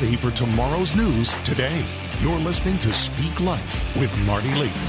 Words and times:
ready 0.00 0.16
for 0.16 0.30
tomorrow's 0.30 0.96
news 0.96 1.34
today. 1.42 1.84
You're 2.22 2.38
listening 2.38 2.78
to 2.78 2.90
Speak 2.90 3.38
Life 3.38 3.94
with 3.98 4.10
Marty 4.24 4.48
Layton. 4.54 4.80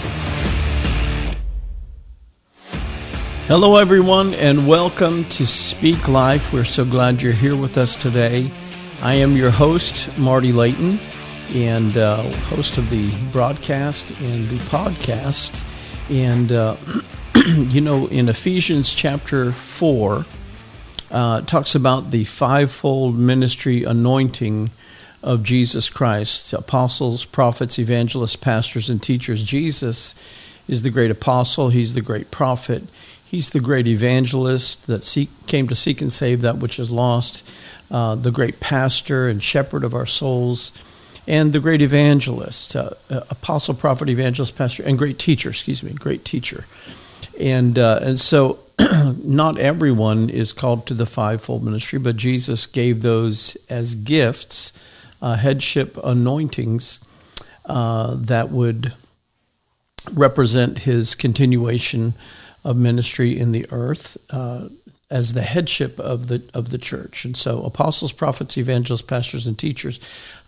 Hello, 3.45 3.75
everyone, 3.75 4.33
and 4.35 4.69
welcome 4.69 5.25
to 5.25 5.45
Speak 5.45 6.07
Life. 6.07 6.53
We're 6.53 6.63
so 6.63 6.85
glad 6.85 7.21
you're 7.21 7.33
here 7.33 7.57
with 7.57 7.77
us 7.77 7.97
today. 7.97 8.49
I 9.01 9.15
am 9.15 9.35
your 9.35 9.51
host, 9.51 10.17
Marty 10.17 10.53
Layton, 10.53 10.97
and 11.53 11.97
uh, 11.97 12.31
host 12.43 12.77
of 12.77 12.89
the 12.89 13.13
broadcast 13.33 14.11
and 14.11 14.49
the 14.49 14.59
podcast. 14.59 15.65
And, 16.09 16.53
uh, 16.53 16.77
you 17.35 17.81
know, 17.81 18.07
in 18.07 18.29
Ephesians 18.29 18.93
chapter 18.93 19.51
4, 19.51 20.25
uh, 21.09 21.41
talks 21.41 21.75
about 21.75 22.11
the 22.11 22.23
fivefold 22.23 23.17
ministry 23.17 23.83
anointing 23.83 24.71
of 25.23 25.43
Jesus 25.43 25.89
Christ 25.89 26.53
apostles, 26.53 27.25
prophets, 27.25 27.77
evangelists, 27.77 28.35
pastors, 28.35 28.89
and 28.89 29.01
teachers. 29.01 29.43
Jesus 29.43 30.15
is 30.67 30.81
the 30.81 30.89
great 30.89 31.11
apostle, 31.11 31.69
he's 31.69 31.93
the 31.93 32.01
great 32.01 32.31
prophet, 32.31 32.83
he's 33.23 33.49
the 33.49 33.59
great 33.59 33.87
evangelist 33.87 34.87
that 34.87 35.03
seek, 35.03 35.29
came 35.47 35.67
to 35.67 35.75
seek 35.75 36.01
and 36.01 36.11
save 36.11 36.41
that 36.41 36.57
which 36.57 36.79
is 36.79 36.89
lost, 36.89 37.43
uh, 37.89 38.15
the 38.15 38.31
great 38.31 38.59
pastor 38.59 39.27
and 39.27 39.43
shepherd 39.43 39.83
of 39.83 39.93
our 39.93 40.05
souls. 40.05 40.71
And 41.27 41.53
the 41.53 41.59
great 41.59 41.83
evangelist, 41.83 42.75
uh, 42.75 42.91
uh 43.09 43.21
apostle, 43.29 43.75
prophet, 43.75 44.09
evangelist, 44.09 44.55
pastor, 44.55 44.83
and 44.83 44.97
great 44.97 45.19
teacher, 45.19 45.49
excuse 45.49 45.83
me, 45.83 45.93
great 45.93 46.25
teacher. 46.25 46.65
And, 47.39 47.77
uh, 47.77 47.99
and 48.01 48.19
so 48.19 48.59
not 49.23 49.57
everyone 49.57 50.29
is 50.29 50.53
called 50.53 50.85
to 50.87 50.93
the 50.93 51.05
fivefold 51.05 51.63
ministry, 51.63 51.99
but 51.99 52.15
Jesus 52.15 52.65
gave 52.65 53.01
those 53.01 53.55
as 53.69 53.95
gifts, 53.95 54.73
uh, 55.21 55.35
headship 55.35 55.97
anointings 56.03 56.99
uh, 57.65 58.15
that 58.15 58.51
would 58.51 58.93
represent 60.13 60.79
his 60.79 61.15
continuation 61.15 62.13
of 62.63 62.75
ministry 62.75 63.37
in 63.37 63.51
the 63.51 63.65
earth 63.71 64.17
uh, 64.29 64.67
as 65.09 65.33
the 65.33 65.41
headship 65.41 65.99
of 65.99 66.27
the 66.27 66.41
of 66.53 66.69
the 66.69 66.77
church. 66.77 67.25
And 67.25 67.35
so, 67.35 67.63
apostles, 67.63 68.11
prophets, 68.11 68.57
evangelists, 68.57 69.01
pastors, 69.01 69.47
and 69.47 69.57
teachers. 69.57 69.99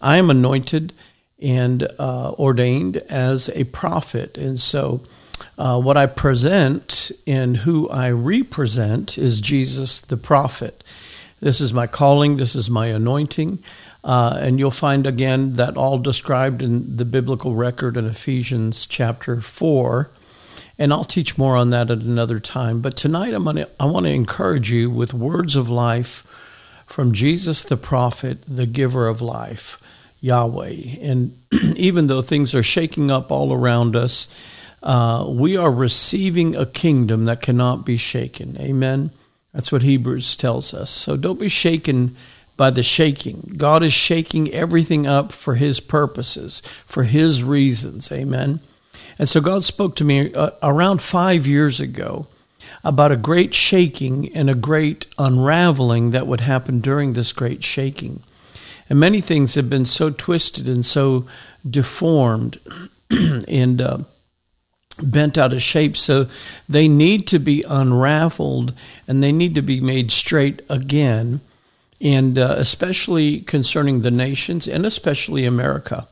I 0.01 0.17
am 0.17 0.29
anointed 0.29 0.93
and 1.41 1.83
uh, 1.99 2.31
ordained 2.31 2.97
as 2.97 3.49
a 3.49 3.65
prophet, 3.65 4.37
and 4.37 4.59
so 4.59 5.01
uh, 5.57 5.79
what 5.79 5.97
I 5.97 6.05
present 6.05 7.11
and 7.27 7.57
who 7.57 7.89
I 7.89 8.11
represent 8.11 9.17
is 9.17 9.41
Jesus 9.41 9.99
the 9.99 10.17
prophet. 10.17 10.83
This 11.39 11.59
is 11.59 11.73
my 11.73 11.87
calling, 11.87 12.37
this 12.37 12.55
is 12.55 12.69
my 12.69 12.87
anointing. 12.87 13.59
Uh, 14.03 14.37
and 14.41 14.59
you'll 14.59 14.71
find 14.71 15.07
again 15.07 15.53
that 15.53 15.77
all 15.77 15.97
described 15.97 16.61
in 16.61 16.97
the 16.97 17.05
biblical 17.05 17.55
record 17.55 17.95
in 17.95 18.05
Ephesians 18.05 18.85
chapter 18.85 19.39
4. 19.39 20.09
And 20.77 20.91
I'll 20.91 21.05
teach 21.05 21.37
more 21.37 21.55
on 21.55 21.69
that 21.69 21.89
at 21.89 22.01
another 22.01 22.39
time. 22.39 22.81
But 22.81 22.97
tonight 22.97 23.33
I'm 23.33 23.45
gonna, 23.45 23.67
I 23.79 23.85
want 23.85 24.05
to 24.05 24.11
encourage 24.11 24.71
you 24.71 24.89
with 24.89 25.13
words 25.13 25.55
of 25.55 25.69
life 25.69 26.23
from 26.85 27.13
Jesus 27.13 27.63
the 27.63 27.77
prophet, 27.77 28.39
the 28.47 28.65
giver 28.65 29.07
of 29.07 29.21
life, 29.21 29.79
Yahweh. 30.19 30.97
And 31.01 31.37
even 31.75 32.07
though 32.07 32.21
things 32.21 32.53
are 32.53 32.63
shaking 32.63 33.09
up 33.09 33.31
all 33.31 33.53
around 33.53 33.95
us, 33.95 34.27
uh, 34.81 35.25
we 35.29 35.55
are 35.55 35.71
receiving 35.71 36.55
a 36.55 36.65
kingdom 36.65 37.25
that 37.25 37.41
cannot 37.41 37.85
be 37.85 37.95
shaken. 37.95 38.57
Amen. 38.59 39.11
That's 39.53 39.71
what 39.71 39.83
Hebrews 39.83 40.35
tells 40.35 40.73
us. 40.73 40.89
So 40.89 41.15
don't 41.15 41.39
be 41.39 41.47
shaken 41.47 42.17
by 42.55 42.69
the 42.69 42.83
shaking. 42.83 43.53
God 43.57 43.83
is 43.83 43.93
shaking 43.93 44.51
everything 44.51 45.07
up 45.07 45.31
for 45.31 45.55
His 45.55 45.79
purposes, 45.79 46.61
for 46.85 47.03
His 47.03 47.43
reasons. 47.43 48.11
Amen. 48.11 48.59
And 49.17 49.29
so 49.29 49.41
God 49.41 49.63
spoke 49.63 49.95
to 49.97 50.03
me 50.03 50.33
uh, 50.33 50.51
around 50.61 51.01
five 51.01 51.45
years 51.45 51.79
ago 51.79 52.27
about 52.83 53.11
a 53.11 53.17
great 53.17 53.53
shaking 53.53 54.33
and 54.35 54.49
a 54.49 54.55
great 54.55 55.05
unraveling 55.17 56.11
that 56.11 56.27
would 56.27 56.41
happen 56.41 56.81
during 56.81 57.13
this 57.13 57.31
great 57.31 57.63
shaking. 57.63 58.21
And 58.89 58.99
many 58.99 59.21
things 59.21 59.55
have 59.55 59.69
been 59.69 59.85
so 59.85 60.09
twisted 60.09 60.67
and 60.67 60.85
so 60.85 61.25
deformed 61.67 62.59
and 63.09 63.81
uh, 63.81 63.99
bent 65.01 65.37
out 65.37 65.53
of 65.53 65.61
shape. 65.61 65.95
So 65.95 66.27
they 66.67 66.87
need 66.87 67.25
to 67.27 67.39
be 67.39 67.63
unraveled 67.63 68.73
and 69.07 69.23
they 69.23 69.31
need 69.31 69.55
to 69.55 69.61
be 69.61 69.79
made 69.79 70.11
straight 70.11 70.61
again. 70.69 71.41
And 72.03 72.37
uh, 72.37 72.55
especially 72.57 73.39
concerning 73.41 74.01
the 74.01 74.11
nations 74.11 74.67
and 74.67 74.85
especially 74.85 75.45
America. 75.45 76.07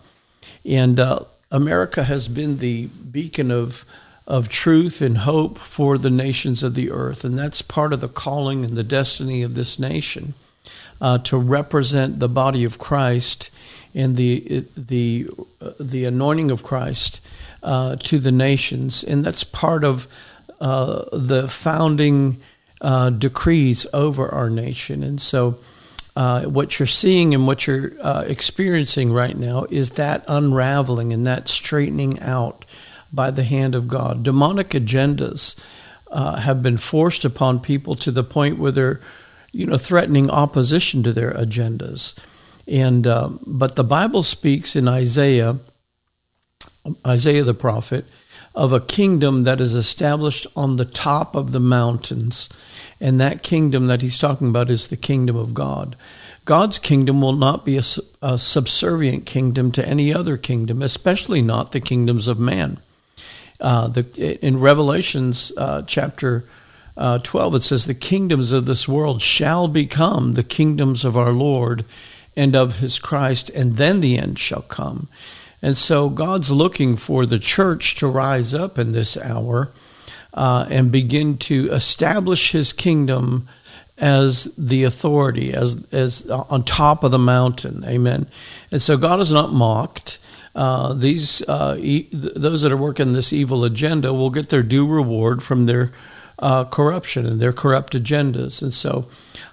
And 0.66 1.00
uh, 1.00 1.26
America 1.52 2.06
has 2.06 2.28
been 2.28 2.58
the 2.58 2.88
beacon 2.88 3.52
of 3.52 3.86
of 4.28 4.48
truth 4.48 5.02
and 5.02 5.18
hope 5.20 5.58
for 5.58 5.98
the 5.98 6.10
nations 6.10 6.64
of 6.64 6.74
the 6.74 6.90
earth, 6.90 7.26
and 7.26 7.38
that's 7.38 7.62
part 7.62 7.92
of 7.92 8.00
the 8.00 8.08
calling 8.08 8.64
and 8.64 8.78
the 8.78 8.84
destiny 8.84 9.42
of 9.42 9.56
this 9.56 9.78
nation 9.78 10.34
uh, 11.02 11.18
to 11.18 11.38
represent 11.38 12.20
the 12.20 12.30
body 12.30 12.64
of 12.64 12.78
Christ 12.78 13.50
and 13.94 14.16
the 14.16 14.66
the 14.78 15.28
uh, 15.60 15.72
the 15.80 16.06
anointing 16.06 16.52
of 16.52 16.64
Christ 16.64 17.20
uh, 17.64 17.96
to 17.98 18.20
the 18.20 18.32
nations, 18.32 19.04
and 19.04 19.26
that's 19.26 19.44
part 19.44 19.84
of 19.84 20.08
uh, 20.62 21.04
the 21.12 21.48
founding 21.48 22.40
uh, 22.80 23.10
decrees 23.10 23.86
over 23.94 24.30
our 24.30 24.50
nation. 24.50 25.04
And 25.04 25.20
so, 25.20 25.58
uh, 26.16 26.44
what 26.44 26.80
you're 26.80 26.88
seeing 26.88 27.34
and 27.34 27.48
what 27.48 27.68
you're 27.68 27.94
uh, 28.02 28.24
experiencing 28.28 29.14
right 29.14 29.38
now 29.38 29.66
is 29.70 29.92
that 29.92 30.24
unraveling 30.28 31.14
and 31.14 31.26
that 31.26 31.48
straightening 31.48 32.20
out 32.20 32.66
by 33.14 33.32
the 33.32 33.44
hand 33.44 33.76
of 33.76 33.88
God. 33.88 34.24
Demonic 34.24 34.70
agendas 34.70 35.58
uh, 36.12 36.38
have 36.38 36.62
been 36.62 36.78
forced 36.78 37.24
upon 37.24 37.60
people 37.60 37.96
to 37.96 38.12
the 38.12 38.24
point 38.24 38.58
where 38.58 38.72
they're, 38.72 39.00
you 39.52 39.66
know, 39.66 39.78
threatening 39.78 40.30
opposition 40.30 41.04
to 41.04 41.14
their 41.14 41.32
agendas. 41.32 42.16
And 42.68 43.04
but 43.46 43.76
the 43.76 43.84
Bible 43.84 44.24
speaks 44.24 44.76
in 44.76 44.88
Isaiah 44.88 45.60
Isaiah 47.06 47.44
the 47.44 47.54
prophet, 47.54 48.06
of 48.54 48.74
a 48.74 48.80
kingdom 48.80 49.44
that 49.44 49.62
is 49.62 49.76
established 49.76 50.48
on 50.56 50.76
the 50.76 50.86
top 50.86 51.36
of 51.36 51.52
the 51.52 51.60
mountains. 51.60 52.50
And 53.02 53.20
that 53.20 53.42
kingdom 53.42 53.88
that 53.88 54.04
he's 54.04 54.20
talking 54.20 54.50
about 54.50 54.70
is 54.70 54.88
the 54.88 54.96
kingdom 54.96 55.36
of 55.36 55.56
God. 55.56 55.96
God's 56.46 56.78
kingdom 56.78 57.20
will 57.20 57.34
not 57.34 57.66
be 57.66 57.78
a, 57.78 57.84
a 58.22 58.38
subservient 58.38 59.26
kingdom 59.26 59.72
to 59.74 59.86
any 59.86 60.14
other 60.14 60.38
kingdom, 60.38 60.84
especially 60.84 61.42
not 61.42 61.72
the 61.72 61.80
kingdoms 61.80 62.28
of 62.28 62.40
man. 62.40 62.78
Uh, 63.60 63.88
the, 63.88 64.46
in 64.46 64.60
Revelations 64.60 65.52
uh, 65.58 65.82
chapter 65.88 66.46
uh, 66.96 67.18
12, 67.20 67.56
it 67.56 67.64
says, 67.64 67.86
The 67.86 67.96
kingdoms 67.96 68.52
of 68.52 68.66
this 68.66 68.88
world 68.88 69.22
shall 69.22 69.68
become 69.68 70.36
the 70.36 70.44
kingdoms 70.44 71.04
of 71.04 71.18
our 71.18 71.32
Lord 71.32 71.86
and 72.36 72.56
of 72.56 72.80
his 72.80 73.00
Christ, 73.00 73.50
and 73.50 73.78
then 73.78 74.00
the 74.00 74.18
end 74.18 74.38
shall 74.38 74.62
come. 74.62 75.08
And 75.62 75.76
so 75.76 76.10
God's 76.10 76.52
looking 76.52 76.96
for 76.98 77.26
the 77.26 77.40
church 77.40 77.96
to 77.96 78.08
rise 78.08 78.54
up 78.54 78.78
in 78.78 78.92
this 78.92 79.18
hour 79.18 79.72
uh, 80.34 80.66
and 80.70 80.92
begin 80.92 81.38
to 81.38 81.70
establish 81.72 82.52
his 82.52 82.74
kingdom 82.74 83.48
as 83.98 84.46
the 84.58 84.84
authority, 84.84 85.54
as, 85.54 85.86
as 85.92 86.26
on 86.30 86.64
top 86.64 87.04
of 87.04 87.12
the 87.12 87.20
mountain. 87.20 87.84
Amen. 87.86 88.28
And 88.72 88.82
so 88.82 88.98
God 88.98 89.20
is 89.20 89.32
not 89.32 89.54
mocked. 89.54 90.18
Uh, 90.56 90.94
these 90.94 91.42
uh, 91.48 91.78
e- 91.80 92.10
those 92.12 92.62
that 92.64 92.72
are 92.72 92.78
working 92.78 93.14
this 93.14 93.32
evil 93.32 93.64
agenda 93.64 94.14
will 94.14 94.30
get 94.30 94.50
their 94.50 94.64
due 94.64 94.86
reward 94.88 95.42
from 95.42 95.66
their 95.66 95.92
uh, 96.40 96.66
corruption 96.66 97.26
and 97.26 97.40
their 97.40 97.54
corrupt 97.54 97.94
agendas. 97.94 98.62
And 98.62 98.74
so 98.74 99.08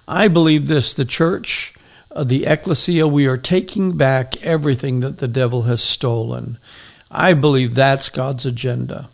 I 0.07 0.27
believe 0.27 0.67
this 0.67 0.93
the 0.93 1.05
church 1.05 1.73
uh, 2.11 2.23
the 2.23 2.45
ecclesia, 2.45 3.07
we 3.07 3.27
are 3.27 3.37
taking 3.37 3.95
back 3.95 4.41
everything 4.43 5.01
that 5.01 5.17
the 5.17 5.27
devil 5.27 5.63
has 5.63 5.81
stolen. 5.81 6.57
I 7.11 7.33
believe 7.33 7.75
that's 7.75 8.09
God's 8.09 8.45
agenda. 8.45 9.09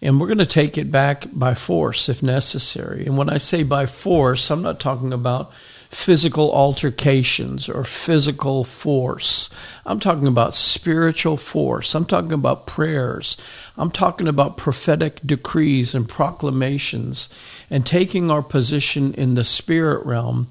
And 0.00 0.20
we're 0.20 0.28
going 0.28 0.38
to 0.38 0.46
take 0.46 0.78
it 0.78 0.90
back 0.92 1.24
by 1.32 1.54
force 1.54 2.08
if 2.08 2.22
necessary. 2.22 3.06
And 3.06 3.16
when 3.16 3.28
I 3.28 3.38
say 3.38 3.62
by 3.62 3.86
force, 3.86 4.50
I'm 4.50 4.62
not 4.62 4.78
talking 4.78 5.12
about 5.12 5.52
physical 5.90 6.52
altercations 6.52 7.68
or 7.68 7.82
physical 7.82 8.62
force. 8.62 9.48
I'm 9.86 9.98
talking 9.98 10.26
about 10.26 10.54
spiritual 10.54 11.36
force. 11.36 11.94
I'm 11.94 12.04
talking 12.04 12.32
about 12.32 12.66
prayers. 12.66 13.36
I'm 13.76 13.90
talking 13.90 14.28
about 14.28 14.58
prophetic 14.58 15.20
decrees 15.24 15.94
and 15.94 16.08
proclamations 16.08 17.28
and 17.70 17.86
taking 17.86 18.30
our 18.30 18.42
position 18.42 19.14
in 19.14 19.34
the 19.34 19.44
spirit 19.44 20.04
realm 20.04 20.48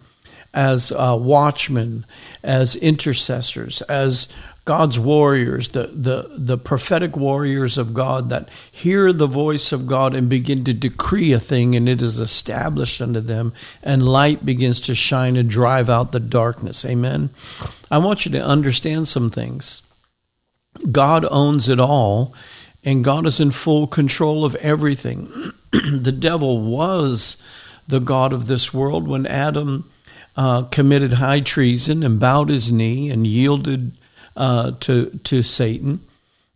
as 0.53 0.91
uh, 0.91 1.15
watchmen, 1.19 2.05
as 2.43 2.75
intercessors, 2.75 3.83
as 3.83 4.27
God's 4.67 4.99
warriors, 4.99 5.69
the, 5.69 5.87
the, 5.93 6.29
the 6.29 6.57
prophetic 6.57 7.15
warriors 7.15 7.77
of 7.77 7.93
God 7.93 8.29
that 8.29 8.49
hear 8.69 9.13
the 9.13 9.25
voice 9.25 9.71
of 9.71 9.87
God 9.87 10.13
and 10.13 10.27
begin 10.27 10.65
to 10.65 10.73
decree 10.73 11.31
a 11.31 11.39
thing, 11.39 11.73
and 11.73 11.87
it 11.87 12.01
is 12.01 12.19
established 12.19 13.01
unto 13.01 13.21
them, 13.21 13.53
and 13.81 14.05
light 14.05 14.45
begins 14.45 14.81
to 14.81 14.93
shine 14.93 15.37
and 15.37 15.49
drive 15.49 15.89
out 15.89 16.11
the 16.11 16.19
darkness. 16.19 16.83
Amen. 16.83 17.29
I 17.89 17.99
want 17.99 18.25
you 18.25 18.31
to 18.33 18.43
understand 18.43 19.07
some 19.07 19.29
things. 19.29 19.83
God 20.91 21.25
owns 21.31 21.69
it 21.69 21.79
all, 21.79 22.33
and 22.83 23.05
God 23.05 23.25
is 23.25 23.39
in 23.39 23.51
full 23.51 23.87
control 23.87 24.43
of 24.43 24.55
everything. 24.55 25.53
the 25.71 26.11
devil 26.11 26.59
was 26.59 27.37
the 27.87 28.01
God 28.01 28.33
of 28.33 28.47
this 28.47 28.73
world 28.73 29.07
when 29.07 29.27
Adam 29.27 29.89
uh, 30.35 30.63
committed 30.63 31.13
high 31.13 31.39
treason 31.39 32.03
and 32.03 32.19
bowed 32.19 32.49
his 32.49 32.69
knee 32.69 33.09
and 33.09 33.25
yielded 33.25 33.93
uh, 34.37 34.71
to 34.79 35.19
to 35.23 35.43
Satan 35.43 35.99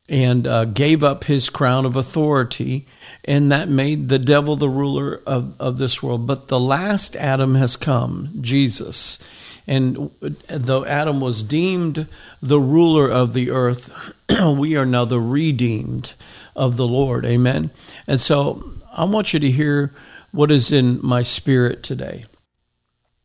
and 0.07 0.45
uh, 0.45 0.65
gave 0.65 1.05
up 1.05 1.23
his 1.23 1.49
crown 1.49 1.85
of 1.85 1.95
authority, 1.95 2.85
and 3.23 3.51
that 3.51 3.69
made 3.69 4.09
the 4.09 4.19
devil 4.19 4.57
the 4.57 4.69
ruler 4.69 5.21
of, 5.25 5.55
of 5.59 5.77
this 5.77 6.03
world. 6.03 6.27
But 6.27 6.49
the 6.49 6.59
last 6.59 7.15
Adam 7.15 7.55
has 7.55 7.77
come, 7.77 8.37
Jesus. 8.41 9.19
And 9.67 10.11
though 10.47 10.83
Adam 10.83 11.21
was 11.21 11.43
deemed 11.43 12.07
the 12.41 12.59
ruler 12.59 13.09
of 13.09 13.31
the 13.31 13.51
earth, 13.51 13.91
we 14.45 14.75
are 14.75 14.85
now 14.85 15.05
the 15.05 15.21
redeemed 15.21 16.13
of 16.57 16.75
the 16.75 16.87
Lord. 16.87 17.25
Amen. 17.25 17.71
And 18.05 18.19
so 18.19 18.73
I 18.91 19.05
want 19.05 19.33
you 19.33 19.39
to 19.39 19.51
hear 19.51 19.93
what 20.31 20.51
is 20.51 20.73
in 20.73 20.99
my 21.01 21.21
spirit 21.21 21.83
today. 21.83 22.25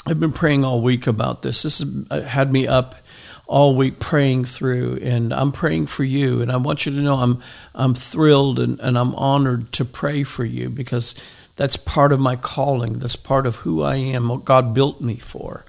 I've 0.06 0.20
been 0.20 0.32
praying 0.32 0.64
all 0.64 0.80
week 0.80 1.08
about 1.08 1.42
this. 1.42 1.64
This 1.64 1.84
had 2.10 2.52
me 2.52 2.68
up 2.68 2.94
all 3.46 3.76
week 3.76 3.98
praying 4.00 4.44
through 4.44 4.98
and 5.02 5.32
I'm 5.32 5.52
praying 5.52 5.86
for 5.86 6.04
you 6.04 6.42
and 6.42 6.50
I 6.50 6.56
want 6.56 6.84
you 6.84 6.92
to 6.92 6.98
know 6.98 7.16
I'm 7.16 7.40
I'm 7.74 7.94
thrilled 7.94 8.58
and, 8.58 8.80
and 8.80 8.98
I'm 8.98 9.14
honored 9.14 9.72
to 9.72 9.84
pray 9.84 10.24
for 10.24 10.44
you 10.44 10.68
because 10.68 11.14
that's 11.56 11.76
part 11.76 12.12
of 12.12 12.20
my 12.20 12.36
calling. 12.36 12.98
That's 12.98 13.16
part 13.16 13.46
of 13.46 13.56
who 13.56 13.82
I 13.82 13.96
am, 13.96 14.28
what 14.28 14.44
God 14.44 14.74
built 14.74 15.00
me 15.00 15.16
for. 15.16 15.64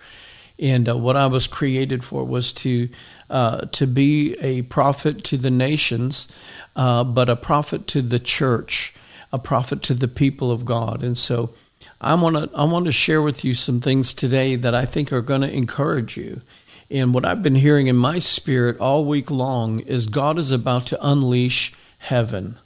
And 0.59 0.89
uh, 0.89 0.97
what 0.97 1.15
I 1.15 1.27
was 1.27 1.47
created 1.47 2.03
for 2.03 2.23
was 2.23 2.51
to 2.53 2.89
uh, 3.29 3.61
to 3.73 3.85
be 3.85 4.33
a 4.39 4.63
prophet 4.63 5.23
to 5.25 5.37
the 5.37 5.51
nations, 5.51 6.27
uh, 6.75 7.03
but 7.03 7.29
a 7.29 7.35
prophet 7.35 7.87
to 7.87 8.01
the 8.01 8.19
church, 8.19 8.93
a 9.31 9.37
prophet 9.37 9.81
to 9.83 9.93
the 9.93 10.07
people 10.07 10.51
of 10.51 10.65
God. 10.65 11.03
And 11.03 11.17
so 11.17 11.51
I 12.01 12.15
want 12.15 12.35
to 12.35 12.57
I 12.57 12.63
want 12.63 12.85
to 12.85 12.91
share 12.91 13.21
with 13.21 13.45
you 13.45 13.53
some 13.53 13.79
things 13.79 14.13
today 14.13 14.55
that 14.55 14.73
I 14.73 14.85
think 14.85 15.13
are 15.13 15.21
going 15.21 15.41
to 15.41 15.51
encourage 15.51 16.17
you. 16.17 16.41
And 16.89 17.13
what 17.13 17.25
I've 17.25 17.43
been 17.43 17.55
hearing 17.55 17.87
in 17.87 17.97
my 17.97 18.19
spirit 18.19 18.79
all 18.79 19.03
week 19.03 19.29
long 19.29 19.81
is 19.81 20.07
God 20.07 20.39
is 20.39 20.51
about 20.51 20.85
to 20.87 21.07
unleash 21.07 21.73
heaven. 21.97 22.57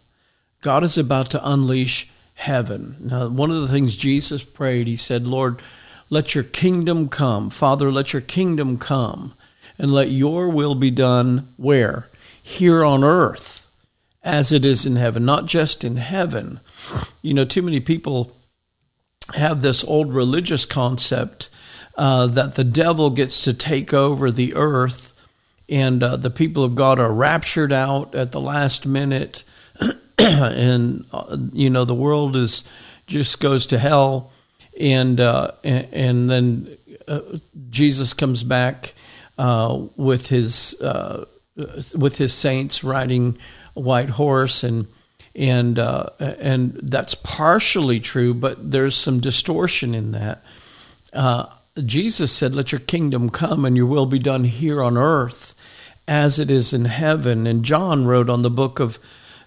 God 0.61 0.83
is 0.83 0.97
about 0.97 1.31
to 1.31 1.49
unleash 1.49 2.09
heaven. 2.35 2.97
Now, 2.99 3.27
one 3.29 3.49
of 3.49 3.61
the 3.61 3.67
things 3.67 3.97
Jesus 3.97 4.43
prayed, 4.43 4.87
he 4.87 4.95
said, 4.95 5.27
Lord, 5.27 5.61
let 6.09 6.35
your 6.35 6.43
kingdom 6.43 7.09
come. 7.09 7.49
Father, 7.49 7.91
let 7.91 8.13
your 8.13 8.21
kingdom 8.21 8.77
come 8.77 9.33
and 9.77 9.91
let 9.91 10.09
your 10.09 10.49
will 10.49 10.75
be 10.75 10.91
done 10.91 11.47
where? 11.57 12.07
Here 12.43 12.83
on 12.83 13.03
earth 13.03 13.69
as 14.23 14.51
it 14.51 14.63
is 14.63 14.85
in 14.85 14.97
heaven, 14.97 15.25
not 15.25 15.47
just 15.47 15.83
in 15.83 15.97
heaven. 15.97 16.59
You 17.23 17.33
know, 17.33 17.45
too 17.45 17.63
many 17.63 17.79
people 17.79 18.35
have 19.35 19.61
this 19.61 19.83
old 19.83 20.13
religious 20.13 20.65
concept 20.65 21.49
uh, 21.95 22.27
that 22.27 22.55
the 22.55 22.63
devil 22.63 23.09
gets 23.09 23.43
to 23.43 23.53
take 23.53 23.93
over 23.93 24.31
the 24.31 24.55
earth 24.55 25.13
and 25.69 26.03
uh, 26.03 26.17
the 26.17 26.29
people 26.29 26.63
of 26.63 26.75
God 26.75 26.99
are 26.99 27.11
raptured 27.11 27.71
out 27.71 28.13
at 28.13 28.31
the 28.31 28.41
last 28.41 28.85
minute 28.85 29.43
and 30.17 31.05
uh, 31.11 31.37
you 31.53 31.69
know 31.69 31.85
the 31.85 31.95
world 31.95 32.35
is 32.35 32.63
just 33.07 33.39
goes 33.39 33.67
to 33.67 33.77
hell 33.79 34.31
and 34.79 35.19
uh, 35.19 35.51
and, 35.63 35.87
and, 35.91 36.29
then 36.29 36.77
uh, 37.07 37.19
Jesus 37.69 38.13
comes 38.13 38.43
back 38.43 38.93
with 39.37 40.27
his 40.27 40.75
with 41.95 42.17
his 42.17 42.33
saints 42.33 42.83
riding 42.83 43.37
a 43.75 43.79
white 43.79 44.11
horse 44.11 44.63
and 44.63 44.87
and 45.35 45.77
and 45.77 46.79
that's 46.83 47.15
partially 47.15 47.99
true 47.99 48.33
but 48.33 48.71
there's 48.71 48.95
some 48.95 49.19
distortion 49.19 49.95
in 49.95 50.11
that 50.11 50.43
Jesus 51.83 52.31
said, 52.31 52.53
Let 52.53 52.71
your 52.71 52.81
kingdom 52.81 53.29
come 53.29 53.65
and 53.65 53.77
your 53.77 53.85
will 53.85 54.05
be 54.05 54.19
done 54.19 54.43
here 54.43 54.83
on 54.83 54.97
earth 54.97 55.55
as 56.07 56.39
it 56.39 56.51
is 56.51 56.73
in 56.73 56.85
heaven. 56.85 57.47
And 57.47 57.63
John 57.63 58.05
wrote 58.05 58.29
on 58.29 58.41
the 58.41 58.49
book 58.49 58.79
of 58.79 58.99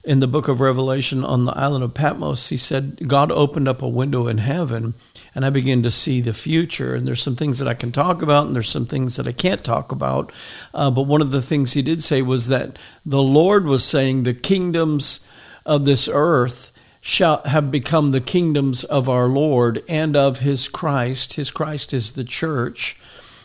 in 0.05 0.21
the 0.21 0.27
book 0.27 0.49
of 0.49 0.61
Revelation 0.61 1.25
on 1.25 1.47
the 1.47 1.57
island 1.57 1.83
of 1.83 1.95
Patmos, 1.95 2.51
he 2.51 2.59
said, 2.59 3.09
God 3.09 3.33
opened 3.33 3.69
up 3.69 3.81
a 3.81 3.89
window 3.89 4.27
in 4.27 4.37
heaven 4.37 4.93
and 5.35 5.47
I 5.47 5.51
began 5.51 5.83
to 5.83 5.91
see 5.91 6.21
the 6.21 6.35
future. 6.35 6.95
And 6.95 7.09
there's 7.09 7.23
some 7.23 7.37
things 7.37 7.59
that 7.59 7.69
I 7.69 7.73
can 7.73 7.91
talk 7.91 8.21
about 8.21 8.47
and 8.47 8.55
there's 8.55 8.69
some 8.69 8.85
things 8.85 9.17
that 9.17 9.27
I 9.27 9.33
can't 9.33 9.65
talk 9.65 9.93
about. 9.93 10.31
Uh, 10.75 10.91
but 10.91 11.03
one 11.03 11.23
of 11.23 11.31
the 11.31 11.41
things 11.41 11.73
he 11.73 11.81
did 11.81 12.03
say 12.03 12.21
was 12.21 12.49
that 12.49 12.79
the 13.07 13.23
Lord 13.23 13.65
was 13.65 13.83
saying 13.83 14.23
the 14.23 14.35
kingdoms 14.35 15.21
of 15.65 15.87
this 15.87 16.07
earth 16.13 16.71
shall 17.07 17.43
have 17.43 17.71
become 17.71 18.13
the 18.13 18.21
kingdoms 18.21 18.83
of 18.83 19.11
our 19.11 19.27
Lord 19.27 19.85
and 19.87 20.17
of 20.17 20.39
his 20.39 20.69
Christ. 20.69 21.35
His 21.35 21.51
Christ 21.51 21.93
is 21.93 22.13
the 22.13 22.25
church. 22.25 22.97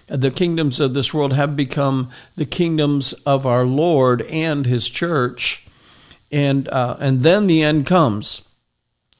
The 0.07 0.31
kingdoms 0.31 0.79
of 0.79 0.93
this 0.93 1.13
world 1.13 1.33
have 1.33 1.57
become 1.57 2.09
the 2.37 2.45
kingdoms 2.45 3.11
of 3.25 3.45
our 3.45 3.65
Lord 3.65 4.21
and 4.21 4.65
his 4.65 4.87
church. 4.87 5.67
And, 6.31 6.69
uh, 6.69 6.95
and 7.01 7.19
then 7.19 7.47
the 7.47 7.61
end 7.61 7.85
comes. 7.85 8.43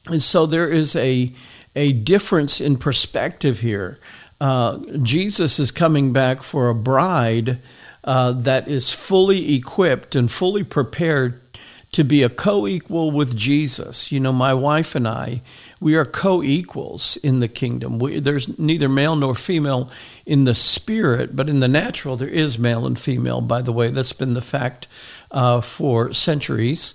And 0.08 0.24
so 0.24 0.46
there 0.46 0.70
is 0.70 0.96
a, 0.96 1.34
a 1.76 1.92
difference 1.92 2.62
in 2.62 2.78
perspective 2.78 3.60
here. 3.60 4.00
Uh, 4.40 4.78
Jesus 5.02 5.60
is 5.60 5.70
coming 5.70 6.14
back 6.14 6.44
for 6.44 6.70
a 6.70 6.76
bride 6.76 7.60
uh, 8.06 8.32
that 8.32 8.70
is 8.70 8.94
fully 8.94 9.54
equipped 9.54 10.16
and 10.16 10.32
fully 10.32 10.64
prepared 10.64 11.49
to 11.92 12.04
be 12.04 12.22
a 12.22 12.30
co 12.30 12.68
equal 12.68 13.12
with 13.12 13.36
Jesus. 13.36 14.12
You 14.12 14.20
know, 14.20 14.32
my 14.32 14.54
wife 14.54 14.96
and 14.96 15.08
I, 15.08 15.42
we 15.80 15.96
are 15.96 16.06
co 16.06 16.44
equals 16.44 17.18
in 17.18 17.40
the 17.40 17.48
kingdom. 17.48 18.00
We, 18.00 18.20
there's 18.20 18.58
neither 18.60 18.90
male 18.90 19.16
nor 19.16 19.36
female 19.36 19.90
in 20.26 20.46
the 20.46 20.54
spirit, 20.54 21.36
but 21.36 21.50
in 21.50 21.60
the 21.60 21.68
natural, 21.68 22.16
there 22.16 22.28
is 22.28 22.60
male 22.60 22.86
and 22.86 23.00
female, 23.00 23.42
by 23.42 23.62
the 23.62 23.74
way. 23.74 23.90
That's 23.90 24.14
been 24.14 24.34
the 24.34 24.42
fact 24.42 24.88
uh, 25.32 25.62
for 25.62 26.14
centuries. 26.14 26.94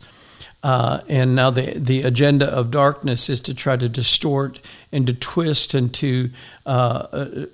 Uh, 0.63 1.03
and 1.09 1.37
now 1.37 1.51
the 1.51 1.79
the 1.79 2.01
agenda 2.03 2.47
of 2.47 2.71
darkness 2.71 3.29
is 3.29 3.39
to 3.39 3.53
try 3.53 3.77
to 3.77 3.87
distort 3.87 4.61
and 4.91 5.07
to 5.07 5.13
twist 5.13 5.75
and 5.75 5.93
to 5.93 6.31
uh, 6.65 7.07
uh 7.13 7.47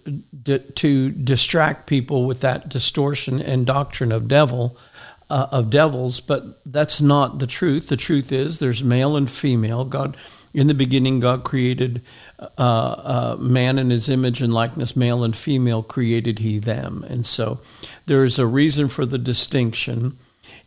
d- 0.44 0.60
to 0.76 1.10
distract 1.10 1.88
people 1.88 2.24
with 2.24 2.38
that 2.40 2.68
distortion 2.68 3.42
and 3.42 3.66
doctrine 3.66 4.12
of 4.12 4.28
devil 4.28 4.76
uh, 5.30 5.48
of 5.52 5.70
devils, 5.70 6.20
but 6.20 6.60
that's 6.66 7.00
not 7.00 7.38
the 7.38 7.46
truth. 7.46 7.88
The 7.88 7.96
truth 7.96 8.32
is 8.32 8.58
there's 8.58 8.82
male 8.82 9.16
and 9.16 9.30
female. 9.30 9.84
God, 9.84 10.16
in 10.52 10.66
the 10.66 10.74
beginning, 10.74 11.20
God 11.20 11.44
created 11.44 12.02
uh, 12.38 12.44
uh, 12.58 13.36
man 13.38 13.78
in 13.78 13.90
his 13.90 14.08
image 14.08 14.42
and 14.42 14.52
likeness, 14.52 14.96
male 14.96 15.22
and 15.22 15.36
female 15.36 15.82
created 15.82 16.40
he 16.40 16.58
them. 16.58 17.04
And 17.08 17.24
so 17.24 17.60
there 18.06 18.24
is 18.24 18.38
a 18.38 18.46
reason 18.46 18.88
for 18.88 19.06
the 19.06 19.18
distinction, 19.18 20.18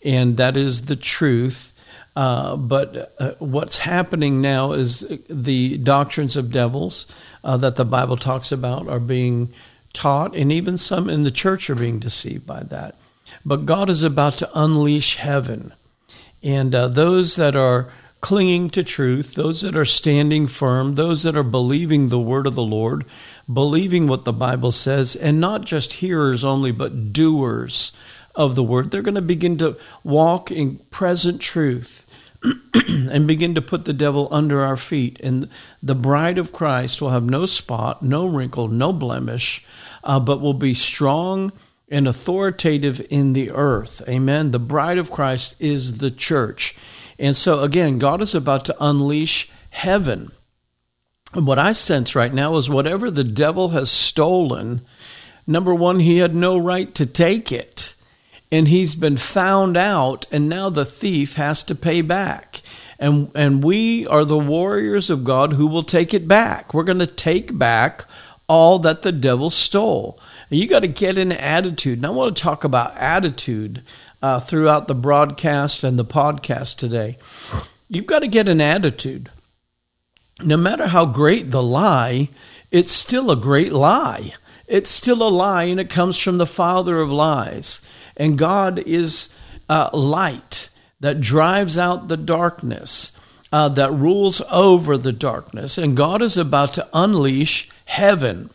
and 0.03 0.37
that 0.37 0.55
is 0.55 0.83
the 0.83 0.95
truth. 0.95 1.73
Uh, 2.15 2.55
but 2.55 3.13
uh, 3.19 3.31
what's 3.39 3.79
happening 3.79 4.39
now 4.39 4.71
is 4.71 5.05
the 5.29 5.77
doctrines 5.79 6.35
of 6.37 6.51
devils 6.51 7.07
uh, 7.43 7.57
that 7.57 7.75
the 7.75 7.85
Bible 7.85 8.17
talks 8.17 8.51
about 8.51 8.87
are 8.87 8.99
being 8.99 9.51
taught, 9.93 10.35
and 10.35 10.51
even 10.51 10.77
some 10.77 11.09
in 11.09 11.23
the 11.23 11.31
church 11.31 11.69
are 11.69 11.75
being 11.75 11.99
deceived 11.99 12.45
by 12.45 12.61
that. 12.63 12.95
But 13.45 13.65
God 13.65 13.89
is 13.89 14.03
about 14.03 14.33
to 14.37 14.49
unleash 14.53 15.17
heaven. 15.17 15.73
And 16.41 16.73
uh, 16.73 16.87
those 16.87 17.35
that 17.35 17.55
are 17.55 17.91
clinging 18.21 18.69
to 18.69 18.83
truth, 18.83 19.35
those 19.35 19.61
that 19.61 19.75
are 19.75 19.85
standing 19.85 20.47
firm, 20.47 20.95
those 20.95 21.23
that 21.23 21.35
are 21.35 21.43
believing 21.43 22.07
the 22.07 22.19
word 22.19 22.47
of 22.47 22.55
the 22.55 22.63
Lord, 22.63 23.03
believing 23.51 24.07
what 24.07 24.23
the 24.23 24.31
Bible 24.31 24.71
says, 24.71 25.15
and 25.15 25.41
not 25.41 25.65
just 25.65 25.93
hearers 25.93 26.43
only, 26.43 26.71
but 26.71 27.11
doers 27.11 27.91
of 28.33 28.55
the 28.55 28.63
word, 28.63 28.91
they're 28.91 29.01
going 29.01 29.15
to 29.15 29.21
begin 29.21 29.57
to 29.57 29.77
walk 30.03 30.51
in 30.51 30.77
present 30.89 31.41
truth. 31.41 32.05
and 32.89 33.25
begin 33.25 33.55
to 33.55 33.61
put 33.61 33.85
the 33.85 33.93
devil 33.93 34.27
under 34.29 34.61
our 34.61 34.75
feet. 34.75 35.17
And 35.23 35.47
the 35.81 35.95
bride 35.95 36.37
of 36.37 36.51
Christ 36.51 37.01
will 37.01 37.11
have 37.11 37.23
no 37.23 37.45
spot, 37.45 38.03
no 38.03 38.25
wrinkle, 38.25 38.67
no 38.67 38.91
blemish, 38.91 39.65
uh, 40.03 40.19
but 40.19 40.41
will 40.41 40.53
be 40.53 40.73
strong 40.73 41.53
and 41.89 42.07
authoritative 42.07 43.05
in 43.09 43.33
the 43.33 43.51
earth. 43.51 44.01
Amen. 44.07 44.51
The 44.51 44.59
bride 44.59 44.97
of 44.97 45.11
Christ 45.11 45.55
is 45.59 45.99
the 45.99 46.11
church. 46.11 46.75
And 47.19 47.37
so, 47.37 47.61
again, 47.61 47.99
God 47.99 48.21
is 48.21 48.33
about 48.33 48.65
to 48.65 48.75
unleash 48.79 49.51
heaven. 49.69 50.31
And 51.33 51.45
what 51.45 51.59
I 51.59 51.73
sense 51.73 52.15
right 52.15 52.33
now 52.33 52.55
is 52.57 52.69
whatever 52.69 53.11
the 53.11 53.23
devil 53.23 53.69
has 53.69 53.89
stolen, 53.91 54.81
number 55.45 55.73
one, 55.73 55.99
he 55.99 56.19
had 56.19 56.35
no 56.35 56.57
right 56.57 56.93
to 56.95 57.05
take 57.05 57.51
it. 57.51 57.95
and 58.53 58.67
he's 58.67 58.93
been 58.93 59.17
found 59.17 59.75
out, 59.75 60.27
and 60.31 60.47
now 60.47 60.69
the 60.69 60.85
thief 60.85 61.37
has 61.37 61.63
to 61.63 61.73
pay 61.73 62.01
back. 62.01 62.61
And, 62.99 63.31
and 63.33 63.63
we 63.63 64.05
are 64.05 64.23
the 64.23 64.37
warriors 64.37 65.09
of 65.09 65.23
God 65.23 65.53
who 65.53 65.65
will 65.65 65.81
take 65.81 66.13
it 66.13 66.27
back. 66.27 66.71
We're 66.71 66.83
going 66.83 66.99
to 66.99 67.07
take 67.07 67.57
back 67.57 68.05
all 68.47 68.77
that 68.77 69.01
the 69.01 69.11
devil 69.11 69.49
stole. 69.49 70.19
You 70.53 70.67
got 70.67 70.81
to 70.81 70.87
get 70.87 71.17
an 71.17 71.31
attitude. 71.31 71.99
And 71.99 72.05
I 72.05 72.09
want 72.09 72.35
to 72.35 72.43
talk 72.43 72.63
about 72.63 72.95
attitude 72.97 73.83
uh, 74.21 74.39
throughout 74.39 74.87
the 74.87 74.95
broadcast 74.95 75.83
and 75.83 75.97
the 75.97 76.05
podcast 76.05 76.77
today. 76.77 77.17
You've 77.89 78.05
got 78.05 78.19
to 78.19 78.27
get 78.27 78.47
an 78.47 78.61
attitude. 78.61 79.29
No 80.41 80.57
matter 80.57 80.87
how 80.87 81.05
great 81.05 81.51
the 81.51 81.63
lie, 81.63 82.29
it's 82.71 82.91
still 82.91 83.29
a 83.29 83.35
great 83.35 83.73
lie. 83.73 84.33
It's 84.67 84.89
still 84.89 85.21
a 85.21 85.29
lie, 85.29 85.63
and 85.63 85.79
it 85.79 85.89
comes 85.89 86.17
from 86.17 86.37
the 86.37 86.47
father 86.47 86.99
of 86.99 87.11
lies. 87.11 87.81
And 88.15 88.37
God 88.37 88.79
is 88.79 89.29
uh, 89.69 89.89
light 89.93 90.69
that 90.99 91.21
drives 91.21 91.77
out 91.77 92.07
the 92.07 92.17
darkness, 92.17 93.11
uh, 93.51 93.69
that 93.69 93.91
rules 93.91 94.41
over 94.51 94.97
the 94.97 95.11
darkness. 95.11 95.77
And 95.77 95.97
God 95.97 96.21
is 96.21 96.37
about 96.37 96.73
to 96.75 96.87
unleash 96.93 97.69
heaven. 97.85 98.49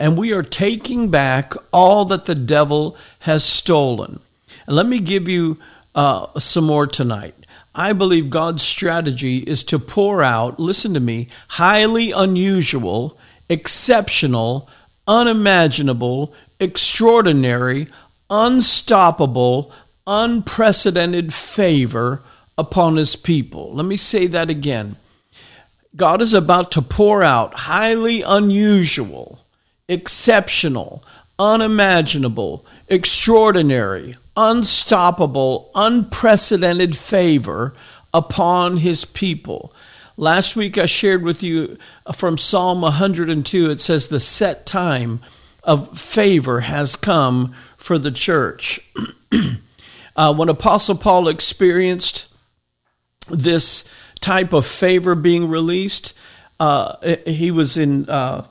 And 0.00 0.16
we 0.16 0.32
are 0.32 0.42
taking 0.42 1.10
back 1.10 1.54
all 1.72 2.06
that 2.06 2.24
the 2.24 2.34
devil 2.34 2.96
has 3.20 3.44
stolen. 3.44 4.18
And 4.66 4.74
let 4.74 4.86
me 4.86 4.98
give 4.98 5.28
you 5.28 5.58
uh, 5.94 6.40
some 6.40 6.64
more 6.64 6.86
tonight. 6.86 7.34
I 7.74 7.92
believe 7.92 8.30
God's 8.30 8.62
strategy 8.62 9.38
is 9.38 9.62
to 9.64 9.78
pour 9.78 10.22
out, 10.22 10.58
listen 10.58 10.94
to 10.94 11.00
me, 11.00 11.28
highly 11.48 12.12
unusual, 12.12 13.18
exceptional, 13.48 14.68
unimaginable, 15.06 16.34
extraordinary, 16.58 17.86
unstoppable, 18.30 19.70
unprecedented 20.06 21.34
favor 21.34 22.22
upon 22.56 22.96
his 22.96 23.16
people. 23.16 23.74
Let 23.74 23.86
me 23.86 23.96
say 23.96 24.26
that 24.28 24.50
again. 24.50 24.96
God 25.94 26.22
is 26.22 26.32
about 26.32 26.70
to 26.72 26.82
pour 26.82 27.22
out 27.22 27.52
highly 27.54 28.22
unusual, 28.22 29.40
exceptional, 29.90 31.04
unimaginable, 31.38 32.64
extraordinary, 32.88 34.16
unstoppable, 34.36 35.70
unprecedented 35.74 36.96
favor 36.96 37.74
upon 38.14 38.78
his 38.78 39.04
people. 39.04 39.74
Last 40.16 40.54
week 40.54 40.78
I 40.78 40.86
shared 40.86 41.22
with 41.22 41.42
you 41.42 41.76
from 42.14 42.38
Psalm 42.38 42.82
102, 42.82 43.70
it 43.70 43.80
says, 43.80 44.08
The 44.08 44.20
set 44.20 44.64
time 44.64 45.20
of 45.64 45.98
favor 45.98 46.60
has 46.60 46.94
come 46.96 47.54
for 47.76 47.98
the 47.98 48.10
church. 48.12 48.80
uh, 50.16 50.34
when 50.34 50.48
Apostle 50.48 50.96
Paul 50.96 51.28
experienced 51.28 52.28
this 53.28 53.84
type 54.20 54.52
of 54.52 54.66
favor 54.66 55.14
being 55.14 55.48
released, 55.48 56.14
uh, 56.58 57.16
he 57.26 57.50
was 57.50 57.76
in 57.76 58.08
uh, 58.08 58.46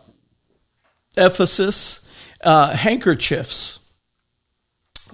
Ephesus. 1.17 2.05
Uh, 2.41 2.75
handkerchiefs 2.75 3.79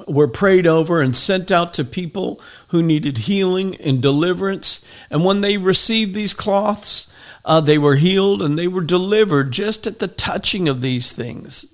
were 0.07 0.27
prayed 0.27 0.67
over 0.67 1.01
and 1.01 1.15
sent 1.15 1.51
out 1.51 1.73
to 1.73 1.83
people 1.83 2.39
who 2.67 2.83
needed 2.83 3.19
healing 3.19 3.75
and 3.77 4.01
deliverance. 4.01 4.83
And 5.09 5.23
when 5.23 5.41
they 5.41 5.57
received 5.57 6.13
these 6.13 6.33
cloths, 6.33 7.07
uh, 7.43 7.61
they 7.61 7.77
were 7.77 7.95
healed 7.95 8.41
and 8.41 8.59
they 8.59 8.67
were 8.67 8.83
delivered 8.83 9.51
just 9.51 9.87
at 9.87 9.99
the 9.99 10.07
touching 10.07 10.67
of 10.67 10.81
these 10.81 11.11
things 11.11 11.65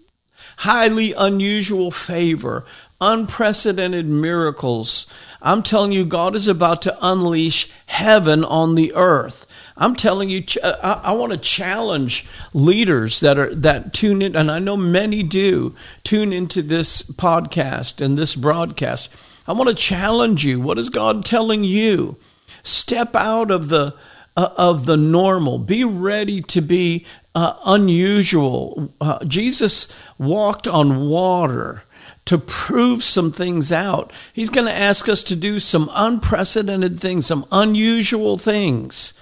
highly 0.62 1.12
unusual 1.13 1.90
favor, 1.90 2.63
unprecedented 3.00 4.06
miracles. 4.06 5.08
I'm 5.42 5.63
telling 5.63 5.92
you, 5.92 6.06
God 6.06 6.36
is 6.36 6.48
about 6.48 6.84
to 6.84 6.98
unleash 7.01 7.70
heaven 7.88 8.44
on 8.44 8.75
the 8.75 8.94
earth. 8.94 9.48
I'm 9.78 9.96
telling 9.96 10.30
you, 10.30 10.44
I, 10.63 11.01
I 11.04 11.12
want 11.13 11.32
to 11.32 11.38
challenge 11.38 12.25
leaders 12.54 13.20
that 13.22 13.38
are 13.38 13.54
that 13.56 13.94
tune 13.94 14.22
in, 14.22 14.36
and 14.36 14.51
I 14.51 14.60
know 14.60 14.78
many 14.78 15.24
do 15.24 15.75
tune 16.04 16.34
into 16.34 16.62
this 16.62 17.01
podcast 17.01 18.01
and 18.01 18.18
this 18.18 18.36
broadcast. 18.36 19.10
I 19.48 19.54
want 19.54 19.70
to 19.70 19.75
challenge 19.75 20.46
you. 20.46 20.60
What 20.60 20.78
is 20.78 20.90
God 20.90 21.25
telling 21.25 21.63
you? 21.63 22.18
Step 22.63 23.16
out 23.16 23.50
of 23.50 23.70
the 23.70 23.96
uh, 24.38 24.50
of 24.58 24.86
the 24.86 24.98
normal. 24.98 25.58
Be 25.58 25.84
ready 25.84 26.42
to 26.42 26.62
be 26.62 27.06
uh, 27.34 27.56
unusual. 27.66 28.94
Uh, 29.00 29.24
Jesus 29.25 29.88
walked 30.18 30.68
on 30.68 31.08
water 31.08 31.84
to 32.25 32.38
prove 32.38 33.04
some 33.04 33.32
things 33.32 33.72
out. 33.72 34.12
He's 34.32 34.50
going 34.50 34.68
to 34.68 34.74
ask 34.74 35.10
us 35.10 35.24
to 35.24 35.36
do 35.36 35.60
some 35.60 35.90
unprecedented 35.94 37.00
things, 37.00 37.25
some 37.25 37.46
unusual 37.51 38.38
things. 38.38 39.13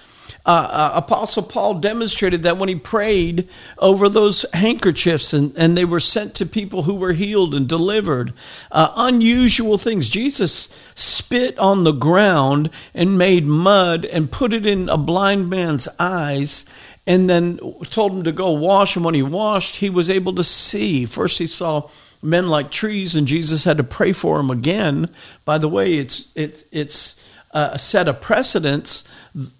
Uh, 0.46 0.68
uh, 0.70 0.92
Apostle 0.94 1.42
Paul 1.42 1.74
demonstrated 1.74 2.42
that 2.44 2.56
when 2.56 2.68
he 2.68 2.74
prayed 2.74 3.48
over 3.78 4.08
those 4.08 4.46
handkerchiefs 4.54 5.34
and, 5.34 5.52
and 5.56 5.76
they 5.76 5.84
were 5.84 6.00
sent 6.00 6.34
to 6.36 6.46
people 6.46 6.84
who 6.84 6.94
were 6.94 7.12
healed 7.12 7.54
and 7.54 7.68
delivered. 7.68 8.32
Uh, 8.72 8.92
unusual 8.96 9.76
things. 9.76 10.08
Jesus 10.08 10.74
spit 10.94 11.58
on 11.58 11.84
the 11.84 11.92
ground 11.92 12.70
and 12.94 13.18
made 13.18 13.44
mud 13.44 14.06
and 14.06 14.32
put 14.32 14.54
it 14.54 14.64
in 14.64 14.88
a 14.88 14.96
blind 14.96 15.50
man's 15.50 15.88
eyes 15.98 16.64
and 17.06 17.28
then 17.28 17.58
told 17.90 18.12
him 18.12 18.22
to 18.22 18.32
go 18.32 18.52
wash. 18.52 18.96
And 18.96 19.04
when 19.04 19.14
he 19.14 19.22
washed, 19.22 19.76
he 19.76 19.90
was 19.90 20.08
able 20.08 20.34
to 20.34 20.44
see. 20.44 21.06
First, 21.06 21.38
he 21.38 21.46
saw 21.46 21.88
men 22.22 22.48
like 22.48 22.70
trees, 22.70 23.14
and 23.14 23.26
Jesus 23.26 23.64
had 23.64 23.78
to 23.78 23.84
pray 23.84 24.12
for 24.12 24.38
him 24.40 24.50
again. 24.50 25.08
By 25.44 25.58
the 25.58 25.68
way, 25.68 25.94
it's 25.94 26.28
it, 26.34 26.66
it's 26.70 27.16
a 27.52 27.78
set 27.78 28.06
of 28.06 28.20
precedents, 28.20 29.02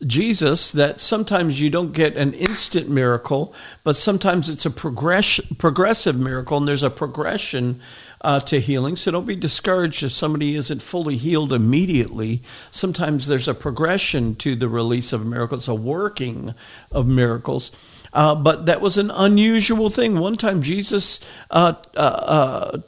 Jesus, 0.06 0.70
that 0.72 1.00
sometimes 1.00 1.60
you 1.60 1.70
don't 1.70 1.92
get 1.92 2.16
an 2.16 2.32
instant 2.34 2.88
miracle, 2.88 3.52
but 3.82 3.96
sometimes 3.96 4.48
it's 4.48 4.64
a 4.64 4.70
progress, 4.70 5.40
progressive 5.58 6.16
miracle, 6.16 6.58
and 6.58 6.68
there's 6.68 6.84
a 6.84 6.90
progression 6.90 7.80
uh, 8.20 8.38
to 8.40 8.60
healing. 8.60 8.94
So 8.96 9.10
don't 9.10 9.26
be 9.26 9.34
discouraged 9.34 10.02
if 10.02 10.12
somebody 10.12 10.54
isn't 10.54 10.82
fully 10.82 11.16
healed 11.16 11.52
immediately. 11.52 12.42
Sometimes 12.70 13.26
there's 13.26 13.48
a 13.48 13.54
progression 13.54 14.36
to 14.36 14.54
the 14.54 14.68
release 14.68 15.12
of 15.12 15.26
miracles, 15.26 15.66
a 15.66 15.74
working 15.74 16.54
of 16.92 17.06
miracles. 17.06 17.72
Uh, 18.12 18.34
but 18.34 18.66
that 18.66 18.80
was 18.80 18.98
an 18.98 19.10
unusual 19.10 19.90
thing. 19.90 20.18
One 20.18 20.36
time, 20.36 20.62
Jesus 20.62 21.20
uh, 21.50 21.74
uh, 21.96 21.98
uh 21.98 22.78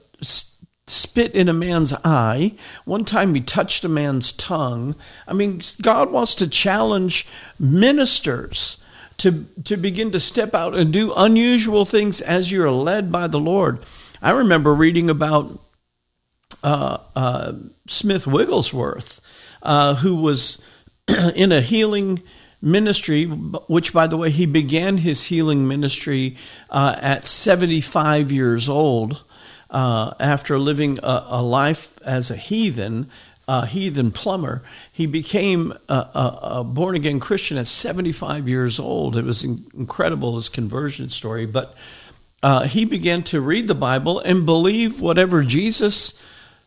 spit 0.92 1.34
in 1.34 1.49
a 1.49 1.52
man's 1.52 1.92
eye. 2.04 2.54
One 2.84 3.04
time, 3.04 3.34
he 3.34 3.40
touched 3.40 3.84
a 3.84 3.88
man's 3.88 4.32
tongue. 4.32 4.94
I 5.26 5.32
mean, 5.32 5.62
God 5.80 6.11
wants 6.11 6.34
to 6.37 6.49
challenge 6.49 7.26
ministers 7.58 8.78
to 9.18 9.46
to 9.64 9.76
begin 9.76 10.11
to 10.12 10.20
step 10.20 10.54
out 10.54 10.75
and 10.75 10.92
do 10.92 11.12
unusual 11.16 11.84
things 11.84 12.20
as 12.20 12.50
you're 12.50 12.70
led 12.70 13.12
by 13.12 13.26
the 13.26 13.40
Lord. 13.40 13.84
I 14.20 14.30
remember 14.30 14.75
reading 14.75 15.11
about 15.11 15.58
uh, 16.62 16.99
uh, 17.16 17.52
Smith 17.87 18.26
Wigglesworth, 18.26 19.20
uh, 19.62 19.96
who 19.96 20.16
was 20.16 20.61
in 21.34 21.52
a 21.52 21.61
healing 21.61 22.22
ministry, 22.61 23.25
which, 23.25 23.92
by 23.92 24.06
the 24.06 24.16
way, 24.16 24.30
he 24.30 24.46
began 24.46 24.99
his 24.99 25.25
healing 25.25 25.66
ministry 25.66 26.37
uh, 26.70 26.96
at 27.00 27.26
75 27.26 28.30
years 28.30 28.68
old 28.68 29.25
uh, 29.73 30.12
after 30.21 30.59
living 30.59 31.00
a, 31.02 31.26
a, 31.29 31.43
life 31.43 31.93
as 32.05 32.31
a 32.31 32.37
heathen. 32.37 33.11
A 33.49 33.67
heathen 33.67 34.12
plumber, 34.12 34.62
he 34.93 35.05
became 35.05 35.73
a, 35.88 35.95
a, 35.95 36.38
a 36.43 36.64
born 36.64 36.95
again 36.95 37.19
Christian 37.19 37.59
at 37.59 37.67
75 37.67 38.49
years 38.49 38.79
old. 38.79 39.17
It 39.17 39.25
was 39.25 39.43
incredible, 39.43 40.37
his 40.37 40.49
conversion 40.49 41.09
story. 41.09 41.45
But 41.45 41.75
uh, 42.41 42.69
he 42.69 42.85
began 42.85 43.25
to 43.25 43.41
read 43.41 43.67
the 43.67 43.75
Bible 43.75 44.21
and 44.21 44.47
believe 44.47 45.00
whatever 45.00 45.43
Jesus 45.43 46.14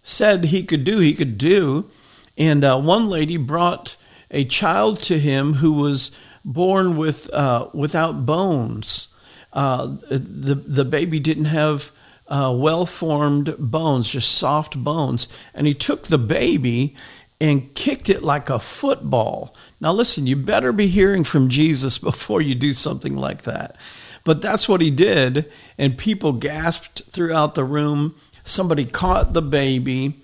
said 0.04 0.46
he 0.46 0.64
could 0.64 0.84
do, 0.84 1.00
he 1.00 1.14
could 1.14 1.38
do. 1.38 1.90
And 2.38 2.66
uh, 2.66 2.80
one 2.80 3.08
lady 3.08 3.38
brought 3.38 3.96
a 4.30 4.44
child 4.44 5.00
to 5.04 5.18
him 5.18 5.56
who 5.56 5.72
was 5.72 6.12
born 6.44 6.98
with 6.98 7.34
uh, 7.34 7.70
without 7.74 8.26
bones. 8.26 9.08
Uh, 9.54 9.96
the 10.10 10.56
the 10.56 10.86
baby 10.86 11.20
didn't 11.20 11.46
have 11.46 11.92
uh, 12.28 12.54
well 12.56 12.86
formed 12.86 13.56
bones, 13.58 14.10
just 14.10 14.32
soft 14.32 14.78
bones, 14.78 15.28
and 15.54 15.68
he 15.68 15.74
took 15.74 16.04
the 16.04 16.18
baby 16.18 16.96
and 17.40 17.74
kicked 17.76 18.10
it 18.10 18.24
like 18.24 18.50
a 18.50 18.60
football. 18.60 19.56
Now, 19.80 19.94
listen, 19.94 20.26
you 20.26 20.36
better 20.36 20.72
be 20.72 20.88
hearing 20.88 21.24
from 21.24 21.50
Jesus 21.50 21.98
before 22.00 22.42
you 22.42 22.56
do 22.56 22.74
something 22.74 23.16
like 23.16 23.44
that. 23.44 23.76
But 24.24 24.42
that's 24.42 24.68
what 24.68 24.82
he 24.82 24.90
did, 24.90 25.52
and 25.78 25.98
people 25.98 26.34
gasped 26.34 27.04
throughout 27.12 27.54
the 27.54 27.64
room. 27.64 28.16
Somebody 28.44 28.86
caught 28.86 29.34
the 29.34 29.42
baby 29.42 30.20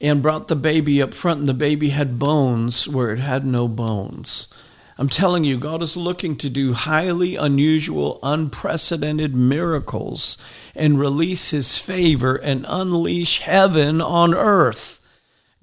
and 0.00 0.22
brought 0.22 0.48
the 0.48 0.56
baby 0.56 1.00
up 1.00 1.14
front, 1.14 1.40
and 1.40 1.48
the 1.48 1.54
baby 1.54 1.90
had 1.90 2.18
bones 2.18 2.88
where 2.88 3.12
it 3.12 3.20
had 3.20 3.46
no 3.46 3.68
bones. 3.68 4.48
I'm 4.96 5.08
telling 5.08 5.42
you, 5.42 5.58
God 5.58 5.82
is 5.82 5.96
looking 5.96 6.36
to 6.36 6.48
do 6.48 6.72
highly 6.72 7.34
unusual, 7.34 8.20
unprecedented 8.22 9.34
miracles 9.34 10.38
and 10.74 11.00
release 11.00 11.50
His 11.50 11.78
favor 11.78 12.36
and 12.36 12.64
unleash 12.68 13.40
heaven 13.40 14.00
on 14.00 14.34
earth. 14.34 15.00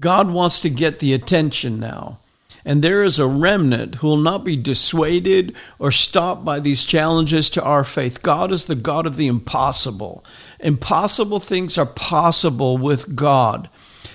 God 0.02 0.32
wants 0.32 0.60
to 0.62 0.70
get 0.70 1.00
the 1.00 1.14
attention 1.14 1.80
now. 1.80 2.20
And 2.66 2.84
there 2.84 3.04
is 3.04 3.18
a 3.18 3.26
remnant 3.26 3.96
who 3.96 4.08
will 4.08 4.18
not 4.18 4.44
be 4.44 4.56
dissuaded 4.56 5.56
or 5.80 5.92
stopped 5.92 6.46
by 6.46 6.60
these 6.60 6.86
challenges 6.86 7.50
to 7.52 7.64
our 7.64 7.84
faith. 7.84 8.22
God 8.22 8.52
is 8.52 8.66
the 8.66 8.76
God 8.76 9.08
of 9.08 9.16
the 9.16 9.28
impossible. 9.28 10.24
Impossible 10.60 11.40
things 11.40 11.78
are 11.78 11.88
possible 11.88 12.78
with 12.78 13.16
God. 13.16 13.70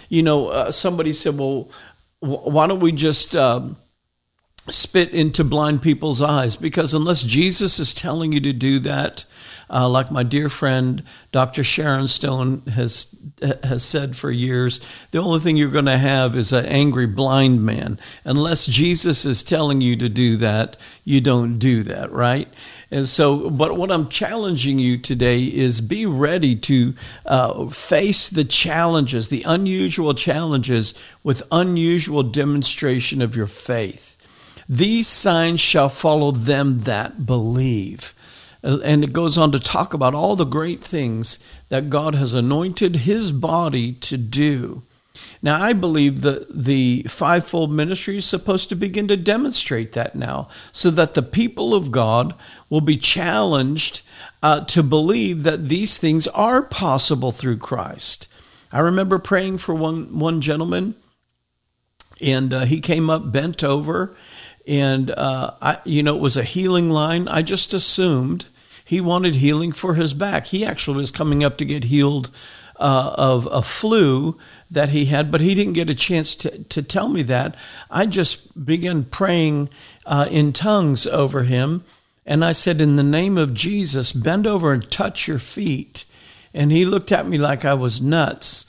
You 0.09 0.23
know, 0.23 0.49
uh, 0.49 0.71
somebody 0.71 1.13
said, 1.13 1.39
well, 1.39 1.71
why 2.21 2.67
don't 2.67 2.81
we 2.81 2.93
just. 2.93 3.35
Uh, 3.35 3.71
spit 4.69 5.11
into 5.13 5.45
blind 5.45 5.83
people's 5.83 6.21
eyes 6.21 6.57
because 6.57 6.95
unless 6.95 7.23
Jesus 7.23 7.79
is 7.79 7.95
telling 7.95 8.33
you 8.33 8.41
to 8.41 8.53
do 8.53 8.79
that, 8.81 9.25
uh, 9.69 9.89
like 9.89 10.11
my 10.11 10.23
dear 10.23 10.49
friend 10.49 11.03
Dr. 11.33 11.65
Sharon 11.65 12.09
Stone 12.09 12.63
has 12.73 13.15
has 13.63 13.83
said 13.83 14.17
for 14.17 14.31
years, 14.31 14.81
the 15.11 15.19
only 15.19 15.41
thing 15.41 15.57
you're 15.57 15.69
going 15.69 15.85
to 15.85 15.99
have 15.99 16.37
is 16.37 16.53
an 16.53 16.65
angry 16.67 17.07
blind 17.07 17.65
man. 17.65 17.99
Unless 18.25 18.67
Jesus 18.67 19.25
is 19.25 19.43
telling 19.43 19.81
you 19.81 19.97
to 19.97 20.09
do 20.09 20.37
that, 20.37 20.77
you 21.05 21.21
don't 21.21 21.59
do 21.59 21.83
that, 21.83 22.11
right? 22.13 22.49
And 22.91 23.09
so, 23.09 23.51
but 23.51 23.77
what 23.77 23.91
I'm 23.91 24.09
challenging 24.09 24.79
you 24.79 24.97
today 24.97 25.43
is 25.45 25.81
be 25.81 26.07
ready 26.07 26.55
to 26.57 26.95
uh, 27.27 27.69
face 27.69 28.29
the 28.29 28.45
challenges, 28.45 29.29
the 29.29 29.43
unusual 29.43 30.15
challenges, 30.15 30.95
with 31.25 31.43
unusual 31.51 32.23
demonstration 32.23 33.21
of 33.21 33.35
your 33.35 33.49
faith. 33.49 34.06
These 34.69 35.07
signs 35.07 35.61
shall 35.61 35.89
follow 35.89 36.31
them 36.31 36.79
that 36.81 37.27
believe. 37.27 38.15
And 38.63 39.05
it 39.05 39.13
goes 39.13 39.39
on 39.39 39.53
to 39.53 39.61
talk 39.61 39.95
about 39.95 40.15
all 40.15 40.35
the 40.35 40.45
great 40.45 40.81
things 40.81 41.39
that 41.69 41.91
God 41.91 42.15
has 42.17 42.35
anointed 42.35 42.97
his 42.97 43.31
body 43.31 43.93
to 43.93 44.17
do. 44.17 44.83
Now, 45.41 45.63
I 45.63 45.73
believe 45.73 46.23
that 46.23 46.65
the 46.65 47.05
fivefold 47.09 47.71
ministry 47.71 48.17
is 48.17 48.25
supposed 48.25 48.69
to 48.69 48.75
begin 48.75 49.07
to 49.09 49.17
demonstrate 49.17 49.93
that 49.93 50.17
now, 50.17 50.49
so 50.73 50.91
that 50.91 51.15
the 51.15 51.23
people 51.23 51.75
of 51.75 51.93
God 51.93 52.35
will 52.69 52.81
be 52.81 52.97
challenged 52.97 54.03
uh, 54.43 54.65
to 54.65 54.83
believe 54.83 55.45
that 55.45 55.69
these 55.69 55.97
things 55.97 56.27
are 56.29 56.63
possible 56.63 57.33
through 57.33 57.59
Christ. 57.59 58.29
I 58.73 58.81
remember 58.81 59.19
praying 59.19 59.59
for 59.59 59.75
one, 59.75 60.19
one 60.19 60.41
gentleman, 60.41 60.97
and 62.21 62.53
uh, 62.53 62.65
he 62.65 62.81
came 62.81 63.09
up 63.09 63.31
bent 63.31 63.63
over 63.63 64.17
and 64.67 65.11
uh, 65.11 65.53
I, 65.63 65.79
you 65.85 66.03
know, 66.03 66.17
it 66.17 66.21
was 66.21 66.37
a 66.37 66.43
healing 66.43 66.91
line. 66.91 67.29
I 67.29 67.43
just 67.43 67.73
assumed 67.73 68.47
he 68.85 69.01
wanted 69.01 69.37
healing 69.37 69.73
for 69.73 69.95
his 69.95 70.15
back. 70.15 70.47
He 70.47 70.65
actually 70.65 70.99
was 70.99 71.11
coming 71.11 71.45
up 71.45 71.57
to 71.59 71.65
get 71.65 71.85
healed 71.85 72.31
uh, 72.79 73.15
of 73.17 73.49
a 73.51 73.63
flu 73.63 74.39
that 74.71 74.91
he 74.91 75.07
had, 75.07 75.31
but 75.31 75.41
he 75.41 75.55
didn't 75.55 75.73
get 75.75 75.91
a 75.91 75.95
chance 75.95 76.35
to, 76.37 76.65
to 76.65 76.83
tell 76.83 77.09
me 77.09 77.23
that. 77.23 77.55
I 77.91 78.07
just 78.07 78.65
began 78.65 79.05
praying 79.05 79.71
uh, 80.05 80.27
in 80.31 80.53
tongues 80.53 81.07
over 81.07 81.45
him. 81.45 81.85
And 82.25 82.45
I 82.45 82.53
said, 82.53 82.81
In 82.81 82.97
the 82.97 83.03
name 83.03 83.39
of 83.39 83.55
Jesus, 83.55 84.13
bend 84.13 84.47
over 84.47 84.73
and 84.73 84.91
touch 84.91 85.29
your 85.29 85.39
feet. 85.39 86.05
And 86.53 86.73
he 86.73 86.85
looked 86.85 87.13
at 87.13 87.29
me 87.29 87.39
like 87.39 87.65
I 87.65 87.75
was 87.75 88.01
nuts. 88.01 88.67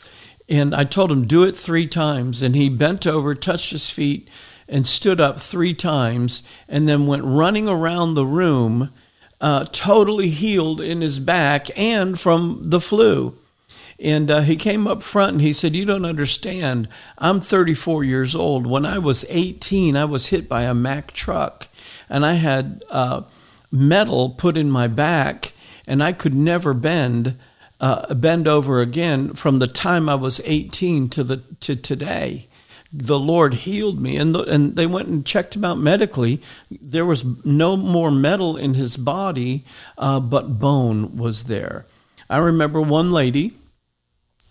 And 0.47 0.75
I 0.75 0.83
told 0.83 1.11
him, 1.11 1.27
Do 1.27 1.43
it 1.43 1.57
three 1.57 1.87
times. 1.87 2.41
And 2.41 2.55
he 2.55 2.69
bent 2.69 3.07
over, 3.07 3.33
touched 3.33 3.71
his 3.71 3.89
feet, 3.89 4.27
and 4.69 4.85
stood 4.85 5.21
up 5.21 5.39
three 5.39 5.73
times 5.73 6.43
and 6.67 6.87
then 6.87 7.07
went 7.07 7.23
running 7.23 7.67
around 7.67 8.13
the 8.13 8.25
room, 8.25 8.91
uh, 9.39 9.65
totally 9.71 10.29
healed 10.29 10.81
in 10.81 11.01
his 11.01 11.19
back 11.19 11.67
and 11.77 12.19
from 12.19 12.61
the 12.63 12.81
flu. 12.81 13.37
And 13.99 14.29
uh, 14.29 14.41
he 14.41 14.55
came 14.55 14.87
up 14.87 15.01
front 15.01 15.33
and 15.33 15.41
he 15.41 15.53
said, 15.53 15.75
You 15.75 15.85
don't 15.85 16.05
understand. 16.05 16.87
I'm 17.17 17.39
34 17.39 18.03
years 18.03 18.35
old. 18.35 18.67
When 18.67 18.85
I 18.85 18.99
was 18.99 19.25
18, 19.29 19.95
I 19.95 20.05
was 20.05 20.27
hit 20.27 20.47
by 20.47 20.63
a 20.63 20.73
Mack 20.73 21.13
truck 21.13 21.67
and 22.09 22.25
I 22.25 22.33
had 22.33 22.83
uh, 22.89 23.23
metal 23.71 24.29
put 24.29 24.55
in 24.55 24.69
my 24.69 24.87
back 24.87 25.53
and 25.87 26.03
I 26.03 26.11
could 26.11 26.35
never 26.35 26.73
bend. 26.73 27.37
Uh, 27.79 28.11
bend 28.15 28.47
over 28.47 28.81
again 28.81 29.35
from 29.35 29.59
the 29.59 29.67
time 29.67 30.09
I 30.09 30.15
was 30.15 30.41
18 30.43 31.09
to 31.09 31.23
the 31.23 31.37
to 31.59 31.75
today 31.75 32.46
the 32.91 33.19
Lord 33.19 33.53
healed 33.53 33.99
me. 33.99 34.17
And, 34.17 34.33
the, 34.33 34.43
and 34.43 34.75
they 34.75 34.87
went 34.87 35.07
and 35.07 35.25
checked 35.25 35.55
him 35.55 35.65
out 35.65 35.77
medically. 35.77 36.41
There 36.69 37.05
was 37.05 37.25
no 37.45 37.77
more 37.77 38.11
metal 38.11 38.57
in 38.57 38.73
his 38.73 38.97
body, 38.97 39.65
uh, 39.97 40.19
but 40.19 40.59
bone 40.59 41.17
was 41.17 41.45
there. 41.45 41.85
I 42.29 42.37
remember 42.37 42.81
one 42.81 43.11
lady. 43.11 43.53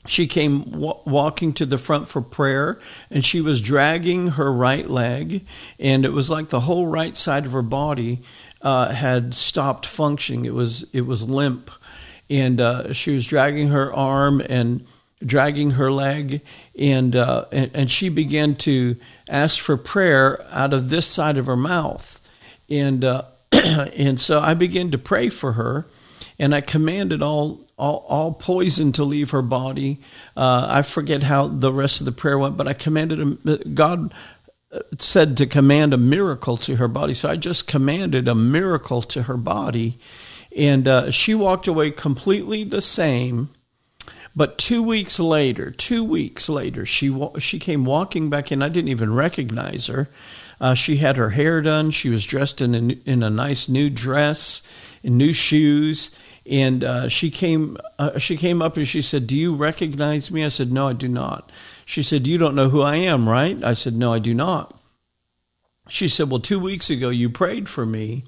She 0.07 0.27
came 0.29 0.71
walking 0.71 1.53
to 1.55 1.67
the 1.67 1.79
front 1.79 2.07
for 2.07 2.21
prayer, 2.21 2.79
and 3.11 3.25
she 3.25 3.41
was 3.41 3.61
dragging 3.61 4.29
her 4.29 4.53
right 4.53 4.89
leg, 4.89 5.45
and 5.81 6.05
it 6.05 6.13
was 6.13 6.31
like 6.31 6.49
the 6.49 6.61
whole 6.61 6.87
right 6.87 7.17
side 7.17 7.45
of 7.45 7.51
her 7.51 7.63
body 7.63 8.23
uh, 8.63 8.91
had 8.91 9.35
stopped 9.35 9.85
functioning. 9.85 10.45
It 10.45 10.55
was 10.55 10.87
it 10.93 11.03
was 11.03 11.25
limp, 11.25 11.73
and 12.31 12.61
uh, 12.61 12.93
she 12.93 13.15
was 13.15 13.27
dragging 13.27 13.69
her 13.69 13.93
arm 13.93 14.41
and 14.49 14.87
dragging 15.25 15.73
her 15.73 15.91
leg, 15.91 16.43
and, 16.79 17.17
uh, 17.17 17.47
and, 17.51 17.71
and 17.75 17.91
she 17.91 18.09
began 18.09 18.55
to 18.55 18.97
ask 19.29 19.61
for 19.61 19.77
prayer 19.77 20.45
out 20.51 20.73
of 20.73 20.91
this 20.91 21.07
side 21.07 21.39
of 21.39 21.47
her 21.47 21.57
mouth, 21.57 22.21
and 22.69 23.05
uh, 23.05 23.23
and 23.53 24.21
so 24.21 24.41
I 24.41 24.55
began 24.55 24.91
to 24.91 24.99
pray 24.99 25.29
for 25.29 25.53
her, 25.53 25.87
and 26.39 26.55
I 26.55 26.61
commanded 26.61 27.23
all 27.23 27.61
all, 27.79 28.07
all 28.09 28.33
poison 28.33 28.93
to 28.93 29.05
leave 29.05 29.31
her 29.31 29.43
body. 29.43 30.01
Uh, 30.35 30.67
I 30.69 30.81
forget 30.83 31.23
how 31.23 31.47
the 31.47 31.73
rest 31.73 32.01
of 32.01 32.07
the 32.07 32.13
prayer 32.13 32.39
went, 32.39 32.57
but 32.57 32.67
I 32.67 32.73
commanded 32.73 33.75
God 33.75 34.15
uh, 34.73 34.81
said 34.99 35.37
to 35.37 35.47
command 35.47 35.93
a 35.93 35.99
miracle 35.99 36.57
to 36.59 36.77
her 36.77 36.89
body, 36.89 37.15
so 37.15 37.29
I 37.29 37.37
just 37.37 37.67
commanded 37.67 38.29
a 38.29 38.35
miracle 38.35 39.03
to 39.03 39.25
her 39.25 39.37
body, 39.37 39.99
and 40.57 40.89
uh, 40.89 41.11
she 41.11 41.35
walked 41.35 41.69
away 41.69 41.91
completely 41.91 42.65
the 42.65 42.83
same 42.83 43.51
but 44.37 44.59
two 44.59 44.83
weeks 44.83 45.19
later, 45.19 45.71
two 45.71 46.05
weeks 46.05 46.51
later, 46.51 46.85
she 46.85 47.11
she 47.39 47.59
came 47.59 47.87
walking 47.87 48.29
back 48.29 48.53
in. 48.53 48.61
I 48.61 48.69
didn't 48.69 48.91
even 48.91 49.15
recognize 49.15 49.87
her. 49.87 50.11
Uh, 50.61 50.75
she 50.75 50.99
had 50.99 51.17
her 51.17 51.31
hair 51.31 51.63
done. 51.63 51.91
She 51.91 52.11
was 52.11 52.27
dressed 52.27 52.61
in 52.61 52.75
a, 52.75 53.11
in 53.11 53.23
a 53.23 53.31
nice 53.31 53.67
new 53.67 53.89
dress, 53.89 54.63
in 55.03 55.17
new 55.17 55.33
shoes, 55.33 56.15
and 56.45 56.85
uh, 56.85 57.09
she 57.09 57.31
came 57.31 57.79
uh, 57.99 58.19
she 58.19 58.37
came 58.37 58.61
up 58.61 58.77
and 58.77 58.87
she 58.87 59.01
said, 59.01 59.27
"Do 59.27 59.35
you 59.35 59.55
recognize 59.55 60.31
me?" 60.31 60.45
I 60.45 60.49
said, 60.49 60.71
"No, 60.71 60.89
I 60.89 60.93
do 60.93 61.09
not." 61.09 61.51
She 61.87 62.03
said, 62.03 62.27
"You 62.27 62.37
don't 62.37 62.55
know 62.55 62.69
who 62.69 62.83
I 62.83 62.97
am, 62.97 63.27
right?" 63.27 63.63
I 63.65 63.73
said, 63.73 63.95
"No, 63.97 64.13
I 64.13 64.19
do 64.19 64.35
not." 64.35 64.79
She 65.89 66.09
said, 66.09 66.31
"Well, 66.31 66.41
two 66.41 66.61
weeks 66.61 66.91
ago 66.91 67.09
you 67.09 67.31
prayed 67.31 67.71
for 67.71 67.87
me." 67.87 68.25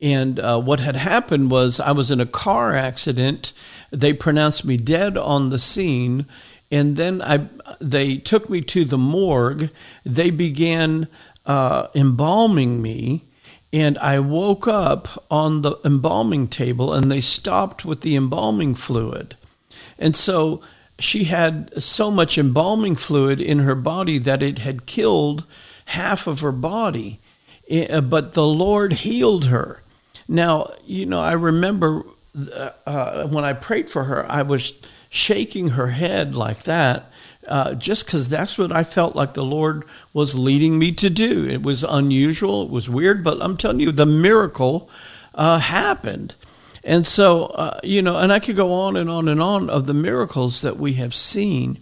And 0.00 0.38
uh, 0.38 0.60
what 0.60 0.80
had 0.80 0.96
happened 0.96 1.50
was 1.50 1.80
I 1.80 1.90
was 1.90 2.10
in 2.10 2.20
a 2.20 2.26
car 2.26 2.74
accident. 2.74 3.52
They 3.90 4.12
pronounced 4.12 4.64
me 4.64 4.76
dead 4.76 5.18
on 5.18 5.50
the 5.50 5.58
scene, 5.58 6.26
and 6.70 6.96
then 6.96 7.20
I 7.20 7.48
they 7.80 8.16
took 8.16 8.48
me 8.48 8.60
to 8.60 8.84
the 8.84 8.98
morgue. 8.98 9.70
They 10.04 10.30
began 10.30 11.08
uh, 11.46 11.88
embalming 11.96 12.80
me, 12.80 13.24
and 13.72 13.98
I 13.98 14.20
woke 14.20 14.68
up 14.68 15.24
on 15.32 15.62
the 15.62 15.76
embalming 15.84 16.46
table, 16.46 16.92
and 16.92 17.10
they 17.10 17.20
stopped 17.20 17.84
with 17.84 18.02
the 18.02 18.14
embalming 18.14 18.76
fluid, 18.76 19.34
and 19.98 20.14
so 20.14 20.60
she 21.00 21.24
had 21.24 21.82
so 21.82 22.10
much 22.10 22.38
embalming 22.38 22.94
fluid 22.94 23.40
in 23.40 23.60
her 23.60 23.74
body 23.74 24.18
that 24.18 24.44
it 24.44 24.60
had 24.60 24.86
killed 24.86 25.44
half 25.86 26.28
of 26.28 26.40
her 26.40 26.52
body. 26.52 27.20
Eh, 27.68 28.00
but 28.00 28.34
the 28.34 28.46
Lord 28.46 28.92
healed 28.94 29.46
her 29.46 29.82
now, 30.28 30.72
you 30.84 31.06
know, 31.06 31.20
I 31.20 31.32
remember 31.32 32.04
uh, 32.36 32.70
uh, 32.86 33.26
when 33.28 33.44
I 33.44 33.54
prayed 33.54 33.90
for 33.90 34.04
her, 34.04 34.30
I 34.30 34.42
was 34.42 34.74
shaking 35.08 35.70
her 35.70 35.88
head 35.88 36.34
like 36.34 36.64
that. 36.64 37.10
Uh, 37.46 37.72
just 37.72 38.04
because 38.04 38.28
that's 38.28 38.58
what 38.58 38.70
I 38.70 38.84
felt 38.84 39.16
like 39.16 39.32
the 39.32 39.44
Lord 39.44 39.84
was 40.12 40.38
leading 40.38 40.78
me 40.78 40.92
to 40.92 41.08
do. 41.08 41.46
It 41.46 41.62
was 41.62 41.82
unusual, 41.82 42.64
it 42.64 42.70
was 42.70 42.90
weird, 42.90 43.24
but 43.24 43.40
I'm 43.40 43.56
telling 43.56 43.80
you, 43.80 43.90
the 43.90 44.04
miracle 44.04 44.90
uh, 45.34 45.58
happened. 45.58 46.34
And 46.84 47.06
so, 47.06 47.44
uh, 47.44 47.80
you 47.82 48.02
know, 48.02 48.18
and 48.18 48.30
I 48.34 48.38
could 48.38 48.56
go 48.56 48.72
on 48.72 48.96
and 48.96 49.08
on 49.08 49.28
and 49.28 49.40
on 49.40 49.70
of 49.70 49.86
the 49.86 49.94
miracles 49.94 50.60
that 50.60 50.78
we 50.78 50.94
have 50.94 51.14
seen, 51.14 51.78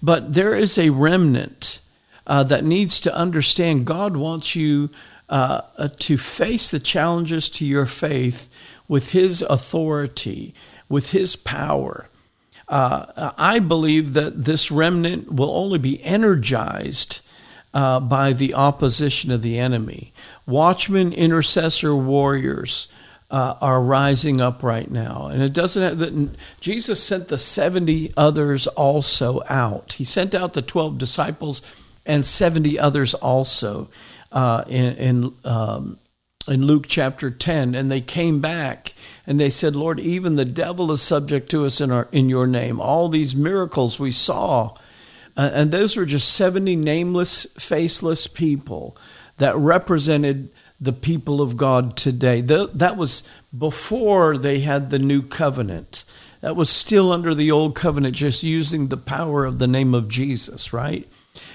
but 0.00 0.34
there 0.34 0.54
is 0.54 0.78
a 0.78 0.90
remnant 0.90 1.80
uh, 2.26 2.44
that 2.44 2.62
needs 2.62 3.00
to 3.00 3.14
understand 3.14 3.86
God 3.86 4.16
wants 4.16 4.54
you 4.54 4.90
uh, 5.30 5.88
to 5.98 6.18
face 6.18 6.70
the 6.70 6.80
challenges 6.80 7.48
to 7.48 7.64
your 7.64 7.86
faith 7.86 8.50
with 8.88 9.10
His 9.10 9.42
authority, 9.42 10.52
with 10.88 11.12
His 11.12 11.36
power. 11.36 12.08
Uh, 12.68 13.32
I 13.38 13.60
believe 13.60 14.12
that 14.12 14.44
this 14.44 14.70
remnant 14.70 15.32
will 15.32 15.50
only 15.50 15.78
be 15.78 16.02
energized 16.04 17.20
uh, 17.72 18.00
by 18.00 18.32
the 18.32 18.54
opposition 18.54 19.30
of 19.30 19.42
the 19.42 19.58
enemy. 19.58 20.12
Watchmen, 20.46 21.12
intercessor, 21.12 21.94
warriors 21.94 22.88
uh, 23.30 23.54
are 23.60 23.80
rising 23.80 24.40
up 24.40 24.62
right 24.62 24.90
now. 24.90 25.26
And 25.26 25.42
it 25.42 25.52
doesn't 25.52 25.82
have 25.82 25.98
that 25.98 26.30
Jesus 26.60 27.02
sent 27.02 27.28
the 27.28 27.38
70 27.38 28.12
others 28.16 28.66
also 28.66 29.42
out. 29.48 29.94
He 29.94 30.04
sent 30.04 30.34
out 30.34 30.54
the 30.54 30.62
12 30.62 30.98
disciples 30.98 31.62
and 32.04 32.26
70 32.26 32.78
others 32.78 33.14
also 33.14 33.88
uh, 34.32 34.64
in, 34.66 34.96
in, 34.96 35.34
um, 35.44 35.98
in 36.48 36.66
Luke 36.66 36.86
chapter 36.88 37.30
10. 37.30 37.74
And 37.74 37.90
they 37.90 38.00
came 38.00 38.40
back 38.40 38.94
and 39.26 39.38
they 39.38 39.50
said, 39.50 39.76
Lord, 39.76 40.00
even 40.00 40.36
the 40.36 40.44
devil 40.44 40.90
is 40.92 41.02
subject 41.02 41.50
to 41.50 41.64
us 41.64 41.80
in, 41.80 41.90
our, 41.90 42.08
in 42.12 42.28
your 42.28 42.46
name. 42.46 42.80
All 42.80 43.08
these 43.08 43.36
miracles 43.36 43.98
we 43.98 44.12
saw. 44.12 44.74
Uh, 45.36 45.50
and 45.52 45.70
those 45.70 45.96
were 45.96 46.06
just 46.06 46.32
70 46.34 46.76
nameless, 46.76 47.46
faceless 47.58 48.26
people 48.26 48.96
that 49.38 49.56
represented 49.56 50.50
the 50.80 50.92
people 50.92 51.40
of 51.40 51.56
God 51.56 51.96
today. 51.96 52.40
That 52.40 52.96
was 52.96 53.22
before 53.56 54.38
they 54.38 54.60
had 54.60 54.90
the 54.90 54.98
new 54.98 55.22
covenant. 55.22 56.04
That 56.40 56.56
was 56.56 56.70
still 56.70 57.12
under 57.12 57.34
the 57.34 57.50
old 57.50 57.74
covenant, 57.74 58.16
just 58.16 58.42
using 58.42 58.88
the 58.88 58.96
power 58.96 59.44
of 59.44 59.58
the 59.58 59.66
name 59.66 59.94
of 59.94 60.08
Jesus, 60.08 60.72
right? 60.72 61.06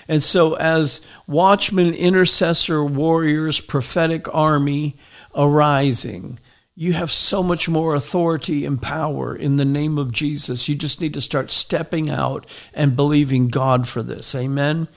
And 0.08 0.24
so, 0.24 0.56
as 0.56 1.02
watchmen, 1.28 1.94
intercessor, 1.94 2.84
warriors, 2.84 3.60
prophetic 3.60 4.34
army 4.34 4.98
arising, 5.36 6.40
you 6.76 6.94
have 6.94 7.12
so 7.12 7.42
much 7.42 7.70
more 7.70 7.96
authority 7.96 8.66
and 8.66 8.82
power 8.82 9.36
in 9.36 9.56
the 9.56 9.66
name 9.66 9.98
of 9.98 10.12
Jesus. 10.12 10.68
You 10.68 10.76
just 10.76 11.00
need 11.00 11.14
to 11.14 11.22
start 11.22 11.50
stepping 11.50 12.10
out 12.10 12.46
and 12.74 12.96
believing 12.96 13.48
God 13.48 13.88
for 13.88 14.04
this. 14.04 14.36
Amen. 14.36 14.90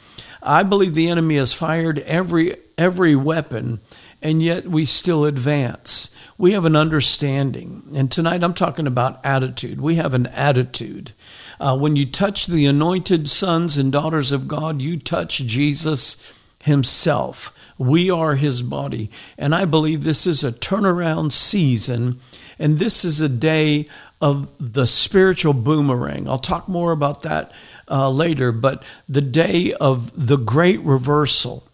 I 0.43 0.65
believe 0.65 0.95
the 0.95 1.09
enemy 1.09 1.37
has 1.37 1.53
fired 1.53 2.01
every 2.01 2.57
every 2.77 3.17
weapon 3.17 3.81
and 4.21 4.43
yet 4.43 4.67
we 4.67 4.85
still 4.85 5.25
advance. 5.25 6.11
We 6.37 6.53
have 6.53 6.65
an 6.65 6.77
understanding. 6.77 7.83
And 7.95 8.11
tonight 8.11 8.43
I'm 8.43 8.55
talking 8.55 8.87
about 8.87 9.25
attitude. 9.25 9.81
We 9.81 9.97
have 9.97 10.15
an 10.15 10.27
attitude. 10.27 11.13
Uh, 11.61 11.77
when 11.77 11.97
you 11.97 12.07
touch 12.07 12.47
the 12.47 12.67
anointed 12.67 13.29
sons 13.29 13.77
and 13.77 13.91
daughters 13.93 14.33
of 14.33 14.49
God, 14.49 14.81
you 14.81 14.97
touch 14.99 15.39
Jesus 15.39 16.17
himself. 16.63 17.53
We 17.79 18.11
are 18.11 18.35
his 18.35 18.63
body. 18.63 19.11
And 19.37 19.55
I 19.55 19.65
believe 19.65 20.03
this 20.03 20.27
is 20.27 20.43
a 20.43 20.53
turnaround 20.53 21.33
season, 21.33 22.21
and 22.59 22.79
this 22.79 23.05
is 23.05 23.21
a 23.21 23.29
day 23.29 23.89
of 24.21 24.51
the 24.59 24.87
spiritual 24.87 25.53
boomerang. 25.53 26.29
I'll 26.29 26.39
talk 26.39 26.69
more 26.69 26.91
about 26.93 27.23
that 27.23 27.53
uh, 27.89 28.11
later, 28.11 28.51
but 28.51 28.83
the 29.09 29.21
day 29.21 29.73
of 29.75 30.27
the 30.27 30.37
great 30.37 30.81
reversal. 30.81 31.68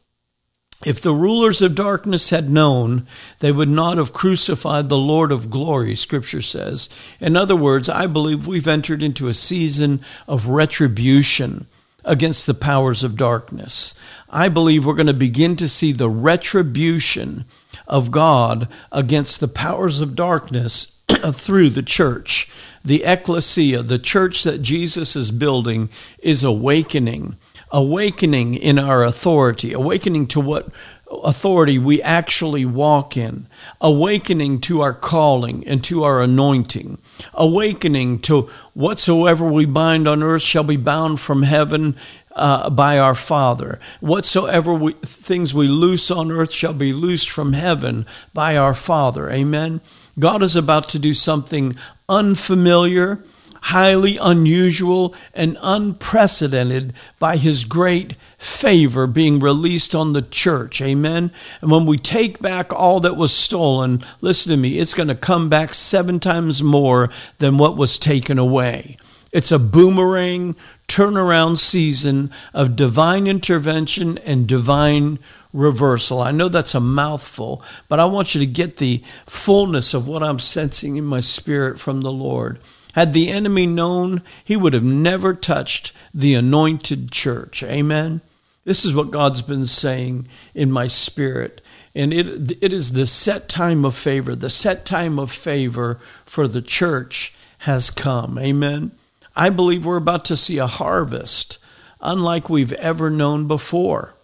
If 0.85 1.01
the 1.01 1.15
rulers 1.15 1.63
of 1.63 1.75
darkness 1.75 2.31
had 2.31 2.51
known, 2.51 3.07
they 3.39 3.53
would 3.53 3.69
not 3.69 3.97
have 3.97 4.13
crucified 4.13 4.89
the 4.89 4.99
Lord 4.99 5.33
of 5.33 5.49
glory, 5.49 5.97
scripture 5.97 6.43
says. 6.43 6.91
In 7.21 7.37
other 7.37 7.57
words, 7.57 7.89
I 7.89 8.07
believe 8.07 8.47
we've 8.47 8.69
entered 8.69 9.03
into 9.03 9.29
a 9.29 9.35
season 9.35 10.01
of 10.29 10.49
retribution 10.49 11.67
against 12.05 12.47
the 12.47 12.55
powers 12.55 13.03
of 13.03 13.17
darkness. 13.17 13.95
I 14.29 14.49
believe 14.49 14.85
we're 14.85 14.95
going 14.95 15.07
to 15.07 15.15
begin 15.15 15.57
to 15.57 15.69
see 15.69 15.93
the 15.93 16.11
retribution 16.11 17.47
of 17.87 18.11
God 18.11 18.69
against 18.93 19.41
the 19.41 19.49
powers 19.49 20.01
of 20.01 20.15
darkness 20.15 20.99
through 21.33 21.71
the 21.71 21.83
church. 21.83 22.51
The 22.85 23.05
ecclesia, 23.05 23.83
the 23.83 23.99
church 23.99 24.43
that 24.43 24.61
Jesus 24.61 25.17
is 25.17 25.31
building, 25.31 25.89
is 26.19 26.45
awakening 26.45 27.37
awakening 27.75 28.55
in 28.55 28.79
our 28.79 29.03
authority, 29.05 29.73
awakening 29.73 30.29
to 30.29 30.39
what 30.39 30.69
authority 31.11 31.77
we 31.77 32.01
actually 32.03 32.65
walk 32.65 33.17
in, 33.17 33.49
awakening 33.81 34.61
to 34.61 34.81
our 34.81 34.95
calling 34.95 35.67
and 35.67 35.83
to 35.83 36.05
our 36.05 36.23
anointing, 36.23 36.97
awakening 37.35 38.21
to 38.21 38.49
whatsoever 38.75 39.45
we 39.45 39.67
bind 39.67 40.07
on 40.07 40.23
earth 40.23 40.43
shall 40.43 40.63
be 40.63 40.77
bound 40.77 41.19
from 41.21 41.43
heaven. 41.43 41.97
Uh, 42.37 42.69
by 42.69 42.99
our 42.99 43.15
Father. 43.15 43.79
Whatsoever 44.01 44.75
we, 44.75 44.95
things 45.05 45.55
we 45.55 45.69
loose 45.69 46.11
on 46.11 46.33
earth 46.33 46.51
shall 46.51 46.73
be 46.73 46.93
loosed 46.93 47.31
from 47.31 47.53
heaven 47.53 48.07
by 48.33 48.57
our 48.57 48.75
Father. 48.75 49.31
Amen. 49.31 49.81
God 50.19 50.43
is 50.43 50.57
about 50.57 50.89
to 50.89 50.99
do 50.99 51.15
something 51.15 51.77
unfamiliar, 52.09 53.23
highly 53.65 54.19
unusual 54.19 55.15
and 55.33 55.57
unprecedented 55.63 56.93
by 57.19 57.39
his 57.39 57.65
great 57.65 58.15
favor 58.37 59.07
being 59.07 59.41
released 59.41 59.95
on 59.95 60.13
the 60.13 60.21
church. 60.21 60.83
Amen. 60.83 61.33
And 61.63 61.71
when 61.71 61.87
we 61.87 61.97
take 61.97 62.41
back 62.41 62.75
all 62.75 63.01
that 63.01 63.17
was 63.17 63.33
stolen, 63.35 64.05
listen 64.21 64.51
to 64.51 64.59
me, 64.59 64.79
it's 64.79 64.93
going 64.93 65.09
to 65.09 65.15
come 65.15 65.49
back 65.49 65.73
seven 65.73 66.21
times 66.21 66.63
more 66.63 67.09
than 67.39 67.57
what 67.57 67.75
was 67.75 67.99
taken 67.99 68.39
away. 68.39 68.99
It's 69.33 69.51
a 69.51 69.59
boomerang 69.59 70.57
turnaround 70.87 71.57
season 71.57 72.31
of 72.53 72.77
divine 72.77 73.27
intervention 73.27 74.19
and 74.19 74.47
divine 74.47 75.19
reversal. 75.55 76.21
I 76.21 76.33
know 76.33 76.51
that's 76.51 76.75
a 76.75 76.81
mouthful, 76.81 77.63
but 77.89 77.99
I 77.99 78.05
want 78.05 78.35
you 78.35 78.41
to 78.41 78.47
get 78.47 78.77
the 78.77 79.03
fullness 79.27 79.95
of 79.95 80.07
what 80.07 80.23
I'm 80.23 80.39
sensing 80.39 80.97
in 80.97 81.05
my 81.05 81.21
spirit 81.21 81.81
from 81.81 82.03
the 82.03 82.13
Lord. 82.13 82.59
Had 82.95 83.13
the 83.13 83.29
enemy 83.29 83.67
known, 83.67 84.23
he 84.45 84.57
would 84.57 84.73
have 84.73 84.85
never 84.85 85.35
touched 85.35 85.93
the 86.15 86.35
anointed 86.35 87.11
church. 87.11 87.65
Amen. 87.65 88.21
This 88.65 88.85
is 88.85 88.95
what 88.95 89.11
God's 89.11 89.43
been 89.43 89.65
saying 89.65 90.29
in 90.55 90.71
my 90.71 90.87
spirit. 90.87 91.61
And 91.93 92.13
it, 92.13 92.63
it 92.63 92.73
is 92.73 92.93
the 92.93 93.07
set 93.07 93.49
time 93.49 93.85
of 93.85 93.97
favor. 93.97 94.37
The 94.37 94.49
set 94.49 94.85
time 94.85 95.19
of 95.19 95.33
favor 95.33 95.99
for 96.25 96.47
the 96.47 96.63
church 96.63 97.35
has 97.59 97.91
come. 97.91 98.39
Amen. 98.39 98.93
I 99.35 99.51
believe 99.51 99.85
we're 99.85 99.97
about 99.97 100.25
to 100.27 100.37
see 100.37 100.59
a 100.59 100.69
harvest 100.69 101.59
unlike 102.01 102.49
we've 102.49 102.73
ever 102.75 103.11
known 103.11 103.49
before. 103.49 104.15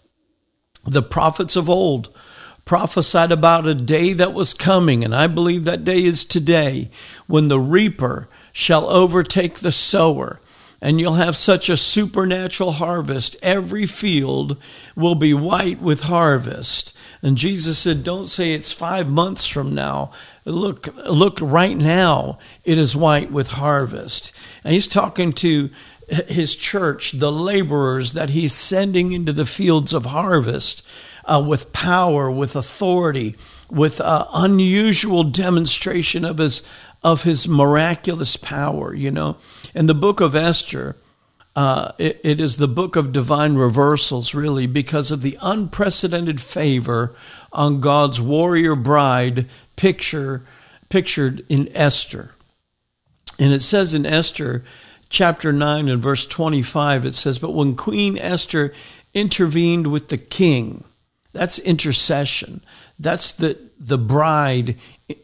The 0.84 1.02
prophets 1.02 1.56
of 1.56 1.68
old 1.68 2.14
prophesied 2.64 3.32
about 3.32 3.66
a 3.66 3.74
day 3.74 4.12
that 4.12 4.32
was 4.32 4.54
coming, 4.54 5.04
and 5.04 5.12
I 5.12 5.26
believe 5.26 5.64
that 5.64 5.84
day 5.84 6.04
is 6.04 6.24
today 6.24 6.88
when 7.26 7.48
the 7.48 7.58
reaper 7.58 8.28
shall 8.52 8.88
overtake 8.88 9.60
the 9.60 9.72
sower, 9.72 10.40
and 10.80 10.98
you'll 10.98 11.14
have 11.14 11.36
such 11.36 11.68
a 11.68 11.76
supernatural 11.76 12.72
harvest. 12.72 13.36
Every 13.42 13.86
field 13.86 14.56
will 14.96 15.14
be 15.14 15.34
white 15.34 15.80
with 15.80 16.02
harvest. 16.02 16.96
And 17.22 17.36
Jesus 17.36 17.78
said, 17.78 18.02
Don't 18.02 18.26
say 18.28 18.54
it's 18.54 18.72
five 18.72 19.08
months 19.08 19.46
from 19.46 19.74
now. 19.74 20.10
Look, 20.44 20.88
look 21.06 21.38
right 21.40 21.76
now, 21.76 22.38
it 22.64 22.78
is 22.78 22.96
white 22.96 23.30
with 23.30 23.48
harvest. 23.48 24.32
And 24.64 24.72
he's 24.72 24.88
talking 24.88 25.32
to 25.34 25.70
his 26.08 26.56
church, 26.56 27.12
the 27.12 27.30
laborers 27.30 28.14
that 28.14 28.30
he's 28.30 28.54
sending 28.54 29.12
into 29.12 29.32
the 29.32 29.46
fields 29.46 29.92
of 29.92 30.06
harvest 30.06 30.86
uh, 31.24 31.42
with 31.46 31.72
power, 31.72 32.30
with 32.30 32.56
authority, 32.56 33.36
with 33.70 34.00
uh, 34.00 34.26
unusual 34.34 35.22
demonstration 35.22 36.24
of 36.24 36.38
his 36.38 36.62
of 37.02 37.22
his 37.22 37.48
miraculous 37.48 38.36
power, 38.36 38.94
you 38.94 39.10
know. 39.10 39.36
In 39.74 39.86
the 39.86 39.94
book 39.94 40.20
of 40.20 40.34
Esther, 40.34 40.96
uh, 41.56 41.92
it, 41.98 42.20
it 42.22 42.40
is 42.40 42.56
the 42.56 42.68
book 42.68 42.96
of 42.96 43.12
divine 43.12 43.54
reversals, 43.54 44.34
really, 44.34 44.66
because 44.66 45.10
of 45.10 45.22
the 45.22 45.38
unprecedented 45.40 46.40
favor 46.40 47.14
on 47.52 47.80
God's 47.80 48.20
warrior 48.20 48.74
bride 48.76 49.48
picture 49.76 50.44
pictured 50.88 51.44
in 51.48 51.68
Esther. 51.74 52.32
And 53.38 53.52
it 53.52 53.62
says 53.62 53.94
in 53.94 54.04
Esther 54.04 54.64
chapter 55.08 55.52
9 55.52 55.88
and 55.88 56.02
verse 56.02 56.26
25, 56.26 57.06
it 57.06 57.14
says, 57.14 57.38
But 57.38 57.54
when 57.54 57.74
Queen 57.74 58.18
Esther 58.18 58.74
intervened 59.14 59.86
with 59.86 60.08
the 60.08 60.18
king, 60.18 60.84
that's 61.32 61.58
intercession. 61.58 62.62
That's 62.98 63.32
the, 63.32 63.58
the 63.78 63.98
bride 63.98 64.76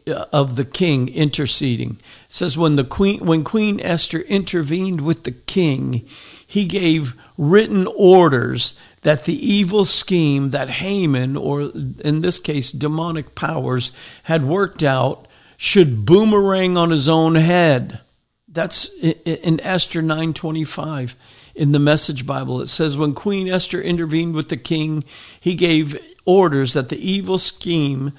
of 0.07 0.55
the 0.55 0.65
king 0.65 1.09
interceding. 1.09 1.91
It 1.91 2.33
says 2.35 2.57
when 2.57 2.75
the 2.75 2.83
queen 2.83 3.25
when 3.25 3.43
Queen 3.43 3.79
Esther 3.79 4.21
intervened 4.21 5.01
with 5.01 5.23
the 5.23 5.31
king, 5.31 6.07
he 6.45 6.65
gave 6.65 7.15
written 7.37 7.87
orders 7.95 8.75
that 9.01 9.25
the 9.25 9.35
evil 9.35 9.85
scheme 9.85 10.49
that 10.51 10.69
Haman, 10.69 11.37
or 11.37 11.71
in 12.03 12.21
this 12.21 12.39
case 12.39 12.71
demonic 12.71 13.35
powers, 13.35 13.91
had 14.23 14.43
worked 14.43 14.83
out 14.83 15.27
should 15.57 16.05
boomerang 16.05 16.77
on 16.77 16.91
his 16.91 17.09
own 17.09 17.35
head. 17.35 17.99
That's 18.47 18.89
in 19.01 19.59
Esther 19.61 20.01
925 20.01 21.15
in 21.53 21.71
the 21.71 21.79
Message 21.79 22.25
Bible. 22.25 22.61
It 22.61 22.67
says, 22.67 22.95
When 22.95 23.13
Queen 23.13 23.47
Esther 23.47 23.81
intervened 23.81 24.35
with 24.35 24.49
the 24.49 24.57
king, 24.57 25.03
he 25.39 25.55
gave 25.55 25.99
orders 26.25 26.73
that 26.73 26.89
the 26.89 27.11
evil 27.11 27.37
scheme 27.37 28.13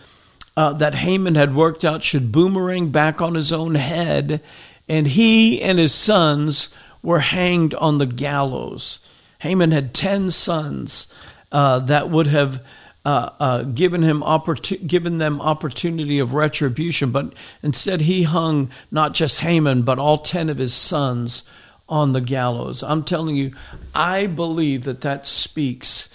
uh, 0.58 0.72
that 0.72 0.96
Haman 0.96 1.36
had 1.36 1.54
worked 1.54 1.84
out 1.84 2.02
should 2.02 2.32
boomerang 2.32 2.90
back 2.90 3.22
on 3.22 3.36
his 3.36 3.52
own 3.52 3.76
head, 3.76 4.42
and 4.88 5.06
he 5.06 5.62
and 5.62 5.78
his 5.78 5.94
sons 5.94 6.74
were 7.00 7.20
hanged 7.20 7.74
on 7.74 7.98
the 7.98 8.06
gallows. 8.06 8.98
Haman 9.38 9.70
had 9.70 9.94
10 9.94 10.32
sons, 10.32 11.06
uh, 11.52 11.78
that 11.78 12.10
would 12.10 12.26
have 12.26 12.66
uh, 13.04 13.30
uh, 13.38 13.62
given 13.62 14.02
him 14.02 14.20
opportu- 14.20 14.84
given 14.84 15.18
them 15.18 15.40
opportunity 15.40 16.18
of 16.18 16.34
retribution, 16.34 17.12
but 17.12 17.32
instead 17.62 18.00
he 18.00 18.24
hung 18.24 18.68
not 18.90 19.14
just 19.14 19.42
Haman 19.42 19.82
but 19.82 20.00
all 20.00 20.18
ten 20.18 20.50
of 20.50 20.58
his 20.58 20.74
sons 20.74 21.44
on 21.88 22.14
the 22.14 22.20
gallows. 22.20 22.82
I'm 22.82 23.04
telling 23.04 23.36
you, 23.36 23.52
I 23.94 24.26
believe 24.26 24.82
that 24.82 25.02
that 25.02 25.24
speaks 25.24 26.08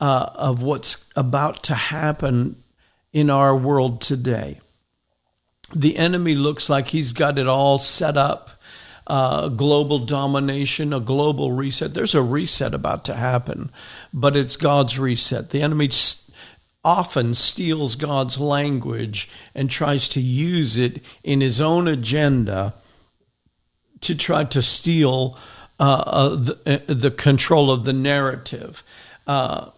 uh, 0.00 0.30
of 0.36 0.62
what's 0.62 1.04
about 1.16 1.62
to 1.64 1.74
happen 1.74 2.56
in 3.12 3.30
our 3.30 3.56
world 3.56 4.00
today. 4.00 4.60
The 5.74 5.96
enemy 5.96 6.34
looks 6.34 6.68
like 6.68 6.88
he's 6.88 7.12
got 7.12 7.38
it 7.38 7.46
all 7.46 7.78
set 7.78 8.16
up. 8.16 8.50
Uh, 9.06 9.48
global 9.48 9.98
domination, 9.98 10.92
a 10.92 11.00
global 11.00 11.50
reset. 11.50 11.94
There's 11.94 12.14
a 12.14 12.22
reset 12.22 12.74
about 12.74 13.04
to 13.06 13.14
happen, 13.14 13.72
but 14.12 14.36
it's 14.36 14.56
God's 14.56 15.00
reset. 15.00 15.50
The 15.50 15.62
enemy 15.62 15.90
often 16.84 17.34
steals 17.34 17.96
God's 17.96 18.38
language 18.38 19.28
and 19.54 19.68
tries 19.68 20.08
to 20.10 20.20
use 20.20 20.76
it 20.76 21.02
in 21.24 21.40
his 21.40 21.60
own 21.60 21.88
agenda 21.88 22.74
to 24.00 24.14
try 24.14 24.44
to 24.44 24.62
steal 24.62 25.36
uh, 25.78 26.04
uh, 26.06 26.28
the, 26.36 26.58
uh, 26.66 26.94
the, 26.94 27.10
control 27.10 27.70
of 27.70 27.84
the 27.84 27.92
narrative. 27.92 28.82
Uh, 29.26 29.70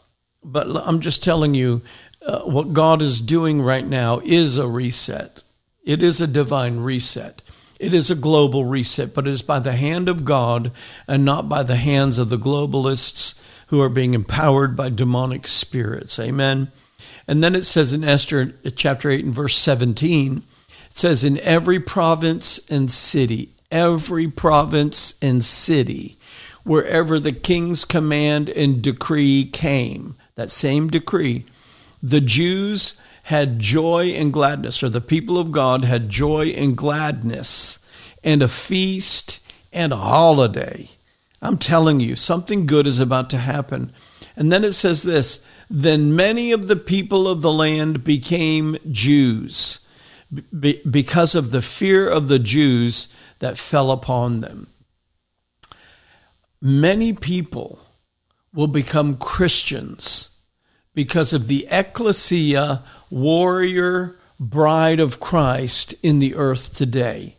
but 0.44 0.66
I'm 0.86 1.00
just 1.00 1.22
telling 1.22 1.54
you, 1.54 1.82
uh, 2.26 2.40
what 2.40 2.72
God 2.72 3.02
is 3.02 3.20
doing 3.20 3.60
right 3.60 3.86
now 3.86 4.20
is 4.24 4.56
a 4.56 4.66
reset. 4.66 5.42
It 5.84 6.02
is 6.02 6.20
a 6.20 6.26
divine 6.26 6.80
reset. 6.80 7.42
It 7.80 7.92
is 7.92 8.10
a 8.10 8.14
global 8.14 8.64
reset, 8.64 9.12
but 9.12 9.26
it 9.26 9.32
is 9.32 9.42
by 9.42 9.58
the 9.58 9.72
hand 9.72 10.08
of 10.08 10.24
God 10.24 10.70
and 11.08 11.24
not 11.24 11.48
by 11.48 11.64
the 11.64 11.76
hands 11.76 12.18
of 12.18 12.28
the 12.28 12.38
globalists 12.38 13.38
who 13.68 13.80
are 13.80 13.88
being 13.88 14.14
empowered 14.14 14.76
by 14.76 14.88
demonic 14.88 15.48
spirits. 15.48 16.18
Amen. 16.18 16.70
And 17.26 17.42
then 17.42 17.56
it 17.56 17.64
says 17.64 17.92
in 17.92 18.04
Esther 18.04 18.54
chapter 18.76 19.10
8 19.10 19.24
and 19.24 19.34
verse 19.34 19.56
17, 19.56 20.42
it 20.90 20.98
says, 20.98 21.24
In 21.24 21.38
every 21.40 21.80
province 21.80 22.60
and 22.70 22.90
city, 22.90 23.54
every 23.70 24.28
province 24.28 25.14
and 25.20 25.44
city, 25.44 26.18
wherever 26.62 27.18
the 27.18 27.32
king's 27.32 27.84
command 27.84 28.48
and 28.50 28.82
decree 28.82 29.44
came, 29.44 30.14
that 30.36 30.50
same 30.50 30.88
decree, 30.88 31.46
the 32.02 32.20
Jews 32.20 32.94
had 33.24 33.60
joy 33.60 34.08
and 34.08 34.32
gladness, 34.32 34.82
or 34.82 34.88
the 34.88 35.00
people 35.00 35.38
of 35.38 35.52
God 35.52 35.84
had 35.84 36.08
joy 36.08 36.46
and 36.48 36.76
gladness, 36.76 37.78
and 38.24 38.42
a 38.42 38.48
feast 38.48 39.40
and 39.72 39.92
a 39.92 39.96
holiday. 39.96 40.88
I'm 41.40 41.58
telling 41.58 42.00
you, 42.00 42.16
something 42.16 42.66
good 42.66 42.86
is 42.86 42.98
about 42.98 43.30
to 43.30 43.38
happen. 43.38 43.92
And 44.36 44.52
then 44.52 44.64
it 44.64 44.72
says 44.72 45.02
this 45.02 45.44
then 45.70 46.14
many 46.14 46.52
of 46.52 46.68
the 46.68 46.76
people 46.76 47.26
of 47.26 47.40
the 47.40 47.52
land 47.52 48.04
became 48.04 48.76
Jews 48.90 49.80
because 50.60 51.34
of 51.34 51.50
the 51.50 51.62
fear 51.62 52.08
of 52.08 52.28
the 52.28 52.38
Jews 52.38 53.08
that 53.38 53.58
fell 53.58 53.90
upon 53.90 54.40
them. 54.40 54.68
Many 56.60 57.12
people 57.12 57.78
will 58.52 58.66
become 58.66 59.16
Christians 59.16 60.31
because 60.94 61.32
of 61.32 61.48
the 61.48 61.66
ecclesia, 61.70 62.82
warrior, 63.10 64.16
bride 64.38 65.00
of 65.00 65.20
Christ 65.20 65.94
in 66.02 66.18
the 66.18 66.34
earth 66.34 66.74
today. 66.74 67.36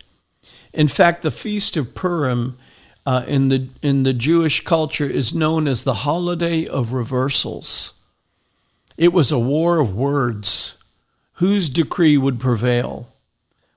In 0.72 0.88
fact, 0.88 1.22
the 1.22 1.30
Feast 1.30 1.76
of 1.76 1.94
Purim 1.94 2.58
uh, 3.06 3.24
in, 3.26 3.48
the, 3.48 3.68
in 3.82 4.02
the 4.02 4.14
Jewish 4.14 4.62
culture 4.64 5.08
is 5.08 5.34
known 5.34 5.68
as 5.68 5.84
the 5.84 5.94
holiday 5.94 6.66
of 6.66 6.92
reversals. 6.92 7.92
It 8.96 9.12
was 9.12 9.30
a 9.30 9.38
war 9.38 9.78
of 9.78 9.94
words. 9.94 10.74
Whose 11.34 11.68
decree 11.68 12.16
would 12.16 12.40
prevail? 12.40 13.08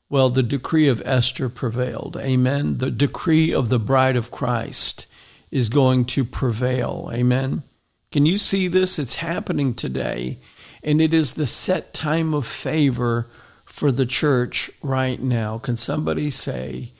Well, 0.09 0.29
the 0.29 0.43
decree 0.43 0.87
of 0.87 1.01
Esther 1.03 1.49
prevailed. 1.49 2.15
Amen. 2.17 2.77
The 2.77 2.91
decree 2.91 3.53
of 3.53 3.69
the 3.69 3.79
bride 3.79 4.15
of 4.15 4.31
Christ 4.31 5.05
is 5.51 5.69
going 5.69 6.05
to 6.05 6.23
prevail. 6.23 7.09
Amen. 7.11 7.63
Can 8.11 8.25
you 8.25 8.37
see 8.37 8.67
this? 8.67 8.97
It's 8.99 9.15
happening 9.15 9.73
today, 9.73 10.39
and 10.83 11.01
it 11.01 11.13
is 11.13 11.33
the 11.33 11.47
set 11.47 11.93
time 11.93 12.33
of 12.33 12.45
favor 12.45 13.27
for 13.65 13.91
the 13.91 14.05
church 14.05 14.71
right 14.81 15.21
now. 15.21 15.57
Can 15.57 15.77
somebody 15.77 16.29
say, 16.29 16.93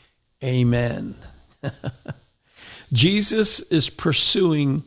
Amen? 0.43 1.15
Jesus 2.93 3.60
is 3.62 3.89
pursuing 3.89 4.84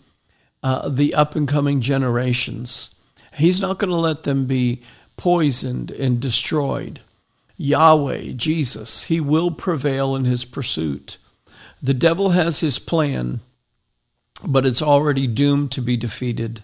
uh, 0.63 0.89
the 0.89 1.15
up 1.15 1.35
and 1.35 1.49
coming 1.49 1.81
generations. 1.81 2.95
He's 3.35 3.61
not 3.61 3.79
going 3.79 3.91
to 3.91 3.97
let 3.97 4.23
them 4.25 4.47
be 4.47 4.83
poisoned 5.17 5.91
and 5.91 6.21
destroyed. 6.21 7.01
Yahweh, 7.57 8.33
Jesus, 8.37 9.05
he 9.05 9.21
will 9.21 9.51
prevail 9.51 10.17
in 10.17 10.25
his 10.25 10.45
pursuit. 10.45 11.19
The 11.83 11.95
devil 11.95 12.31
has 12.31 12.61
his 12.61 12.79
plan, 12.79 13.41
but 14.45 14.67
it's 14.67 14.83
already 14.83 15.27
doomed 15.27 15.73
to 15.73 15.83
be 15.83 15.97
defeated. 15.97 16.63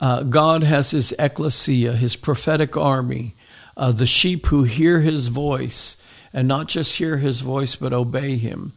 Uh, 0.00 0.22
God 0.22 0.62
has 0.62 0.90
his 0.90 1.14
ecclesia, 1.18 1.92
his 1.92 2.16
prophetic 2.16 2.76
army, 2.76 3.34
uh, 3.76 3.92
the 3.92 4.06
sheep 4.06 4.46
who 4.46 4.64
hear 4.64 5.00
his 5.00 5.28
voice, 5.28 6.00
and 6.32 6.46
not 6.46 6.68
just 6.68 6.96
hear 6.96 7.16
his 7.16 7.40
voice, 7.40 7.76
but 7.76 7.92
obey 7.92 8.36
him. 8.36 8.74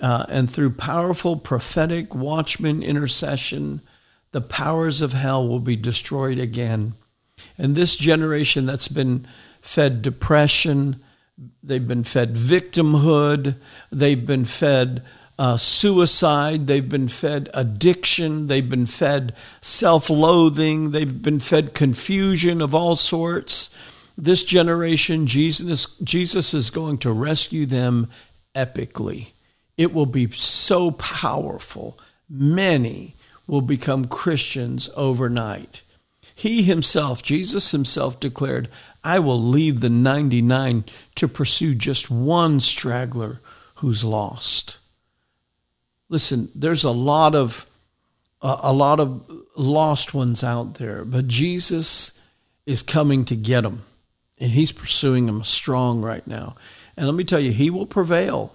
Uh, 0.00 0.26
and 0.28 0.50
through 0.50 0.70
powerful 0.70 1.36
prophetic 1.36 2.14
watchman 2.14 2.82
intercession, 2.82 3.80
the 4.32 4.40
powers 4.40 5.00
of 5.00 5.12
hell 5.12 5.46
will 5.46 5.60
be 5.60 5.76
destroyed 5.76 6.38
again. 6.38 6.94
And 7.56 7.74
this 7.74 7.96
generation 7.96 8.66
that's 8.66 8.88
been 8.88 9.26
fed 9.60 10.02
depression, 10.02 11.02
they've 11.62 11.86
been 11.86 12.04
fed 12.04 12.34
victimhood, 12.34 13.56
they've 13.90 14.26
been 14.26 14.44
fed 14.44 15.04
uh, 15.38 15.56
suicide, 15.56 16.66
they've 16.66 16.88
been 16.88 17.08
fed 17.08 17.48
addiction, 17.54 18.46
they've 18.46 18.68
been 18.68 18.86
fed 18.86 19.34
self 19.60 20.10
loathing, 20.10 20.90
they've 20.90 21.22
been 21.22 21.40
fed 21.40 21.74
confusion 21.74 22.60
of 22.60 22.74
all 22.74 22.96
sorts. 22.96 23.70
This 24.16 24.44
generation, 24.44 25.26
Jesus, 25.26 25.96
Jesus 25.96 26.52
is 26.52 26.70
going 26.70 26.98
to 26.98 27.12
rescue 27.12 27.66
them 27.66 28.10
epically. 28.54 29.32
It 29.78 29.94
will 29.94 30.06
be 30.06 30.30
so 30.30 30.90
powerful. 30.90 31.98
Many 32.28 33.16
will 33.46 33.62
become 33.62 34.06
Christians 34.06 34.90
overnight. 34.94 35.82
He 36.34 36.62
himself, 36.62 37.22
Jesus 37.22 37.72
himself, 37.72 38.20
declared, 38.20 38.68
I 39.02 39.18
will 39.18 39.42
leave 39.42 39.80
the 39.80 39.90
99 39.90 40.84
to 41.16 41.28
pursue 41.28 41.74
just 41.74 42.10
one 42.10 42.60
straggler 42.60 43.40
who's 43.76 44.04
lost. 44.04 44.78
Listen, 46.12 46.50
there's 46.54 46.84
a 46.84 46.90
lot 46.90 47.34
of 47.34 47.64
uh, 48.42 48.58
a 48.60 48.72
lot 48.74 49.00
of 49.00 49.24
lost 49.56 50.12
ones 50.12 50.44
out 50.44 50.74
there, 50.74 51.06
but 51.06 51.26
Jesus 51.26 52.12
is 52.66 52.82
coming 52.82 53.24
to 53.24 53.34
get 53.34 53.62
them, 53.62 53.86
and 54.38 54.52
He's 54.52 54.72
pursuing 54.72 55.24
them 55.24 55.42
strong 55.42 56.02
right 56.02 56.26
now. 56.26 56.54
And 56.98 57.06
let 57.06 57.14
me 57.14 57.24
tell 57.24 57.40
you, 57.40 57.50
He 57.50 57.70
will 57.70 57.86
prevail. 57.86 58.54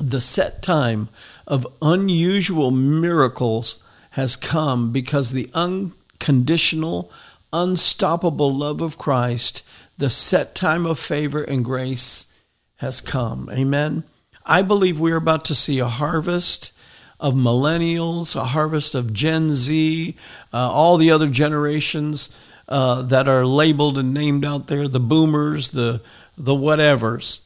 The 0.00 0.20
set 0.20 0.62
time 0.62 1.08
of 1.48 1.66
unusual 1.82 2.70
miracles 2.70 3.82
has 4.10 4.36
come 4.36 4.92
because 4.92 5.32
the 5.32 5.50
unconditional, 5.54 7.10
unstoppable 7.52 8.56
love 8.56 8.80
of 8.80 8.98
Christ, 8.98 9.64
the 9.98 10.10
set 10.10 10.54
time 10.54 10.86
of 10.86 11.00
favor 11.00 11.42
and 11.42 11.64
grace 11.64 12.28
has 12.76 13.00
come. 13.00 13.50
Amen. 13.52 14.04
I 14.44 14.62
believe 14.62 14.98
we're 14.98 15.16
about 15.16 15.44
to 15.46 15.54
see 15.54 15.78
a 15.78 15.88
harvest 15.88 16.72
of 17.20 17.34
millennials, 17.34 18.34
a 18.34 18.44
harvest 18.46 18.94
of 18.94 19.12
Gen 19.12 19.50
Z, 19.50 20.16
uh, 20.52 20.70
all 20.70 20.96
the 20.96 21.10
other 21.10 21.28
generations 21.28 22.30
uh, 22.68 23.02
that 23.02 23.28
are 23.28 23.46
labeled 23.46 23.98
and 23.98 24.12
named 24.12 24.44
out 24.44 24.66
there, 24.66 24.88
the 24.88 25.00
boomers, 25.00 25.68
the 25.68 26.02
the 26.36 26.54
whatevers. 26.54 27.40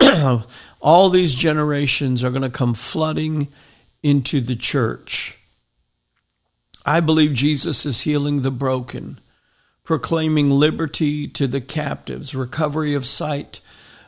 all 0.80 1.08
these 1.08 1.34
generations 1.34 2.22
are 2.22 2.30
going 2.30 2.42
to 2.42 2.50
come 2.50 2.74
flooding 2.74 3.48
into 4.02 4.40
the 4.40 4.56
church. 4.56 5.38
I 6.84 7.00
believe 7.00 7.32
Jesus 7.32 7.84
is 7.84 8.02
healing 8.02 8.42
the 8.42 8.52
broken, 8.52 9.18
proclaiming 9.82 10.50
liberty 10.50 11.26
to 11.28 11.48
the 11.48 11.60
captives, 11.60 12.34
recovery 12.34 12.94
of 12.94 13.06
sight 13.06 13.60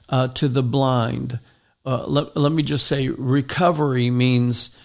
uh, 0.09 0.29
to 0.29 0.47
the 0.47 0.63
blind. 0.63 1.41
Uh, 1.89 2.05
let, 2.07 2.37
let 2.37 2.53
me 2.53 2.63
just 2.63 2.87
say, 2.87 3.09
recovery 3.09 4.11
means 4.11 4.77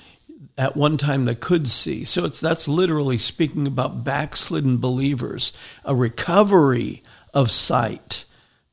at 0.58 0.78
one 0.78 0.96
time 0.96 1.26
they 1.26 1.36
could 1.36 1.68
see. 1.68 2.06
So 2.06 2.24
it's 2.24 2.40
that's 2.40 2.66
literally 2.66 3.18
speaking 3.18 3.68
about 3.68 4.06
backslidden 4.06 4.78
believers, 4.78 5.52
a 5.84 5.94
recovery 5.94 7.04
of 7.34 7.52
sight 7.52 8.24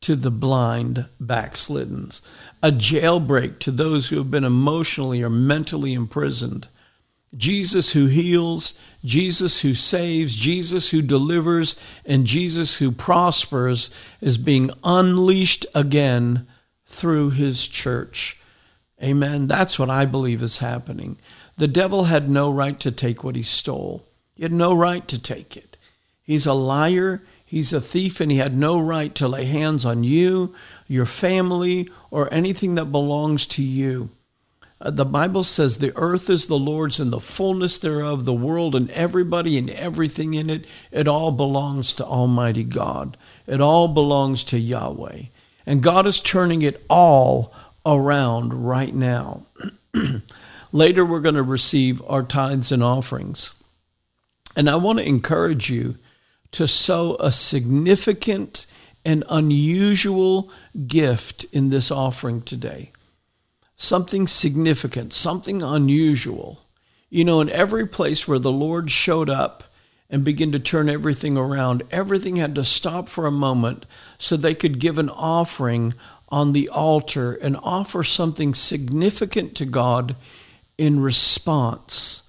to 0.03 0.15
the 0.15 0.31
blind 0.31 1.07
backsliddens, 1.21 2.21
a 2.63 2.71
jailbreak 2.71 3.59
to 3.59 3.73
those 3.73 4.11
who 4.11 4.19
have 4.19 4.31
been 4.31 4.45
emotionally 4.45 5.23
or 5.23 5.29
mentally 5.29 5.93
imprisoned, 5.93 6.69
Jesus 7.37 7.95
who 7.95 8.07
heals, 8.07 8.75
Jesus 9.05 9.63
who 9.63 9.75
saves, 9.75 10.37
Jesus 10.37 10.91
who 10.91 11.03
delivers, 11.03 11.75
and 12.07 12.27
Jesus 12.27 12.77
who 12.77 12.93
prospers 12.93 13.91
is 14.21 14.39
being 14.39 14.71
unleashed 14.85 15.67
again 15.75 16.47
through 16.91 17.31
his 17.31 17.67
church. 17.69 18.39
Amen. 19.03 19.47
That's 19.47 19.79
what 19.79 19.89
I 19.89 20.05
believe 20.05 20.43
is 20.43 20.59
happening. 20.59 21.19
The 21.57 21.69
devil 21.69 22.05
had 22.05 22.29
no 22.29 22.51
right 22.51 22.79
to 22.81 22.91
take 22.91 23.23
what 23.23 23.37
he 23.37 23.43
stole. 23.43 24.05
He 24.35 24.43
had 24.43 24.53
no 24.53 24.75
right 24.75 25.07
to 25.09 25.19
take 25.19 25.57
it. 25.57 25.77
He's 26.23 26.47
a 26.47 26.53
liar, 26.53 27.23
he's 27.45 27.73
a 27.73 27.81
thief, 27.81 28.21
and 28.21 28.31
he 28.31 28.39
had 28.39 28.57
no 28.57 28.79
right 28.79 29.15
to 29.15 29.29
lay 29.29 29.47
hands 29.47 29.85
on 29.85 30.05
you, 30.05 30.55
your 30.87 31.07
family, 31.07 31.89
or 32.11 32.33
anything 32.33 32.75
that 32.75 32.87
belongs 32.87 33.47
to 33.47 33.63
you. 33.63 34.11
Uh, 34.81 34.91
the 34.91 35.05
Bible 35.05 35.45
says 35.45 35.79
the 35.79 35.97
earth 35.97 36.29
is 36.29 36.47
the 36.47 36.59
Lord's 36.59 36.99
and 36.99 37.13
the 37.13 37.21
fullness 37.21 37.79
thereof, 37.79 38.25
the 38.25 38.33
world 38.33 38.75
and 38.75 38.91
everybody 38.91 39.59
and 39.59 39.71
everything 39.71 40.35
in 40.35 40.51
it. 40.51 40.65
It 40.91 41.07
all 41.07 41.31
belongs 41.31 41.93
to 41.95 42.05
Almighty 42.05 42.65
God. 42.65 43.17
It 43.47 43.61
all 43.61 43.89
belongs 43.89 44.45
to 44.45 44.59
Yahweh. 44.59 45.25
And 45.67 45.83
God 45.83 46.07
is 46.07 46.21
turning 46.21 46.63
it 46.63 46.85
all 46.89 47.53
around 47.85 48.67
right 48.67 48.95
now. 48.95 49.47
Later, 50.73 51.05
we're 51.05 51.21
going 51.21 51.35
to 51.35 51.43
receive 51.43 52.03
our 52.07 52.23
tithes 52.23 52.71
and 52.73 52.83
offerings. 52.83 53.55
And 54.57 54.69
I 54.69 54.77
want 54.77 54.99
to 54.99 55.07
encourage 55.07 55.71
you 55.71 55.97
to 56.53 56.67
sow 56.67 57.17
a 57.17 57.31
significant 57.33 58.67
and 59.05 59.25
unusual 59.29 60.51
gift 60.87 61.45
in 61.53 61.71
this 61.71 61.91
offering 61.91 62.43
today 62.43 62.93
something 63.81 64.27
significant, 64.27 65.11
something 65.11 65.63
unusual. 65.63 66.61
You 67.09 67.25
know, 67.25 67.41
in 67.41 67.49
every 67.49 67.87
place 67.87 68.29
where 68.29 68.39
the 68.39 68.53
Lord 68.53 68.91
showed 68.91 69.31
up 69.31 69.65
and 70.11 70.25
begin 70.25 70.53
to 70.53 70.59
turn 70.59 70.89
everything 70.89 71.39
around, 71.39 71.83
everything 71.91 72.37
had 72.37 72.55
to 72.57 72.65
stop 72.65 73.09
for 73.09 73.27
a 73.27 73.33
moment 73.33 73.87
so 74.19 74.37
they 74.37 74.55
could 74.55 74.81
give 74.81 74.99
an 74.99 75.09
offering 75.09 75.95
on 76.29 76.53
the 76.53 76.69
altar 76.69 77.33
and 77.35 77.57
offer 77.63 78.03
something 78.03 78.53
significant 78.55 79.55
to 79.55 79.65
God 79.65 80.17
in 80.77 81.01
response. 81.01 82.25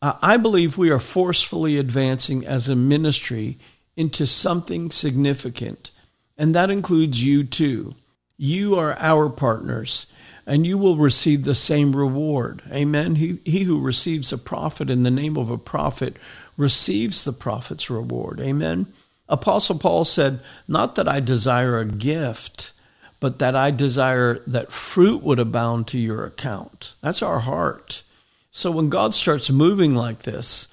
I 0.00 0.36
believe 0.36 0.76
we 0.76 0.90
are 0.90 0.98
forcefully 0.98 1.78
advancing 1.78 2.44
as 2.44 2.68
a 2.68 2.76
ministry 2.76 3.58
into 3.96 4.26
something 4.26 4.90
significant, 4.90 5.90
and 6.36 6.54
that 6.54 6.70
includes 6.70 7.24
you 7.24 7.44
too. 7.44 7.94
You 8.36 8.76
are 8.76 8.98
our 8.98 9.30
partners 9.30 10.06
and 10.46 10.66
you 10.66 10.76
will 10.76 10.96
receive 10.96 11.44
the 11.44 11.54
same 11.54 11.96
reward. 11.96 12.62
Amen. 12.70 13.14
He, 13.16 13.40
he 13.44 13.62
who 13.64 13.80
receives 13.80 14.32
a 14.32 14.38
prophet 14.38 14.90
in 14.90 15.02
the 15.02 15.10
name 15.10 15.36
of 15.36 15.50
a 15.50 15.58
prophet 15.58 16.16
receives 16.56 17.24
the 17.24 17.32
prophet's 17.32 17.90
reward. 17.90 18.40
Amen. 18.40 18.92
Apostle 19.28 19.78
Paul 19.78 20.04
said, 20.04 20.40
Not 20.68 20.94
that 20.94 21.08
I 21.08 21.20
desire 21.20 21.78
a 21.78 21.86
gift, 21.86 22.72
but 23.20 23.38
that 23.38 23.56
I 23.56 23.70
desire 23.70 24.40
that 24.46 24.72
fruit 24.72 25.22
would 25.22 25.38
abound 25.38 25.86
to 25.88 25.98
your 25.98 26.24
account. 26.24 26.94
That's 27.00 27.22
our 27.22 27.40
heart. 27.40 28.02
So 28.50 28.70
when 28.70 28.88
God 28.88 29.14
starts 29.14 29.50
moving 29.50 29.94
like 29.94 30.22
this, 30.22 30.68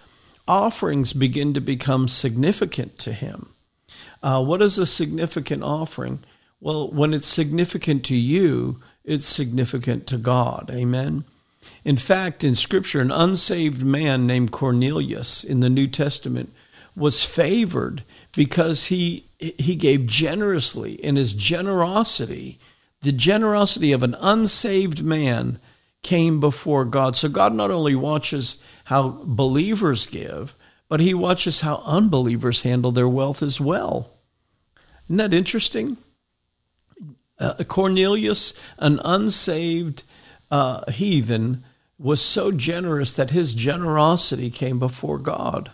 offerings 0.47 1.13
begin 1.13 1.53
to 1.53 1.61
become 1.61 2.07
significant 2.07 2.97
to 2.99 3.13
him. 3.13 3.53
Uh, 4.21 4.43
what 4.43 4.61
is 4.61 4.77
a 4.77 4.85
significant 4.85 5.63
offering? 5.63 6.19
Well, 6.59 6.91
when 6.91 7.13
it's 7.13 7.27
significant 7.27 8.03
to 8.05 8.15
you, 8.15 8.79
it's 9.03 9.25
significant 9.25 10.05
to 10.07 10.17
God. 10.17 10.69
Amen. 10.71 11.23
In 11.83 11.97
fact, 11.97 12.43
in 12.43 12.55
Scripture, 12.55 13.01
an 13.01 13.11
unsaved 13.11 13.83
man 13.83 14.27
named 14.27 14.51
Cornelius 14.51 15.43
in 15.43 15.61
the 15.61 15.69
New 15.69 15.87
Testament 15.87 16.53
was 16.95 17.23
favored 17.23 18.03
because 18.33 18.87
he 18.87 19.25
he 19.39 19.75
gave 19.75 20.05
generously 20.05 20.93
in 20.93 21.15
his 21.15 21.33
generosity. 21.33 22.59
The 23.01 23.11
generosity 23.11 23.91
of 23.91 24.03
an 24.03 24.15
unsaved 24.19 25.03
man 25.03 25.59
came 26.03 26.39
before 26.39 26.85
God. 26.85 27.15
So 27.15 27.27
God 27.27 27.55
not 27.55 27.71
only 27.71 27.95
watches 27.95 28.61
how 28.85 29.21
believers 29.23 30.05
give 30.05 30.55
but 30.91 30.99
he 30.99 31.13
watches 31.13 31.61
how 31.61 31.81
unbelievers 31.85 32.63
handle 32.63 32.91
their 32.91 33.07
wealth 33.07 33.41
as 33.41 33.61
well. 33.61 34.09
Isn't 35.05 35.15
that 35.15 35.33
interesting? 35.33 35.95
Uh, 37.39 37.63
Cornelius, 37.63 38.53
an 38.77 38.99
unsaved 39.05 40.03
uh, 40.51 40.91
heathen, 40.91 41.63
was 42.01 42.21
so 42.21 42.51
generous 42.51 43.13
that 43.13 43.31
his 43.31 43.53
generosity 43.53 44.49
came 44.49 44.79
before 44.79 45.17
God. 45.17 45.71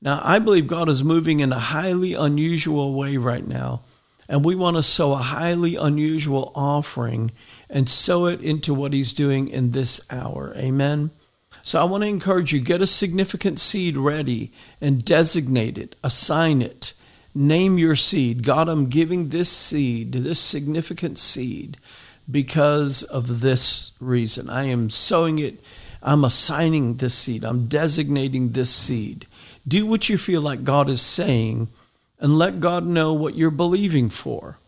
Now, 0.00 0.20
I 0.22 0.38
believe 0.38 0.66
God 0.68 0.88
is 0.88 1.02
moving 1.02 1.40
in 1.40 1.52
a 1.52 1.58
highly 1.58 2.14
unusual 2.14 2.94
way 2.94 3.16
right 3.16 3.46
now, 3.46 3.82
and 4.28 4.44
we 4.44 4.54
want 4.54 4.76
to 4.76 4.82
sow 4.82 5.12
a 5.12 5.16
highly 5.16 5.74
unusual 5.74 6.52
offering 6.54 7.32
and 7.68 7.88
sow 7.88 8.26
it 8.26 8.40
into 8.40 8.72
what 8.72 8.92
He's 8.92 9.12
doing 9.12 9.48
in 9.48 9.72
this 9.72 10.00
hour. 10.10 10.52
Amen. 10.56 11.10
So 11.62 11.80
I 11.80 11.84
want 11.84 12.04
to 12.04 12.08
encourage 12.08 12.52
you 12.52 12.60
get 12.60 12.80
a 12.80 12.86
significant 12.86 13.58
seed 13.58 13.96
ready 13.96 14.52
and 14.80 15.04
designate 15.04 15.76
it, 15.76 15.96
assign 16.04 16.62
it 16.62 16.92
Name 17.34 17.78
your 17.78 17.94
seed. 17.94 18.42
God, 18.42 18.68
I'm 18.68 18.88
giving 18.88 19.28
this 19.28 19.48
seed, 19.48 20.10
this 20.12 20.40
significant 20.40 21.18
seed, 21.18 21.76
because 22.30 23.02
of 23.02 23.40
this 23.40 23.92
reason. 24.00 24.50
I 24.50 24.64
am 24.64 24.90
sowing 24.90 25.38
it. 25.38 25.60
I'm 26.02 26.24
assigning 26.24 26.96
this 26.96 27.14
seed. 27.14 27.44
I'm 27.44 27.66
designating 27.66 28.52
this 28.52 28.70
seed. 28.70 29.26
Do 29.66 29.86
what 29.86 30.08
you 30.08 30.18
feel 30.18 30.40
like 30.40 30.64
God 30.64 30.88
is 30.88 31.02
saying 31.02 31.68
and 32.20 32.38
let 32.38 32.60
God 32.60 32.86
know 32.86 33.12
what 33.12 33.34
you're 33.34 33.50
believing 33.50 34.08
for. 34.10 34.58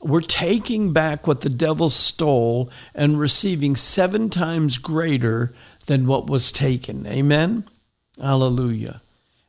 We're 0.00 0.20
taking 0.20 0.92
back 0.92 1.26
what 1.26 1.40
the 1.40 1.48
devil 1.48 1.90
stole 1.90 2.70
and 2.94 3.18
receiving 3.18 3.76
seven 3.76 4.28
times 4.28 4.78
greater 4.78 5.54
than 5.86 6.06
what 6.06 6.28
was 6.28 6.52
taken. 6.52 7.06
Amen? 7.06 7.68
Hallelujah. 8.20 9.00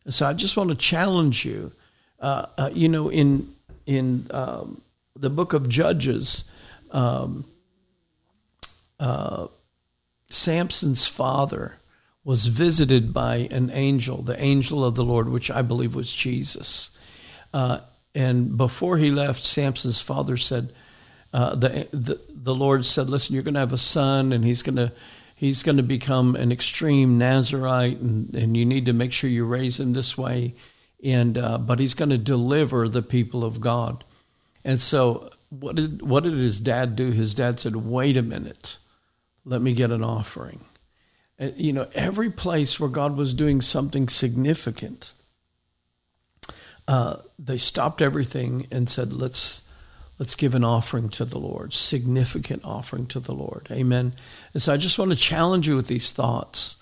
so 0.10 0.26
I 0.26 0.34
just 0.34 0.58
want 0.58 0.70
to 0.70 0.76
challenge 0.76 1.46
you 1.46 1.72
uh, 2.20 2.46
uh, 2.58 2.70
you 2.74 2.90
know, 2.90 3.10
in 3.10 3.54
in 3.86 4.28
um, 4.32 4.82
the 5.16 5.30
book 5.30 5.54
of 5.54 5.70
Judges, 5.70 6.46
um, 6.92 7.46
Samson's 10.30 11.06
father 11.06 11.78
was 12.24 12.48
visited 12.48 13.14
by 13.14 13.48
an 13.52 13.70
angel, 13.72 14.22
the 14.22 14.42
angel 14.42 14.84
of 14.84 14.96
the 14.96 15.04
Lord, 15.04 15.30
which 15.30 15.50
I 15.50 15.62
believe 15.62 15.96
was 15.96 16.14
Jesus. 16.14 16.92
Uh, 17.54 17.80
and 18.14 18.58
before 18.58 18.98
he 18.98 19.12
left, 19.12 19.46
Samson's 19.46 20.02
father 20.02 20.38
said, 20.38 20.74
uh, 21.34 21.56
the, 21.56 21.88
the 21.92 22.20
the 22.30 22.56
Lord 22.56 22.86
said, 22.86 23.10
"Listen, 23.10 23.34
you're 23.34 23.44
going 23.44 23.54
to 23.54 23.60
have 23.60 23.74
a 23.74 23.78
son, 23.78 24.32
and 24.32 24.44
he's 24.46 24.64
going 24.64 24.78
to." 24.78 24.92
He's 25.40 25.62
going 25.62 25.78
to 25.78 25.84
become 25.84 26.36
an 26.36 26.52
extreme 26.52 27.20
Nazarite, 27.20 28.00
and, 28.00 28.36
and 28.36 28.58
you 28.58 28.66
need 28.66 28.86
to 28.86 28.94
make 28.94 29.14
sure 29.14 29.30
you 29.30 29.46
raise 29.46 29.80
him 29.80 29.94
this 29.94 30.18
way 30.18 30.56
and 31.04 31.38
uh, 31.38 31.58
but 31.58 31.80
he's 31.80 31.94
going 31.94 32.10
to 32.10 32.18
deliver 32.18 32.90
the 32.90 33.02
people 33.02 33.44
of 33.44 33.62
God. 33.62 34.04
And 34.64 34.80
so, 34.80 35.32
what 35.50 35.76
did 35.76 36.02
what 36.02 36.24
did 36.24 36.34
his 36.34 36.60
dad 36.60 36.96
do? 36.96 37.12
His 37.12 37.34
dad 37.34 37.60
said, 37.60 37.76
"Wait 37.76 38.18
a 38.18 38.22
minute, 38.22 38.78
let 39.48 39.62
me 39.62 39.74
get 39.74 39.92
an 39.92 40.04
offering." 40.04 40.66
You 41.40 41.74
know, 41.74 41.88
every 41.94 42.30
place 42.30 42.80
where 42.80 42.90
God 42.90 43.16
was 43.16 43.34
doing 43.34 43.62
something 43.62 44.10
significant, 44.10 45.14
uh, 46.88 47.18
they 47.40 47.58
stopped 47.58 48.02
everything 48.02 48.68
and 48.72 48.90
said, 48.90 49.14
"Let's." 49.14 49.64
Let's 50.20 50.34
give 50.34 50.56
an 50.56 50.64
offering 50.64 51.10
to 51.10 51.26
the 51.26 51.38
Lord, 51.38 51.76
significant 51.76 52.66
offering 52.66 53.06
to 53.06 53.20
the 53.20 53.36
Lord. 53.36 53.68
Amen. 53.70 54.14
And 54.52 54.64
so 54.64 54.74
I 54.74 54.78
just 54.78 54.98
want 54.98 55.12
to 55.12 55.16
challenge 55.16 55.68
you 55.68 55.76
with 55.76 55.86
these 55.86 56.10
thoughts. 56.10 56.78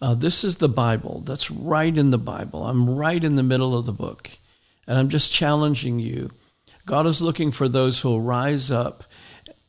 Uh, 0.00 0.14
this 0.14 0.42
is 0.42 0.56
the 0.56 0.70
Bible. 0.70 1.20
That's 1.20 1.50
right 1.50 1.94
in 1.94 2.08
the 2.12 2.16
Bible. 2.16 2.66
I'm 2.66 2.88
right 2.88 3.22
in 3.22 3.34
the 3.34 3.42
middle 3.42 3.76
of 3.76 3.84
the 3.84 3.92
book. 3.92 4.30
And 4.86 4.96
I'm 4.96 5.10
just 5.10 5.30
challenging 5.30 5.98
you. 5.98 6.30
God 6.86 7.06
is 7.06 7.20
looking 7.20 7.52
for 7.52 7.68
those 7.68 8.00
who 8.00 8.08
will 8.08 8.22
rise 8.22 8.70
up 8.70 9.04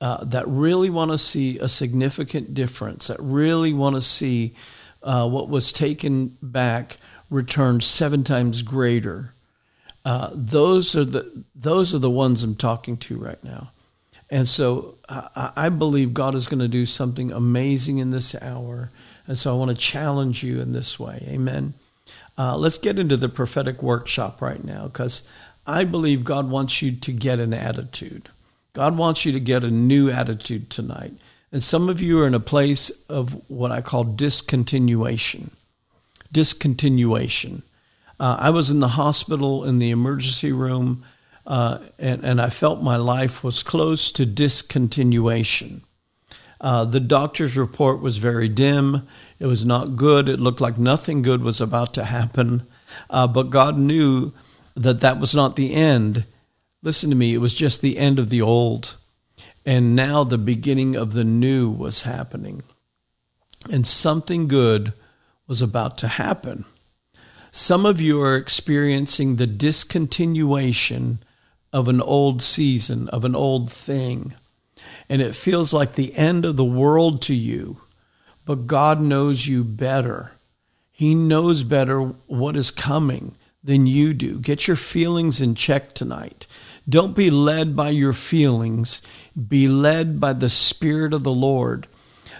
uh, 0.01 0.23
that 0.23 0.47
really 0.47 0.89
want 0.89 1.11
to 1.11 1.17
see 1.17 1.57
a 1.59 1.67
significant 1.67 2.53
difference, 2.53 3.07
that 3.07 3.19
really 3.19 3.73
want 3.73 3.95
to 3.95 4.01
see 4.01 4.55
uh, 5.03 5.27
what 5.27 5.49
was 5.49 5.71
taken 5.71 6.37
back 6.41 6.97
returned 7.29 7.83
seven 7.83 8.23
times 8.23 8.61
greater. 8.61 9.33
Uh, 10.05 10.29
those 10.33 10.95
are 10.95 11.05
the 11.05 11.43
those 11.53 11.93
are 11.93 11.99
the 11.99 12.09
ones 12.09 12.41
I'm 12.41 12.55
talking 12.55 12.97
to 12.97 13.17
right 13.17 13.43
now, 13.43 13.71
and 14.29 14.47
so 14.47 14.97
I, 15.09 15.51
I 15.55 15.69
believe 15.69 16.13
God 16.13 16.35
is 16.35 16.47
going 16.47 16.59
to 16.59 16.67
do 16.67 16.85
something 16.85 17.31
amazing 17.31 17.97
in 17.97 18.11
this 18.11 18.33
hour. 18.41 18.91
And 19.27 19.37
so 19.37 19.53
I 19.53 19.57
want 19.59 19.69
to 19.69 19.77
challenge 19.77 20.43
you 20.43 20.59
in 20.59 20.73
this 20.73 20.99
way. 20.99 21.23
Amen. 21.27 21.75
Uh, 22.35 22.57
let's 22.57 22.79
get 22.79 22.97
into 22.97 23.15
the 23.15 23.29
prophetic 23.29 23.83
workshop 23.83 24.41
right 24.41 24.63
now 24.63 24.85
because 24.85 25.27
I 25.67 25.83
believe 25.83 26.23
God 26.23 26.49
wants 26.49 26.81
you 26.81 26.93
to 26.93 27.11
get 27.11 27.39
an 27.39 27.53
attitude. 27.53 28.29
God 28.73 28.97
wants 28.97 29.25
you 29.25 29.31
to 29.31 29.39
get 29.39 29.63
a 29.63 29.71
new 29.71 30.09
attitude 30.09 30.69
tonight. 30.69 31.13
And 31.51 31.63
some 31.63 31.89
of 31.89 31.99
you 31.99 32.21
are 32.21 32.27
in 32.27 32.35
a 32.35 32.39
place 32.39 32.91
of 33.09 33.49
what 33.49 33.71
I 33.71 33.81
call 33.81 34.05
discontinuation. 34.05 35.49
Discontinuation. 36.33 37.63
Uh, 38.19 38.37
I 38.39 38.49
was 38.51 38.69
in 38.69 38.81
the 38.81 38.89
hospital 38.89 39.63
in 39.63 39.79
the 39.79 39.89
emergency 39.89 40.51
room, 40.51 41.03
uh, 41.47 41.79
and, 41.97 42.23
and 42.23 42.41
I 42.41 42.49
felt 42.49 42.83
my 42.83 42.97
life 42.97 43.43
was 43.43 43.63
close 43.63 44.11
to 44.11 44.25
discontinuation. 44.25 45.81
Uh, 46.61 46.83
the 46.83 46.99
doctor's 46.99 47.57
report 47.57 48.01
was 48.01 48.17
very 48.17 48.49
dim. 48.49 49.07
It 49.39 49.45
was 49.45 49.65
not 49.65 49.95
good. 49.95 50.27
It 50.27 50.39
looked 50.39 50.61
like 50.61 50.77
nothing 50.77 51.21
good 51.21 51.41
was 51.41 51.61
about 51.61 51.93
to 51.93 52.03
happen. 52.03 52.67
Uh, 53.09 53.27
but 53.27 53.49
God 53.49 53.77
knew 53.77 54.33
that 54.75 54.99
that 54.99 55.19
was 55.19 55.33
not 55.33 55.55
the 55.55 55.73
end. 55.73 56.25
Listen 56.81 57.09
to 57.09 57.15
me, 57.15 57.33
it 57.33 57.39
was 57.39 57.55
just 57.55 57.81
the 57.81 57.97
end 57.97 58.19
of 58.19 58.29
the 58.29 58.41
old. 58.41 58.95
And 59.65 59.95
now 59.95 60.23
the 60.23 60.37
beginning 60.37 60.95
of 60.95 61.13
the 61.13 61.23
new 61.23 61.69
was 61.69 62.03
happening. 62.03 62.63
And 63.69 63.85
something 63.85 64.47
good 64.47 64.93
was 65.47 65.61
about 65.61 65.97
to 65.99 66.07
happen. 66.07 66.65
Some 67.51 67.85
of 67.85 67.99
you 67.99 68.21
are 68.21 68.37
experiencing 68.37 69.35
the 69.35 69.47
discontinuation 69.47 71.17
of 71.73 71.87
an 71.87 72.01
old 72.01 72.41
season, 72.41 73.09
of 73.09 73.25
an 73.25 73.35
old 73.35 73.71
thing. 73.71 74.33
And 75.09 75.21
it 75.21 75.35
feels 75.35 75.73
like 75.73 75.93
the 75.93 76.15
end 76.15 76.45
of 76.45 76.55
the 76.55 76.63
world 76.63 77.21
to 77.23 77.35
you. 77.35 77.81
But 78.45 78.67
God 78.67 79.01
knows 79.01 79.47
you 79.47 79.63
better. 79.63 80.31
He 80.91 81.13
knows 81.13 81.63
better 81.63 82.01
what 82.27 82.55
is 82.55 82.71
coming 82.71 83.35
than 83.63 83.87
you 83.87 84.13
do. 84.13 84.39
Get 84.39 84.67
your 84.67 84.77
feelings 84.77 85.41
in 85.41 85.55
check 85.55 85.93
tonight. 85.93 86.47
Don't 86.87 87.15
be 87.15 87.29
led 87.29 87.75
by 87.75 87.89
your 87.89 88.13
feelings, 88.13 89.01
be 89.47 89.67
led 89.67 90.19
by 90.19 90.33
the 90.33 90.49
Spirit 90.49 91.13
of 91.13 91.23
the 91.23 91.33
Lord. 91.33 91.87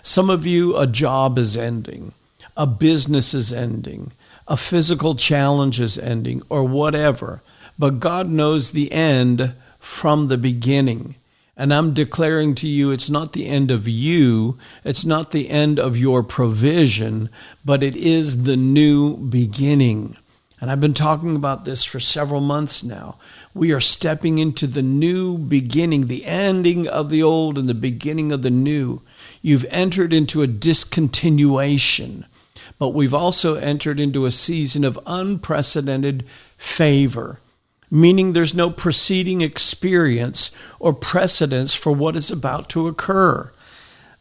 Some 0.02 0.30
of 0.30 0.46
you, 0.46 0.78
a 0.78 0.88
job 0.88 1.38
is 1.38 1.58
ending, 1.58 2.14
a 2.56 2.66
business 2.66 3.34
is 3.34 3.52
ending, 3.52 4.14
a 4.48 4.58
physical 4.58 5.14
challenge 5.16 5.80
is 5.80 6.00
ending, 6.00 6.42
or 6.50 6.64
whatever. 6.64 7.42
But 7.78 8.00
God 8.00 8.30
knows 8.30 8.72
the 8.72 8.92
end 8.92 9.54
from 9.78 10.28
the 10.28 10.38
beginning. 10.38 11.16
And 11.56 11.74
I'm 11.74 11.94
declaring 11.94 12.56
to 12.56 12.68
you, 12.68 12.92
it's 12.92 13.10
not 13.10 13.34
the 13.34 13.46
end 13.46 13.70
of 13.70 13.88
you, 13.88 14.58
it's 14.86 15.04
not 15.06 15.32
the 15.32 15.50
end 15.50 15.78
of 15.78 15.98
your 15.98 16.24
provision, 16.24 17.30
but 17.66 17.84
it 17.84 17.98
is 17.98 18.44
the 18.44 18.58
new 18.58 19.18
beginning. 19.18 20.16
And 20.62 20.70
I've 20.70 20.82
been 20.82 20.94
talking 20.94 21.36
about 21.36 21.66
this 21.66 21.84
for 21.84 22.00
several 22.00 22.42
months 22.42 22.84
now. 22.84 23.18
We 23.54 23.72
are 23.72 23.80
stepping 23.80 24.40
into 24.40 24.68
the 24.68 24.82
new 24.82 25.38
beginning, 25.38 26.08
the 26.08 26.26
ending 26.26 26.88
of 26.88 27.10
the 27.10 27.24
old 27.24 27.58
and 27.58 27.70
the 27.70 27.74
beginning 27.74 28.32
of 28.32 28.42
the 28.42 28.50
new. 28.50 29.02
You've 29.42 29.66
entered 29.70 30.12
into 30.12 30.44
a 30.44 30.48
discontinuation, 30.48 32.26
but 32.78 32.90
we've 32.90 33.14
also 33.14 33.56
entered 33.56 34.00
into 34.00 34.26
a 34.26 34.32
season 34.32 34.84
of 34.84 35.00
unprecedented 35.06 36.26
favor 36.58 37.40
meaning 37.92 38.34
there's 38.34 38.54
no 38.54 38.70
preceding 38.70 39.42
experience 39.42 40.52
or 40.80 40.94
precedence 40.94 41.74
for 41.74 41.92
what 41.92 42.16
is 42.16 42.30
about 42.32 42.70
to 42.70 42.88
occur. 42.88 43.52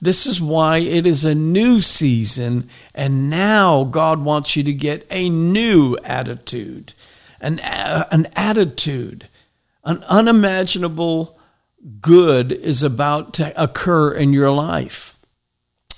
This 0.01 0.27
is 0.27 0.41
why 0.41 0.79
it 0.79 1.07
is 1.07 1.25
a 1.25 1.35
new 1.35 1.81
season, 1.81 2.69
and 2.95 3.29
now 3.29 3.85
God 3.85 4.21
wants 4.21 4.55
you 4.55 4.63
to 4.63 4.73
get 4.73 5.07
a 5.11 5.29
new 5.29 5.97
attitude, 6.05 6.93
an, 7.41 7.59
an 7.59 8.29
attitude, 8.37 9.29
an 9.85 10.05
unimaginable 10.05 11.39
good 12.01 12.53
is 12.53 12.83
about 12.83 13.33
to 13.35 13.63
occur 13.63 14.13
in 14.13 14.33
your 14.33 14.51
life. 14.51 15.17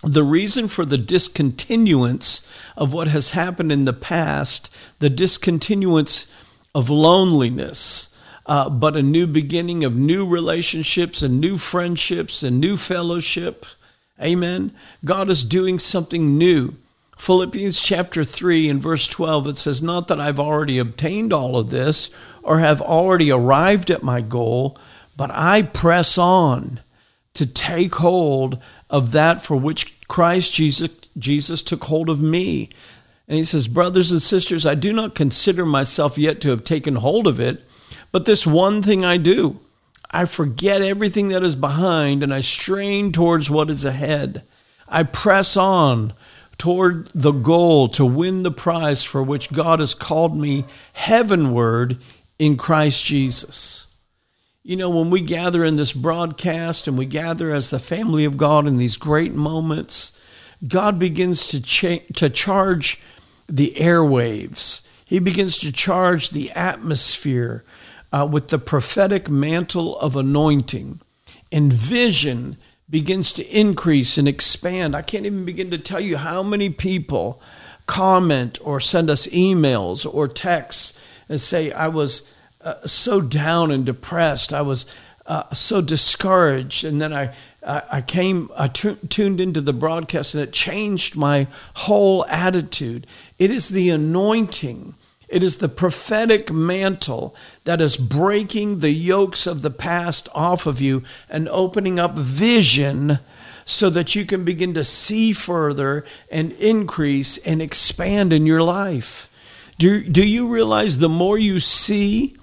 The 0.03 0.22
reason 0.22 0.68
for 0.68 0.86
the 0.86 0.98
discontinuance 0.98 2.48
of 2.76 2.94
what 2.94 3.09
has 3.09 3.30
happened 3.30 3.70
in 3.70 3.84
the 3.84 3.92
past, 3.92 4.70
the 4.98 5.11
discontinuance 5.11 6.26
of 6.74 6.88
loneliness, 6.88 8.09
uh, 8.46 8.70
but 8.70 8.96
a 8.96 9.03
new 9.03 9.26
beginning 9.26 9.84
of 9.84 9.94
new 9.94 10.26
relationships 10.26 11.20
and 11.20 11.38
new 11.38 11.59
friendships 11.59 12.42
and 12.42 12.59
new 12.59 12.78
fellowship. 12.78 13.66
Amen. 14.20 14.72
God 15.04 15.30
is 15.30 15.44
doing 15.44 15.78
something 15.78 16.36
new. 16.36 16.74
Philippians 17.16 17.80
chapter 17.80 18.24
3 18.24 18.68
and 18.68 18.80
verse 18.80 19.06
12, 19.06 19.48
it 19.48 19.56
says, 19.58 19.82
Not 19.82 20.08
that 20.08 20.20
I've 20.20 20.40
already 20.40 20.78
obtained 20.78 21.32
all 21.32 21.56
of 21.56 21.70
this 21.70 22.10
or 22.42 22.60
have 22.60 22.80
already 22.80 23.30
arrived 23.30 23.90
at 23.90 24.02
my 24.02 24.20
goal, 24.20 24.78
but 25.16 25.30
I 25.30 25.62
press 25.62 26.16
on 26.16 26.80
to 27.34 27.46
take 27.46 27.96
hold 27.96 28.58
of 28.88 29.12
that 29.12 29.42
for 29.42 29.56
which 29.56 30.06
Christ 30.08 30.52
Jesus, 30.54 30.90
Jesus 31.18 31.62
took 31.62 31.84
hold 31.84 32.08
of 32.08 32.20
me. 32.20 32.70
And 33.28 33.36
he 33.36 33.44
says, 33.44 33.68
Brothers 33.68 34.10
and 34.10 34.20
sisters, 34.20 34.66
I 34.66 34.74
do 34.74 34.92
not 34.92 35.14
consider 35.14 35.64
myself 35.64 36.18
yet 36.18 36.40
to 36.40 36.50
have 36.50 36.64
taken 36.64 36.96
hold 36.96 37.26
of 37.26 37.38
it, 37.38 37.62
but 38.12 38.24
this 38.24 38.46
one 38.46 38.82
thing 38.82 39.04
I 39.04 39.18
do. 39.18 39.60
I 40.11 40.24
forget 40.24 40.82
everything 40.82 41.28
that 41.28 41.44
is 41.44 41.54
behind 41.54 42.22
and 42.22 42.34
I 42.34 42.40
strain 42.40 43.12
towards 43.12 43.48
what 43.48 43.70
is 43.70 43.84
ahead. 43.84 44.44
I 44.88 45.04
press 45.04 45.56
on 45.56 46.12
toward 46.58 47.11
the 47.14 47.32
goal 47.32 47.88
to 47.88 48.04
win 48.04 48.42
the 48.42 48.50
prize 48.50 49.04
for 49.04 49.22
which 49.22 49.52
God 49.52 49.80
has 49.80 49.94
called 49.94 50.36
me 50.36 50.64
heavenward 50.92 51.98
in 52.38 52.56
Christ 52.56 53.04
Jesus. 53.04 53.86
You 54.62 54.76
know, 54.76 54.90
when 54.90 55.11
we 55.11 55.20
gather 55.20 55.64
in 55.64 55.76
this 55.76 55.92
broadcast 55.92 56.86
and 56.86 56.98
we 56.98 57.06
gather 57.06 57.50
as 57.52 57.70
the 57.70 57.78
family 57.78 58.24
of 58.24 58.36
God 58.36 58.66
in 58.66 58.76
these 58.76 58.96
great 58.96 59.32
moments, 59.32 60.12
God 60.66 60.98
begins 60.98 61.46
to, 61.48 61.62
cha- 61.62 62.04
to 62.16 62.28
charge 62.28 63.00
the 63.48 63.74
airwaves. 63.78 64.82
He 65.04 65.18
begins 65.18 65.56
to 65.58 65.72
charge 65.72 66.30
the 66.30 66.50
atmosphere 66.50 67.64
uh, 68.12 68.28
with 68.30 68.48
the 68.48 68.58
prophetic 68.58 69.28
mantle 69.28 69.98
of 69.98 70.16
anointing. 70.16 71.00
And 71.52 71.72
vision 71.72 72.56
begins 72.88 73.32
to 73.34 73.46
increase 73.46 74.18
and 74.18 74.26
expand. 74.26 74.96
I 74.96 75.02
can't 75.02 75.26
even 75.26 75.44
begin 75.44 75.70
to 75.70 75.78
tell 75.78 76.00
you 76.00 76.16
how 76.16 76.42
many 76.42 76.70
people 76.70 77.40
comment 77.86 78.58
or 78.62 78.80
send 78.80 79.11
us 79.11 79.26
emails 79.28 80.06
or 80.12 80.28
texts 80.28 81.00
and 81.28 81.40
say, 81.40 81.72
I 81.72 81.88
was 81.88 82.22
uh, 82.61 82.74
so 82.86 83.20
down 83.20 83.70
and 83.70 83.86
depressed. 83.86 84.52
I 84.52 84.62
was 84.62 84.86
uh, 85.26 85.54
so 85.54 85.80
discouraged. 85.80 86.84
And 86.84 87.00
then 87.00 87.12
I 87.12 87.34
I 87.62 88.00
came, 88.00 88.50
I 88.56 88.68
t- 88.68 88.96
tuned 89.11 89.40
into 89.40 89.61
the 89.61 89.74
broadcast 89.74 90.34
and 90.34 90.42
it 90.42 90.52
changed 90.52 91.14
my 91.14 91.46
whole 91.74 92.24
attitude. 92.26 93.06
It 93.38 93.50
is 93.50 93.68
the 93.68 93.90
anointing, 93.90 94.94
it 95.31 95.45
is 95.45 95.59
the 95.59 95.68
prophetic 95.68 96.53
mantle 96.53 97.35
that 97.64 97.81
is 97.81 97.97
breaking 97.97 98.81
the 98.81 98.91
yokes 98.91 99.47
of 99.47 99.62
the 99.62 99.70
past 99.70 100.28
off 100.35 100.66
of 100.66 100.81
you 100.81 101.05
and 101.28 101.49
opening 101.49 101.99
up 101.99 102.16
vision 102.16 103.20
so 103.64 103.89
that 103.91 104.16
you 104.16 104.26
can 104.26 104.45
begin 104.45 104.74
to 104.74 104.83
see 104.83 105.33
further 105.33 106.05
and 106.31 106.51
increase 106.53 107.39
and 107.39 107.62
expand 107.62 108.33
in 108.33 108.45
your 108.45 108.62
life. 108.62 109.28
Do, 109.78 110.03
do 110.03 110.26
you 110.26 110.49
realize 110.49 110.99
the 110.99 111.09
more 111.09 111.39
you 111.39 111.61
see 111.61 112.37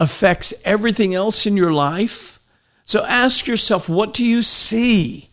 affects 0.00 0.54
everything 0.64 1.14
else 1.14 1.44
in 1.44 1.58
your 1.58 1.72
life? 1.72 2.40
So 2.86 3.04
ask 3.04 3.46
yourself, 3.46 3.88
what 3.88 4.14
do 4.14 4.24
you 4.24 4.42
see? 4.42 5.28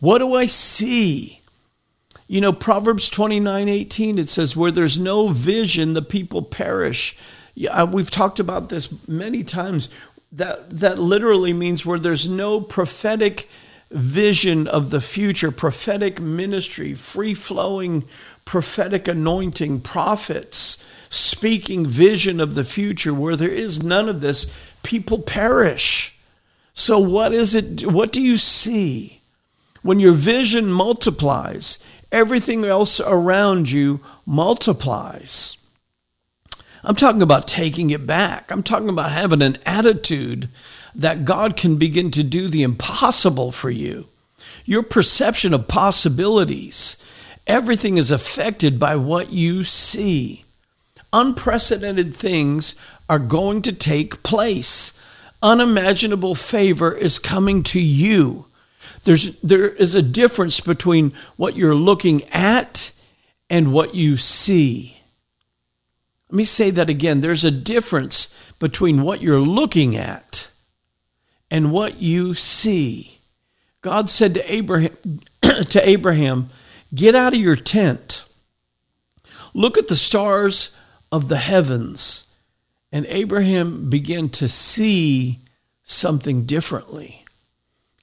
What 0.00 0.18
do 0.18 0.34
I 0.34 0.46
see? 0.46 1.42
You 2.28 2.40
know, 2.40 2.52
Proverbs 2.52 3.08
29 3.08 3.68
18, 3.68 4.18
it 4.18 4.28
says, 4.28 4.56
Where 4.56 4.72
there's 4.72 4.98
no 4.98 5.28
vision, 5.28 5.94
the 5.94 6.02
people 6.02 6.42
perish. 6.42 7.16
Yeah, 7.54 7.70
uh, 7.70 7.86
we've 7.86 8.10
talked 8.10 8.40
about 8.40 8.68
this 8.68 8.92
many 9.08 9.44
times. 9.44 9.88
That, 10.32 10.68
that 10.70 10.98
literally 10.98 11.52
means 11.52 11.86
where 11.86 11.98
there's 11.98 12.28
no 12.28 12.60
prophetic 12.60 13.48
vision 13.90 14.66
of 14.66 14.90
the 14.90 15.00
future, 15.00 15.50
prophetic 15.50 16.20
ministry, 16.20 16.94
free 16.94 17.32
flowing 17.32 18.04
prophetic 18.46 19.08
anointing, 19.08 19.80
prophets 19.82 20.82
speaking 21.10 21.86
vision 21.86 22.40
of 22.40 22.54
the 22.54 22.64
future, 22.64 23.12
where 23.12 23.36
there 23.36 23.50
is 23.50 23.82
none 23.82 24.08
of 24.08 24.22
this, 24.22 24.50
people 24.82 25.18
perish. 25.18 26.16
So, 26.72 26.98
what 26.98 27.34
is 27.34 27.54
it? 27.54 27.84
What 27.86 28.12
do 28.12 28.22
you 28.22 28.38
see? 28.38 29.20
When 29.82 30.00
your 30.00 30.12
vision 30.12 30.66
multiplies, 30.70 31.78
everything 32.12 32.64
else 32.64 33.00
around 33.00 33.70
you 33.70 34.00
multiplies. 34.24 35.56
I'm 36.82 36.94
talking 36.94 37.22
about 37.22 37.48
taking 37.48 37.90
it 37.90 38.06
back. 38.06 38.50
I'm 38.50 38.62
talking 38.62 38.88
about 38.88 39.10
having 39.10 39.42
an 39.42 39.58
attitude 39.66 40.48
that 40.94 41.24
God 41.24 41.56
can 41.56 41.76
begin 41.76 42.10
to 42.12 42.22
do 42.22 42.48
the 42.48 42.62
impossible 42.62 43.50
for 43.50 43.70
you. 43.70 44.08
Your 44.64 44.82
perception 44.82 45.52
of 45.52 45.68
possibilities, 45.68 46.96
everything 47.46 47.96
is 47.96 48.10
affected 48.10 48.78
by 48.78 48.96
what 48.96 49.32
you 49.32 49.64
see. 49.64 50.44
Unprecedented 51.12 52.14
things 52.14 52.74
are 53.08 53.18
going 53.18 53.62
to 53.62 53.72
take 53.72 54.22
place 54.22 54.98
unimaginable 55.42 56.34
favor 56.34 56.92
is 56.92 57.18
coming 57.18 57.62
to 57.62 57.80
you. 57.80 58.45
There's, 59.06 59.38
there 59.38 59.68
is 59.68 59.94
a 59.94 60.02
difference 60.02 60.58
between 60.58 61.12
what 61.36 61.56
you're 61.56 61.76
looking 61.76 62.24
at 62.30 62.90
and 63.48 63.72
what 63.72 63.94
you 63.94 64.16
see. 64.16 64.98
Let 66.28 66.36
me 66.36 66.44
say 66.44 66.70
that 66.72 66.90
again. 66.90 67.20
There's 67.20 67.44
a 67.44 67.52
difference 67.52 68.34
between 68.58 69.02
what 69.02 69.22
you're 69.22 69.40
looking 69.40 69.94
at 69.94 70.50
and 71.52 71.70
what 71.70 72.02
you 72.02 72.34
see. 72.34 73.20
God 73.80 74.10
said 74.10 74.34
to 74.34 74.52
Abraham, 74.52 74.96
to 75.42 75.88
Abraham, 75.88 76.50
get 76.92 77.14
out 77.14 77.32
of 77.32 77.38
your 77.38 77.54
tent. 77.54 78.24
Look 79.54 79.78
at 79.78 79.86
the 79.86 79.94
stars 79.94 80.74
of 81.12 81.28
the 81.28 81.36
heavens. 81.36 82.24
And 82.90 83.06
Abraham 83.06 83.88
began 83.88 84.30
to 84.30 84.48
see 84.48 85.42
something 85.84 86.44
differently. 86.44 87.25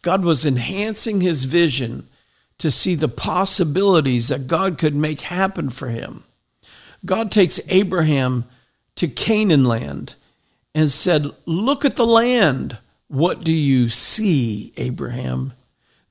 God 0.04 0.24
was 0.24 0.45
enhancing 0.45 1.22
his 1.22 1.45
vision 1.45 2.08
to 2.60 2.70
see 2.70 2.93
the 2.93 3.10
possibilities 3.10 4.28
that 4.28 4.47
God 4.47 4.78
could 4.78 4.93
make 4.93 5.22
happen 5.22 5.72
for 5.72 5.88
him. 5.88 6.24
God 7.06 7.32
takes 7.32 7.60
Abraham 7.70 8.45
to 8.95 9.08
Canaan 9.08 9.64
land 9.64 10.16
and 10.76 10.91
said, 10.91 11.32
Look 11.45 11.84
at 11.84 11.95
the 11.95 12.06
land. 12.06 12.78
What 13.08 13.43
do 13.43 13.54
you 13.54 13.89
see, 13.89 14.74
Abraham? 14.78 15.54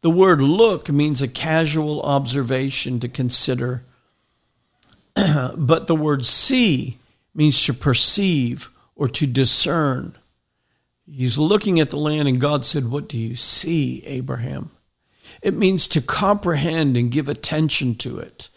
The 0.00 0.10
word 0.10 0.40
look 0.40 0.88
means 0.88 1.22
a 1.22 1.28
casual 1.28 2.02
observation 2.02 2.98
to 3.00 3.08
consider, 3.08 3.84
but 5.14 5.86
the 5.86 5.94
word 5.94 6.26
see 6.26 6.98
means 7.34 7.62
to 7.64 7.74
perceive 7.74 8.70
or 8.96 9.08
to 9.08 9.26
discern. 9.26 10.16
He's 11.14 11.36
looking 11.36 11.78
at 11.78 11.90
the 11.90 11.98
land, 11.98 12.26
and 12.26 12.40
God 12.40 12.64
said, 12.64 12.90
What 12.90 13.06
do 13.06 13.18
you 13.18 13.36
see, 13.36 14.02
Abraham? 14.06 14.70
It 15.42 15.54
means 15.54 15.86
to 15.88 16.00
comprehend 16.00 16.96
and 16.96 17.10
give 17.10 17.28
attention 17.28 17.96
to 17.96 18.18
it. 18.18 18.48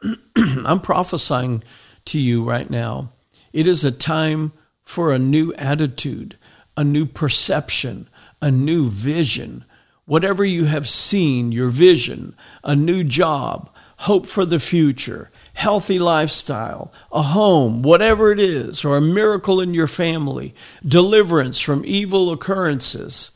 I'm 0.36 0.80
prophesying 0.80 1.64
to 2.06 2.20
you 2.20 2.44
right 2.44 2.70
now. 2.70 3.10
It 3.52 3.66
is 3.66 3.84
a 3.84 3.90
time 3.90 4.52
for 4.84 5.12
a 5.12 5.18
new 5.18 5.54
attitude, 5.54 6.36
a 6.76 6.84
new 6.84 7.04
perception, 7.04 8.08
a 8.40 8.50
new 8.50 8.88
vision. 8.88 9.64
Whatever 10.04 10.44
you 10.44 10.66
have 10.66 10.88
seen, 10.88 11.50
your 11.50 11.68
vision, 11.68 12.36
a 12.62 12.76
new 12.76 13.02
job, 13.02 13.70
hope 13.98 14.26
for 14.26 14.44
the 14.44 14.60
future, 14.60 15.32
healthy 15.54 15.98
lifestyle, 15.98 16.92
a 17.10 17.22
home, 17.22 17.82
whatever 17.82 18.30
it 18.30 18.40
is, 18.40 18.84
or 18.84 18.96
a 18.96 19.00
miracle 19.00 19.60
in 19.60 19.72
your 19.72 19.86
family, 19.86 20.54
deliverance 20.86 21.58
from 21.58 21.82
evil 21.86 22.30
occurrences. 22.30 23.30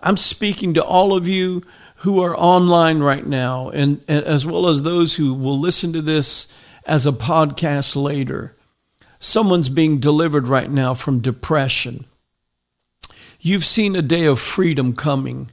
I'm 0.00 0.16
speaking 0.16 0.74
to 0.74 0.84
all 0.84 1.14
of 1.14 1.28
you 1.28 1.62
who 1.96 2.20
are 2.20 2.36
online 2.36 2.98
right 3.00 3.24
now, 3.24 3.68
and, 3.68 4.04
and 4.08 4.24
as 4.24 4.44
well 4.44 4.66
as 4.66 4.82
those 4.82 5.14
who 5.14 5.32
will 5.34 5.58
listen 5.58 5.92
to 5.92 6.02
this 6.02 6.48
as 6.84 7.06
a 7.06 7.12
podcast 7.12 7.94
later. 7.94 8.56
Someone's 9.20 9.68
being 9.68 10.00
delivered 10.00 10.48
right 10.48 10.70
now 10.70 10.94
from 10.94 11.20
depression. 11.20 12.06
You've 13.40 13.64
seen 13.64 13.94
a 13.94 14.02
day 14.02 14.24
of 14.24 14.40
freedom 14.40 14.96
coming, 14.96 15.50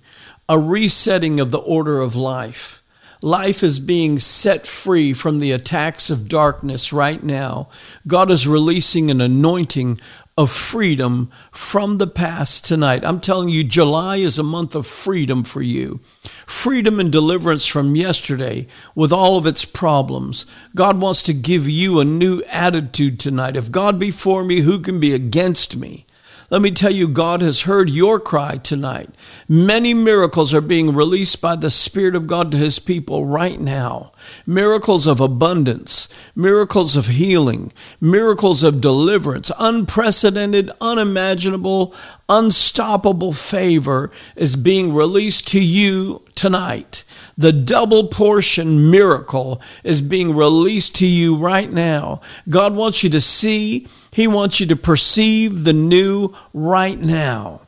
a 0.47 0.57
resetting 0.57 1.39
of 1.39 1.51
the 1.51 1.59
order 1.59 1.99
of 1.99 2.15
life. 2.15 2.78
Life 3.21 3.63
is 3.63 3.81
being 3.81 4.17
set 4.17 4.65
free 4.65 5.13
from 5.13 5.39
the 5.39 5.51
attacks 5.51 6.09
of 6.09 6.29
darkness 6.29 6.93
right 6.93 7.21
now. 7.21 7.67
God 8.07 8.31
is 8.31 8.47
releasing 8.47 9.11
an 9.11 9.19
anointing 9.19 9.99
of 10.37 10.49
freedom 10.49 11.29
from 11.51 11.97
the 11.97 12.07
past 12.07 12.63
tonight. 12.63 13.03
I'm 13.03 13.19
telling 13.19 13.49
you, 13.49 13.65
July 13.65 14.17
is 14.17 14.39
a 14.39 14.43
month 14.43 14.73
of 14.73 14.87
freedom 14.87 15.43
for 15.43 15.61
you. 15.61 15.99
Freedom 16.45 16.97
and 16.97 17.11
deliverance 17.11 17.65
from 17.65 17.97
yesterday 17.97 18.67
with 18.95 19.11
all 19.11 19.35
of 19.35 19.45
its 19.45 19.65
problems. 19.65 20.45
God 20.73 21.01
wants 21.01 21.21
to 21.23 21.33
give 21.33 21.67
you 21.67 21.99
a 21.99 22.05
new 22.05 22.41
attitude 22.43 23.19
tonight. 23.19 23.57
If 23.57 23.69
God 23.69 23.99
be 23.99 24.11
for 24.11 24.45
me, 24.45 24.61
who 24.61 24.79
can 24.79 25.01
be 25.01 25.13
against 25.13 25.75
me? 25.75 26.05
Let 26.51 26.63
me 26.63 26.71
tell 26.71 26.91
you, 26.91 27.07
God 27.07 27.41
has 27.41 27.61
heard 27.61 27.91
your 27.91 28.19
cry 28.19 28.57
tonight. 28.57 29.11
Many 29.47 29.93
miracles 29.93 30.51
are 30.51 30.61
being 30.61 30.95
released 30.95 31.41
by 31.41 31.55
the 31.55 31.69
Spirit 31.69 32.15
of 32.15 32.25
God 32.25 32.51
to 32.51 32.57
His 32.57 32.79
people 32.79 33.25
right 33.25 33.59
now. 33.59 34.11
Miracles 34.47 35.05
of 35.05 35.19
abundance, 35.19 36.09
miracles 36.35 36.95
of 36.95 37.05
healing, 37.07 37.71
miracles 38.01 38.63
of 38.63 38.81
deliverance, 38.81 39.51
unprecedented, 39.59 40.71
unimaginable, 40.81 41.93
unstoppable 42.27 43.33
favor 43.33 44.11
is 44.35 44.55
being 44.55 44.91
released 44.91 45.47
to 45.49 45.63
you 45.63 46.23
tonight. 46.39 47.03
The 47.37 47.51
double 47.51 48.07
portion 48.07 48.89
miracle 48.89 49.61
is 49.83 49.99
being 49.99 50.33
released 50.33 50.95
to 50.95 51.05
you 51.05 51.35
right 51.35 51.69
now. 51.69 52.21
God 52.47 52.73
wants 52.75 53.03
you 53.03 53.09
to 53.09 53.19
see, 53.19 53.87
He 54.11 54.25
wants 54.25 54.61
you 54.61 54.65
to 54.67 54.77
perceive 54.77 55.65
the 55.65 55.73
new 55.73 56.33
right 56.53 56.97
now. 56.97 57.61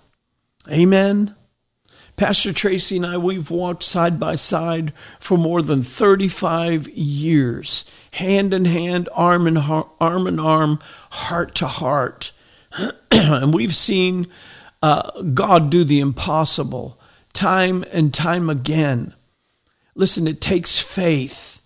Amen. 0.71 1.35
Pastor 2.15 2.53
Tracy 2.53 2.95
and 2.95 3.05
I, 3.05 3.17
we've 3.17 3.51
walked 3.51 3.83
side 3.83 4.19
by 4.19 4.35
side 4.35 4.93
for 5.19 5.37
more 5.37 5.61
than 5.61 5.83
35 5.83 6.87
years, 6.89 7.83
hand 8.11 8.53
in 8.53 8.63
hand, 8.63 9.09
arm 9.13 9.47
in 9.47 9.57
arm, 9.57 9.89
arm 9.99 10.27
in 10.27 10.39
arm 10.39 10.79
heart 11.09 11.55
to 11.55 11.67
heart. 11.67 12.31
and 13.11 13.53
we've 13.53 13.75
seen 13.75 14.27
uh, 14.81 15.21
God 15.23 15.69
do 15.69 15.83
the 15.83 15.99
impossible 15.99 17.00
time 17.33 17.83
and 17.91 18.13
time 18.13 18.49
again. 18.49 19.13
Listen, 19.95 20.27
it 20.27 20.41
takes 20.41 20.79
faith. 20.79 21.61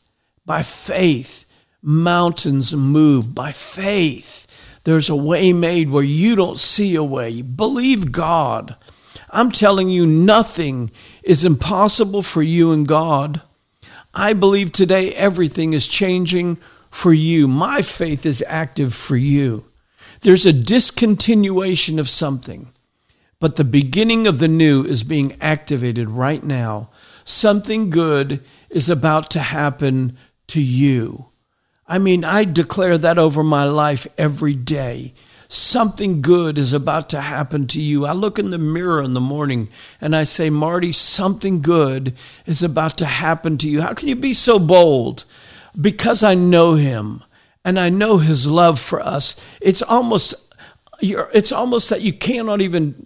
By 0.45 0.61
faith, 0.63 1.45
mountains 1.81 2.75
move. 2.75 3.33
By 3.33 3.51
faith, 3.51 4.47
there's 4.83 5.09
a 5.09 5.15
way 5.15 5.53
made 5.53 5.89
where 5.89 6.03
you 6.03 6.35
don't 6.35 6.59
see 6.59 6.95
a 6.95 7.03
way. 7.03 7.41
Believe 7.41 8.11
God. 8.11 8.75
I'm 9.31 9.51
telling 9.51 9.89
you, 9.89 10.05
nothing 10.05 10.91
is 11.23 11.43
impossible 11.43 12.21
for 12.21 12.41
you 12.41 12.71
and 12.71 12.87
God. 12.87 13.41
I 14.13 14.33
believe 14.33 14.71
today 14.71 15.13
everything 15.13 15.73
is 15.73 15.87
changing 15.87 16.57
for 16.89 17.13
you. 17.13 17.47
My 17.47 17.81
faith 17.81 18.25
is 18.25 18.43
active 18.47 18.93
for 18.93 19.17
you. 19.17 19.65
There's 20.21 20.45
a 20.45 20.53
discontinuation 20.53 21.99
of 21.99 22.09
something, 22.09 22.71
but 23.45 23.57
the 23.57 23.63
beginning 23.63 24.25
of 24.25 24.39
the 24.39 24.47
new 24.47 24.83
is 24.83 25.03
being 25.03 25.37
activated 25.39 26.09
right 26.09 26.43
now 26.43 26.89
something 27.23 27.91
good 27.91 28.43
is 28.71 28.89
about 28.89 29.29
to 29.29 29.39
happen 29.39 30.17
to 30.47 30.59
you. 30.59 31.27
I 31.87 31.99
mean, 31.99 32.23
I 32.23 32.43
declare 32.43 32.97
that 32.97 33.19
over 33.19 33.43
my 33.43 33.65
life 33.65 34.07
every 34.17 34.55
day. 34.55 35.13
Something 35.47 36.23
good 36.23 36.57
is 36.57 36.73
about 36.73 37.07
to 37.09 37.21
happen 37.21 37.67
to 37.67 37.79
you. 37.79 38.07
I 38.07 38.13
look 38.13 38.39
in 38.39 38.49
the 38.49 38.57
mirror 38.57 38.99
in 39.03 39.13
the 39.13 39.21
morning 39.21 39.69
and 40.01 40.15
I 40.15 40.23
say, 40.23 40.49
Marty, 40.49 40.91
something 40.91 41.61
good 41.61 42.15
is 42.47 42.63
about 42.63 42.97
to 42.97 43.05
happen 43.05 43.59
to 43.59 43.69
you. 43.69 43.83
How 43.83 43.93
can 43.93 44.07
you 44.07 44.15
be 44.15 44.33
so 44.33 44.57
bold? 44.57 45.23
Because 45.79 46.23
I 46.23 46.33
know 46.33 46.73
him 46.73 47.23
and 47.63 47.79
I 47.79 47.89
know 47.89 48.17
his 48.17 48.47
love 48.47 48.79
for 48.79 49.01
us. 49.01 49.39
It's 49.61 49.83
almost 49.83 50.33
it's 51.01 51.51
almost 51.51 51.89
that 51.89 52.01
you 52.01 52.13
cannot 52.13 52.61
even 52.61 53.05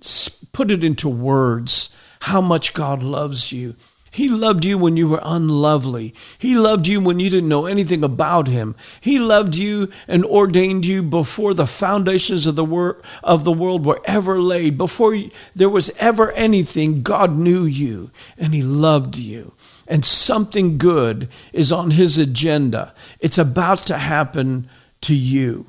put 0.53 0.71
it 0.71 0.83
into 0.83 1.09
words 1.09 1.89
how 2.21 2.41
much 2.41 2.73
God 2.73 3.01
loves 3.01 3.51
you. 3.51 3.75
He 4.11 4.29
loved 4.29 4.65
you 4.65 4.77
when 4.77 4.97
you 4.97 5.07
were 5.07 5.21
unlovely. 5.21 6.15
He 6.37 6.55
loved 6.55 6.87
you 6.87 6.99
when 6.99 7.19
you 7.19 7.29
didn't 7.29 7.49
know 7.49 7.67
anything 7.67 8.03
about 8.03 8.47
him. 8.47 8.75
He 9.01 9.19
loved 9.19 9.55
you 9.55 9.89
and 10.07 10.25
ordained 10.25 10.85
you 10.85 11.03
before 11.03 11.53
the 11.53 11.67
foundations 11.67 12.47
of 12.47 12.55
the 12.55 12.65
wor- 12.65 13.01
of 13.23 13.43
the 13.43 13.51
world 13.51 13.85
were 13.85 14.01
ever 14.05 14.39
laid. 14.39 14.77
Before 14.77 15.15
there 15.55 15.69
was 15.69 15.91
ever 15.97 16.31
anything, 16.31 17.03
God 17.03 17.37
knew 17.37 17.63
you 17.63 18.09
and 18.37 18.53
he 18.53 18.63
loved 18.63 19.17
you. 19.17 19.53
And 19.87 20.03
something 20.03 20.77
good 20.77 21.29
is 21.53 21.71
on 21.71 21.91
his 21.91 22.17
agenda. 22.17 22.93
It's 23.19 23.37
about 23.37 23.79
to 23.79 23.97
happen 23.97 24.69
to 25.01 25.15
you. 25.15 25.67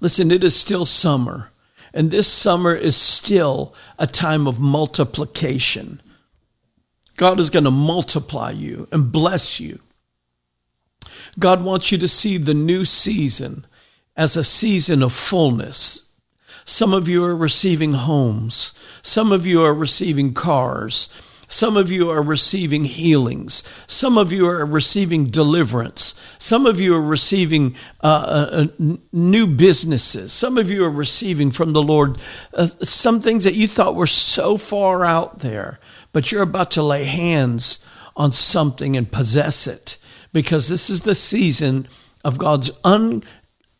Listen, 0.00 0.30
it 0.30 0.44
is 0.44 0.54
still 0.54 0.84
summer, 0.84 1.50
and 1.94 2.10
this 2.10 2.30
summer 2.30 2.74
is 2.74 2.96
still 2.96 3.74
a 3.98 4.06
time 4.06 4.46
of 4.46 4.60
multiplication. 4.60 6.00
God 7.16 7.40
is 7.40 7.50
going 7.50 7.64
to 7.64 7.70
multiply 7.70 8.50
you 8.50 8.88
and 8.92 9.10
bless 9.10 9.58
you. 9.58 9.80
God 11.38 11.62
wants 11.62 11.90
you 11.90 11.98
to 11.98 12.08
see 12.08 12.36
the 12.36 12.54
new 12.54 12.84
season 12.84 13.66
as 14.16 14.36
a 14.36 14.44
season 14.44 15.02
of 15.02 15.12
fullness. 15.12 16.12
Some 16.64 16.92
of 16.92 17.08
you 17.08 17.24
are 17.24 17.36
receiving 17.36 17.92
homes. 17.92 18.72
Some 19.02 19.32
of 19.32 19.46
you 19.46 19.62
are 19.62 19.74
receiving 19.74 20.34
cars. 20.34 21.08
Some 21.48 21.76
of 21.76 21.90
you 21.90 22.10
are 22.10 22.22
receiving 22.22 22.84
healings. 22.84 23.62
Some 23.86 24.18
of 24.18 24.32
you 24.32 24.48
are 24.48 24.66
receiving 24.66 25.26
deliverance. 25.26 26.14
Some 26.38 26.66
of 26.66 26.80
you 26.80 26.94
are 26.94 27.02
receiving 27.02 27.76
uh, 28.02 28.06
uh, 28.06 28.66
uh 28.80 28.96
new 29.12 29.46
businesses. 29.46 30.32
Some 30.32 30.58
of 30.58 30.70
you 30.70 30.84
are 30.84 30.90
receiving 30.90 31.50
from 31.50 31.72
the 31.72 31.82
Lord 31.82 32.20
uh, 32.54 32.66
some 32.82 33.20
things 33.20 33.44
that 33.44 33.54
you 33.54 33.68
thought 33.68 33.94
were 33.94 34.06
so 34.06 34.56
far 34.56 35.04
out 35.04 35.40
there 35.40 35.78
but 36.16 36.32
you're 36.32 36.40
about 36.40 36.70
to 36.70 36.82
lay 36.82 37.04
hands 37.04 37.78
on 38.16 38.32
something 38.32 38.96
and 38.96 39.12
possess 39.12 39.66
it 39.66 39.98
because 40.32 40.66
this 40.66 40.88
is 40.88 41.00
the 41.00 41.14
season 41.14 41.86
of 42.24 42.38
God's 42.38 42.70
un, 42.84 43.22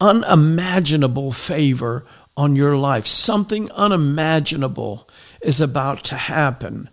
unimaginable 0.03 1.33
favor 1.33 2.05
on 2.37 2.55
your 2.55 2.77
life. 2.77 3.07
Something 3.07 3.71
unimaginable 3.71 5.09
is 5.41 5.63
about 5.63 6.05
to 6.05 6.15
happen. 6.15 6.91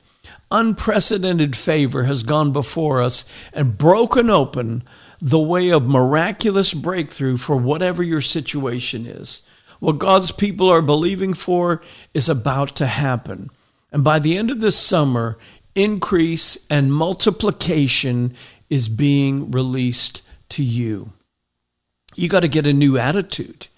Unprecedented 0.54 1.56
favor 1.56 2.04
has 2.04 2.22
gone 2.22 2.54
before 2.54 3.02
us 3.02 3.26
and 3.52 3.76
broken 3.76 4.30
open 4.30 4.84
the 5.20 5.40
way 5.40 5.70
of 5.70 5.88
miraculous 5.88 6.76
breakthrough 6.76 7.38
for 7.38 7.58
whatever 7.58 8.04
your 8.04 8.22
situation 8.22 9.08
is. 9.08 9.42
What 9.80 9.98
God's 9.98 10.32
people 10.32 10.70
are 10.70 10.84
believing 10.84 11.34
for 11.34 11.82
is 12.14 12.30
about 12.30 12.76
to 12.76 12.86
happen. 12.86 13.50
And 13.92 14.04
by 14.04 14.20
the 14.20 14.38
end 14.38 14.52
of 14.52 14.62
this 14.62 14.78
summer, 14.78 15.40
increase 15.74 16.58
and 16.70 16.94
multiplication 16.94 18.36
is 18.70 18.90
being 18.90 19.50
released 19.50 20.22
to 20.50 20.64
you. 20.64 21.14
You 22.16 22.30
got 22.30 22.42
to 22.42 22.48
get 22.48 22.68
a 22.68 22.74
new 22.74 22.96
attitude. 22.98 23.70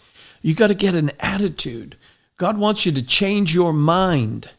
You 0.42 0.54
got 0.54 0.68
to 0.68 0.76
get 0.76 0.94
an 0.94 1.14
attitude. 1.22 1.96
God 2.36 2.58
wants 2.58 2.86
you 2.86 2.92
to 2.92 3.02
change 3.02 3.56
your 3.56 3.72
mind. 3.72 4.50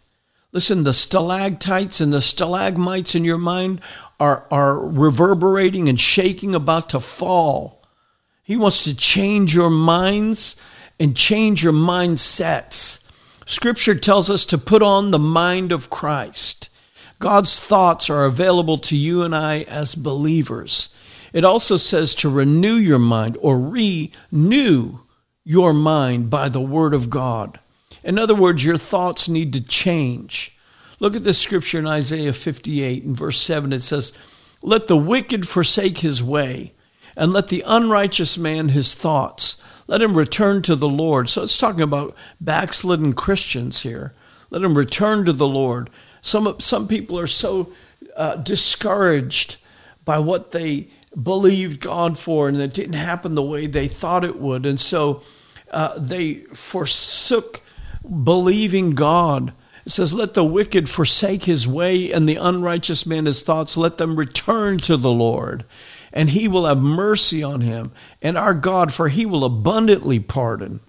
Listen, 0.53 0.85
the 0.85 0.95
stalactites 0.95 2.01
and 2.01 2.13
the 2.13 2.21
stalagmites 2.21 3.15
in 3.15 3.25
your 3.25 3.39
mind 3.39 3.81
are, 4.19 4.47
are 4.51 4.79
reverberating 4.79 5.89
and 5.89 6.01
shaking, 6.01 6.55
about 6.55 6.89
to 6.91 7.01
fall. 7.01 7.83
He 8.43 8.57
wants 8.57 8.85
to 8.85 8.95
change 8.95 9.55
your 9.55 9.71
minds 9.71 10.57
and 10.99 11.17
change 11.17 11.63
your 11.63 11.73
mindsets. 11.73 13.05
Scripture 13.45 13.95
tells 13.95 14.31
us 14.31 14.45
to 14.47 14.59
put 14.59 14.83
on 14.83 15.11
the 15.11 15.19
mind 15.19 15.73
of 15.73 15.91
Christ. 15.91 16.69
God's 17.19 17.59
thoughts 17.59 18.09
are 18.11 18.25
available 18.25 18.79
to 18.79 18.97
you 18.97 19.23
and 19.23 19.35
I 19.35 19.63
as 19.63 19.95
believers. 19.95 20.91
It 21.33 21.45
also 21.45 21.77
says 21.77 22.15
to 22.17 22.29
renew 22.29 22.75
your 22.75 22.99
mind 22.99 23.37
or 23.41 23.59
renew 23.59 24.99
your 25.45 25.73
mind 25.73 26.31
by 26.31 26.49
the 26.49 26.61
word 26.61 26.95
of 26.95 27.11
God. 27.11 27.61
In 28.07 28.21
other 28.21 28.37
words, 28.37 28.65
your 28.65 28.79
thoughts 28.79 29.29
need 29.29 29.53
to 29.55 29.61
change. 29.61 30.57
Look 31.01 31.17
at 31.17 31.25
this 31.25 31.41
scripture 31.41 31.81
in 31.81 31.89
Isaiah 31.89 32.33
58 32.33 33.03
and 33.03 33.17
verse 33.17 33.41
7. 33.41 33.73
It 33.73 33.81
says, 33.83 34.13
Let 34.63 34.87
the 34.87 34.97
wicked 34.97 35.49
forsake 35.49 35.99
his 35.99 36.23
way, 36.23 36.73
and 37.17 37.33
let 37.33 37.49
the 37.49 37.65
unrighteous 37.67 38.39
man 38.39 38.69
his 38.69 38.95
thoughts. 38.95 39.61
Let 39.89 40.03
him 40.03 40.17
return 40.17 40.63
to 40.63 40.77
the 40.77 40.89
Lord. 40.89 41.29
So 41.29 41.43
it's 41.43 41.59
talking 41.59 41.81
about 41.81 42.15
backslidden 42.41 43.15
Christians 43.15 43.81
here. 43.81 44.15
Let 44.51 44.63
him 44.63 44.79
return 44.79 45.25
to 45.25 45.33
the 45.33 45.49
Lord. 45.49 45.91
Some, 46.23 46.61
some 46.61 46.87
people 46.87 47.19
are 47.19 47.27
so 47.27 47.73
uh, 48.17 48.37
discouraged 48.37 49.57
by 50.05 50.21
what 50.21 50.53
they 50.53 50.91
believed 51.21 51.81
God 51.81 52.19
for 52.19 52.49
and 52.49 52.61
it 52.61 52.73
didn't 52.73 52.93
happen 52.93 53.35
the 53.35 53.43
way 53.43 53.67
they 53.67 53.89
thought 53.89 54.23
it 54.23 54.39
would. 54.39 54.65
And 54.65 54.79
so 54.79 55.23
uh, 55.73 55.99
they 55.99 56.35
forsook 56.53 57.63
believing 58.25 58.93
God. 58.93 59.53
It 59.85 59.93
says, 59.93 60.15
Let 60.15 60.35
the 60.35 60.45
wicked 60.45 60.89
forsake 60.89 61.45
his 61.45 61.67
way 61.67 62.13
and 62.13 62.29
the 62.29 62.37
unrighteous 62.37 63.07
man 63.07 63.27
his 63.27 63.43
thoughts. 63.43 63.77
Let 63.77 63.99
them 63.99 64.17
return 64.17 64.79
to 64.79 64.97
the 64.97 65.13
Lord, 65.13 65.65
and 66.13 66.31
he 66.31 66.49
will 66.49 66.67
have 66.67 66.79
mercy 66.79 67.43
on 67.43 67.61
him 67.61 67.93
and 68.21 68.37
our 68.37 68.55
God, 68.55 68.93
for 68.93 69.09
he 69.09 69.27
will 69.27 69.45
abundantly 69.45 70.21
pardon. 70.21 70.81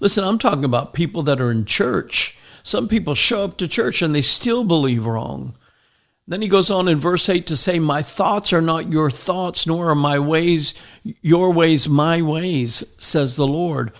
Listen, 0.00 0.24
I'm 0.24 0.38
talking 0.38 0.64
about 0.64 0.94
people 0.94 1.22
that 1.22 1.40
are 1.40 1.50
in 1.50 1.64
church 1.64 2.36
some 2.62 2.88
people 2.88 3.14
show 3.14 3.44
up 3.44 3.56
to 3.58 3.68
church 3.68 4.02
and 4.02 4.14
they 4.14 4.22
still 4.22 4.64
believe 4.64 5.06
wrong. 5.06 5.56
Then 6.28 6.40
he 6.40 6.48
goes 6.48 6.70
on 6.70 6.86
in 6.86 6.98
verse 6.98 7.28
8 7.28 7.46
to 7.48 7.56
say, 7.56 7.78
My 7.78 8.02
thoughts 8.02 8.52
are 8.52 8.62
not 8.62 8.92
your 8.92 9.10
thoughts, 9.10 9.66
nor 9.66 9.90
are 9.90 9.96
my 9.96 10.18
ways 10.18 10.74
your 11.02 11.52
ways 11.52 11.88
my 11.88 12.22
ways, 12.22 12.84
says 12.96 13.34
the 13.34 13.46
Lord. 13.46 13.92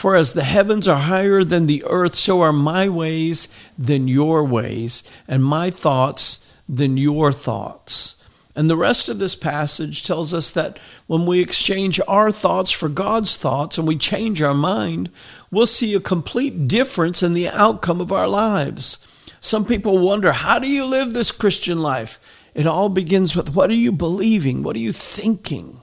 For 0.00 0.16
as 0.16 0.32
the 0.32 0.44
heavens 0.44 0.88
are 0.88 0.98
higher 0.98 1.44
than 1.44 1.66
the 1.66 1.84
earth, 1.84 2.14
so 2.14 2.40
are 2.40 2.54
my 2.54 2.88
ways 2.88 3.50
than 3.76 4.08
your 4.08 4.42
ways, 4.42 5.02
and 5.28 5.44
my 5.44 5.70
thoughts 5.70 6.40
than 6.66 6.96
your 6.96 7.34
thoughts. 7.34 8.16
And 8.56 8.70
the 8.70 8.78
rest 8.78 9.10
of 9.10 9.18
this 9.18 9.36
passage 9.36 10.02
tells 10.02 10.32
us 10.32 10.52
that 10.52 10.78
when 11.06 11.26
we 11.26 11.40
exchange 11.40 12.00
our 12.08 12.32
thoughts 12.32 12.70
for 12.70 12.88
God's 12.88 13.36
thoughts 13.36 13.76
and 13.76 13.86
we 13.86 13.98
change 13.98 14.40
our 14.40 14.54
mind, 14.54 15.10
we'll 15.50 15.66
see 15.66 15.92
a 15.92 16.00
complete 16.00 16.66
difference 16.66 17.22
in 17.22 17.34
the 17.34 17.50
outcome 17.50 18.00
of 18.00 18.10
our 18.10 18.26
lives. 18.26 18.96
Some 19.38 19.66
people 19.66 19.98
wonder, 19.98 20.32
how 20.32 20.58
do 20.58 20.66
you 20.66 20.86
live 20.86 21.12
this 21.12 21.30
Christian 21.30 21.76
life? 21.76 22.18
It 22.54 22.66
all 22.66 22.88
begins 22.88 23.36
with 23.36 23.54
what 23.54 23.68
are 23.68 23.74
you 23.74 23.92
believing? 23.92 24.62
What 24.62 24.76
are 24.76 24.78
you 24.78 24.94
thinking? 24.94 25.82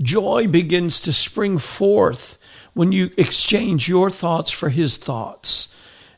Joy 0.00 0.46
begins 0.46 0.98
to 1.00 1.12
spring 1.12 1.58
forth 1.58 2.37
when 2.78 2.92
you 2.92 3.10
exchange 3.16 3.88
your 3.88 4.08
thoughts 4.08 4.52
for 4.52 4.68
his 4.68 4.96
thoughts. 4.96 5.68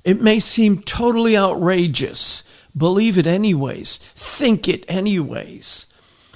It 0.04 0.20
may 0.20 0.38
seem 0.38 0.82
totally 0.82 1.34
outrageous. 1.34 2.44
Believe 2.76 3.16
it 3.16 3.26
anyways. 3.26 3.96
Think 4.14 4.68
it 4.68 4.84
anyways. 4.86 5.86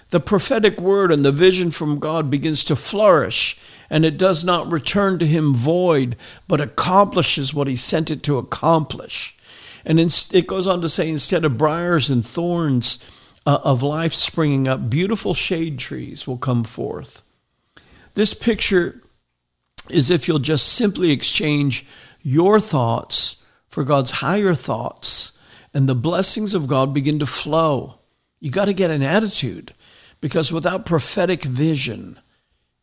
The 0.09 0.21
prophetic 0.21 0.81
word 0.81 1.13
and 1.13 1.27
the 1.27 1.31
vision 1.31 1.71
from 1.71 1.99
God 1.99 2.31
begins 2.31 2.65
to 2.65 2.75
flourish 2.75 3.61
and 3.91 4.07
it 4.07 4.17
does 4.17 4.47
not 4.47 4.73
return 4.73 5.19
to 5.19 5.27
him 5.27 5.55
void, 5.55 6.17
but 6.49 6.59
accomplishes 6.59 7.53
what 7.53 7.69
he 7.69 7.77
sent 7.77 8.11
it 8.11 8.23
to 8.23 8.39
accomplish. 8.39 9.37
And 9.85 10.01
it 10.01 10.47
goes 10.47 10.67
on 10.67 10.81
to 10.81 10.89
say, 10.89 11.11
instead 11.11 11.45
of 11.45 11.59
briars 11.59 12.09
and 12.09 12.25
thorns 12.25 12.99
uh, 13.45 13.59
of 13.63 13.83
life 13.83 14.15
springing 14.15 14.69
up, 14.69 14.89
beautiful 14.89 15.35
shade 15.35 15.79
trees 15.79 16.27
will 16.27 16.39
come 16.39 16.65
forth. 16.65 17.23
This 18.15 18.33
picture 18.33 19.03
is 19.91 20.11
if 20.11 20.29
you'll 20.29 20.39
just 20.39 20.69
simply 20.69 21.11
exchange 21.11 21.87
your 22.23 22.61
thoughts 22.61 23.37
for 23.69 23.85
God's 23.85 24.13
higher 24.13 24.55
thoughts, 24.55 25.33
and 25.75 25.89
the 25.89 25.95
blessings 25.95 26.55
of 26.55 26.69
God 26.69 26.95
begin 26.95 27.19
to 27.19 27.27
flow. 27.27 27.99
You 28.39 28.51
got 28.51 28.67
to 28.67 28.73
get 28.73 28.91
an 28.91 29.03
attitude 29.03 29.75
because 30.21 30.53
without 30.53 30.87
prophetic 30.87 31.43
vision, 31.43 32.21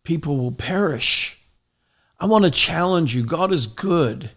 people 0.04 0.38
will 0.38 0.52
perish. 0.52 1.40
I 2.20 2.26
want 2.26 2.46
to 2.46 2.52
challenge 2.52 3.16
you. 3.16 3.24
God 3.24 3.54
is 3.54 3.68
good, 3.68 4.32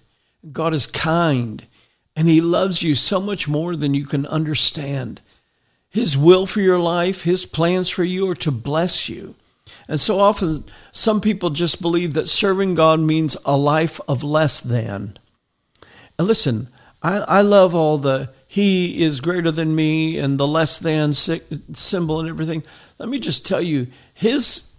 God 0.53 0.73
is 0.73 0.87
kind, 0.87 1.67
and 2.15 2.29
He 2.29 2.41
loves 2.41 2.83
you 2.83 2.95
so 2.95 3.21
much 3.21 3.49
more 3.49 3.75
than 3.75 3.93
you 3.93 4.07
can 4.07 4.25
understand. 4.27 5.21
His 5.91 6.17
will 6.17 6.47
for 6.47 6.61
your 6.61 6.79
life, 6.79 7.25
His 7.25 7.45
plans 7.45 7.89
for 7.89 8.05
you 8.05 8.31
are 8.31 8.37
to 8.37 8.51
bless 8.51 9.09
you. 9.09 9.35
And 9.89 10.01
so 10.01 10.19
often, 10.19 10.65
some 10.93 11.21
people 11.21 11.51
just 11.51 11.83
believe 11.83 12.15
that 12.15 12.29
serving 12.29 12.75
God 12.75 13.01
means 13.01 13.37
a 13.45 13.57
life 13.57 14.01
of 14.09 14.23
less 14.23 14.61
than. 14.61 15.19
And 16.19 16.27
listen, 16.27 16.69
I, 17.03 17.19
I 17.19 17.41
love 17.43 17.75
all 17.75 17.99
the 17.99 18.31
He 18.47 19.03
is 19.03 19.21
greater 19.21 19.51
than 19.51 19.75
me 19.75 20.19
and 20.19 20.39
the 20.39 20.49
less 20.49 20.79
than 20.79 21.13
symbol 21.13 22.21
and 22.21 22.29
everything. 22.29 22.63
Let 22.99 23.09
me 23.09 23.19
just 23.19 23.47
tell 23.47 23.61
you, 23.61 23.89
His 24.15 24.75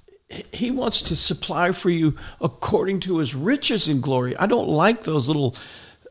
he 0.52 0.72
wants 0.72 1.02
to 1.04 1.16
supply 1.16 1.72
for 1.72 1.90
you 1.90 2.16
according 2.42 3.00
to 3.02 3.20
his 3.20 3.36
riches 3.36 3.88
in 3.88 4.02
glory. 4.02 4.36
I 4.38 4.48
don't 4.48 4.68
like 4.68 5.04
those 5.04 5.28
little 5.28 5.56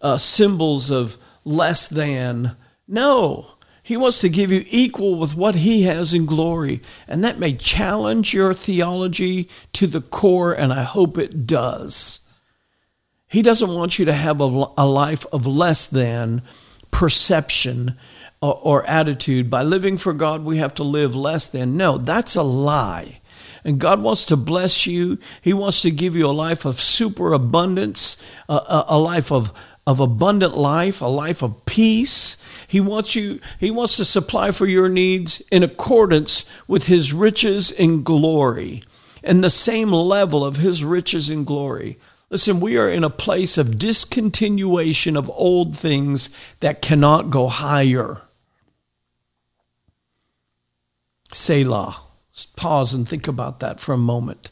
uh, 0.00 0.18
symbols 0.18 0.90
of 0.90 1.18
less 1.44 1.88
than. 1.88 2.56
No, 2.86 3.53
he 3.84 3.98
wants 3.98 4.18
to 4.20 4.30
give 4.30 4.50
you 4.50 4.64
equal 4.70 5.16
with 5.16 5.36
what 5.36 5.56
he 5.56 5.82
has 5.82 6.14
in 6.14 6.24
glory. 6.24 6.80
And 7.06 7.22
that 7.22 7.38
may 7.38 7.52
challenge 7.52 8.32
your 8.32 8.54
theology 8.54 9.46
to 9.74 9.86
the 9.86 10.00
core, 10.00 10.54
and 10.54 10.72
I 10.72 10.84
hope 10.84 11.18
it 11.18 11.46
does. 11.46 12.20
He 13.28 13.42
doesn't 13.42 13.74
want 13.74 13.98
you 13.98 14.06
to 14.06 14.14
have 14.14 14.40
a, 14.40 14.66
a 14.78 14.86
life 14.86 15.26
of 15.30 15.46
less 15.46 15.86
than 15.86 16.40
perception 16.90 17.98
or, 18.40 18.58
or 18.62 18.86
attitude. 18.86 19.50
By 19.50 19.62
living 19.62 19.98
for 19.98 20.14
God, 20.14 20.44
we 20.44 20.56
have 20.56 20.72
to 20.76 20.82
live 20.82 21.14
less 21.14 21.46
than. 21.46 21.76
No, 21.76 21.98
that's 21.98 22.36
a 22.36 22.42
lie. 22.42 23.20
And 23.64 23.78
God 23.78 24.00
wants 24.00 24.24
to 24.26 24.36
bless 24.36 24.86
you. 24.86 25.18
He 25.42 25.52
wants 25.52 25.82
to 25.82 25.90
give 25.90 26.16
you 26.16 26.26
a 26.26 26.32
life 26.32 26.64
of 26.64 26.80
superabundance, 26.80 28.16
a, 28.48 28.54
a, 28.54 28.84
a 28.88 28.98
life 28.98 29.30
of 29.30 29.52
of 29.86 30.00
abundant 30.00 30.56
life, 30.56 31.00
a 31.00 31.06
life 31.06 31.42
of 31.42 31.66
peace. 31.66 32.38
He 32.74 32.80
wants 32.80 33.14
you 33.14 33.38
he 33.60 33.70
wants 33.70 33.96
to 33.98 34.04
supply 34.04 34.50
for 34.50 34.66
your 34.66 34.88
needs 34.88 35.40
in 35.52 35.62
accordance 35.62 36.44
with 36.66 36.88
his 36.88 37.12
riches 37.12 37.70
in 37.70 38.02
glory 38.02 38.82
and 39.22 39.44
the 39.44 39.48
same 39.48 39.92
level 39.92 40.44
of 40.44 40.56
his 40.56 40.82
riches 40.82 41.30
in 41.30 41.44
glory. 41.44 42.00
Listen, 42.30 42.58
we 42.58 42.76
are 42.76 42.88
in 42.88 43.04
a 43.04 43.10
place 43.10 43.56
of 43.56 43.78
discontinuation 43.78 45.16
of 45.16 45.30
old 45.30 45.76
things 45.76 46.30
that 46.58 46.82
cannot 46.82 47.30
go 47.30 47.46
higher. 47.46 48.22
Selah 51.32 51.98
pause 52.56 52.92
and 52.92 53.08
think 53.08 53.28
about 53.28 53.60
that 53.60 53.78
for 53.78 53.92
a 53.92 53.96
moment. 53.96 54.50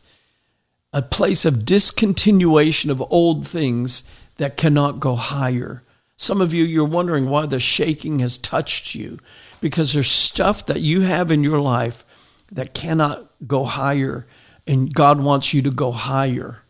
A 0.93 1.03
place 1.03 1.45
of 1.45 1.65
discontinuation 1.65 2.89
of 2.89 3.03
old 3.11 3.49
things 3.49 4.05
that 4.37 4.57
cannot 4.57 5.01
go 5.01 5.17
higher. 5.17 5.83
Some 6.23 6.41
of 6.41 6.55
you, 6.55 6.63
you're 6.63 6.85
wondering 6.85 7.29
why 7.29 7.47
the 7.47 7.59
shaking 7.59 8.21
has 8.21 8.39
touched 8.39 8.95
you 8.95 9.19
because 9.61 9.93
there's 9.93 10.09
stuff 10.09 10.65
that 10.67 10.81
you 10.81 11.01
have 11.01 11.33
in 11.33 11.43
your 11.43 11.59
life 11.59 12.05
that 12.53 12.75
cannot 12.75 13.29
go 13.45 13.65
higher, 13.65 14.29
and 14.65 14.95
God 14.95 15.21
wants 15.21 15.53
you 15.53 15.63
to 15.63 15.71
go 15.73 15.91
higher. 15.91 16.63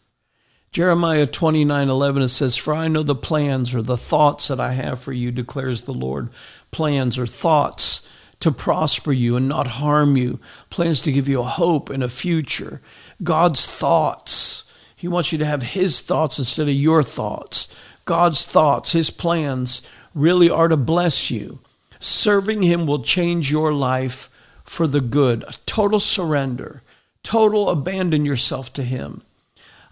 Jeremiah 0.70 1.26
29 1.26 1.90
11, 1.90 2.22
it 2.22 2.28
says, 2.28 2.56
For 2.56 2.72
I 2.72 2.88
know 2.88 3.02
the 3.02 3.14
plans 3.14 3.74
or 3.74 3.82
the 3.82 3.98
thoughts 3.98 4.48
that 4.48 4.58
I 4.58 4.72
have 4.72 5.00
for 5.00 5.12
you, 5.12 5.30
declares 5.30 5.82
the 5.82 5.92
Lord. 5.92 6.30
Plans 6.70 7.18
or 7.18 7.26
thoughts 7.26 8.08
to 8.40 8.52
prosper 8.52 9.12
you 9.12 9.36
and 9.36 9.50
not 9.50 9.66
harm 9.66 10.16
you, 10.16 10.40
plans 10.70 11.02
to 11.02 11.12
give 11.12 11.28
you 11.28 11.40
a 11.40 11.44
hope 11.44 11.90
and 11.90 12.02
a 12.02 12.08
future. 12.08 12.80
God's 13.22 13.66
thoughts. 13.66 14.64
He 14.96 15.08
wants 15.08 15.30
you 15.30 15.36
to 15.36 15.44
have 15.44 15.62
His 15.62 16.00
thoughts 16.00 16.38
instead 16.38 16.68
of 16.68 16.74
your 16.74 17.02
thoughts. 17.02 17.68
God's 18.04 18.44
thoughts, 18.44 18.92
His 18.92 19.10
plans 19.10 19.82
really 20.14 20.50
are 20.50 20.68
to 20.68 20.76
bless 20.76 21.30
you. 21.30 21.60
Serving 22.00 22.62
Him 22.62 22.86
will 22.86 23.02
change 23.02 23.50
your 23.50 23.72
life 23.72 24.28
for 24.64 24.86
the 24.86 25.00
good. 25.00 25.44
Total 25.66 26.00
surrender, 26.00 26.82
total 27.22 27.70
abandon 27.70 28.24
yourself 28.24 28.72
to 28.74 28.82
Him. 28.82 29.22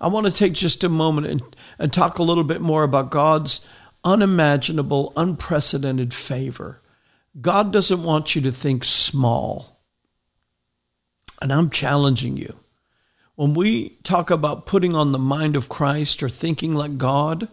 I 0.00 0.08
want 0.08 0.26
to 0.26 0.32
take 0.32 0.54
just 0.54 0.82
a 0.82 0.88
moment 0.88 1.26
and, 1.26 1.42
and 1.78 1.92
talk 1.92 2.18
a 2.18 2.22
little 2.22 2.44
bit 2.44 2.60
more 2.60 2.82
about 2.82 3.10
God's 3.10 3.60
unimaginable, 4.02 5.12
unprecedented 5.16 6.14
favor. 6.14 6.80
God 7.40 7.72
doesn't 7.72 8.02
want 8.02 8.34
you 8.34 8.40
to 8.42 8.52
think 8.52 8.84
small. 8.84 9.80
And 11.42 11.52
I'm 11.52 11.70
challenging 11.70 12.36
you. 12.36 12.56
When 13.34 13.54
we 13.54 13.98
talk 14.02 14.30
about 14.30 14.66
putting 14.66 14.94
on 14.94 15.12
the 15.12 15.18
mind 15.18 15.56
of 15.56 15.68
Christ 15.68 16.22
or 16.22 16.28
thinking 16.28 16.74
like 16.74 16.98
God, 16.98 17.48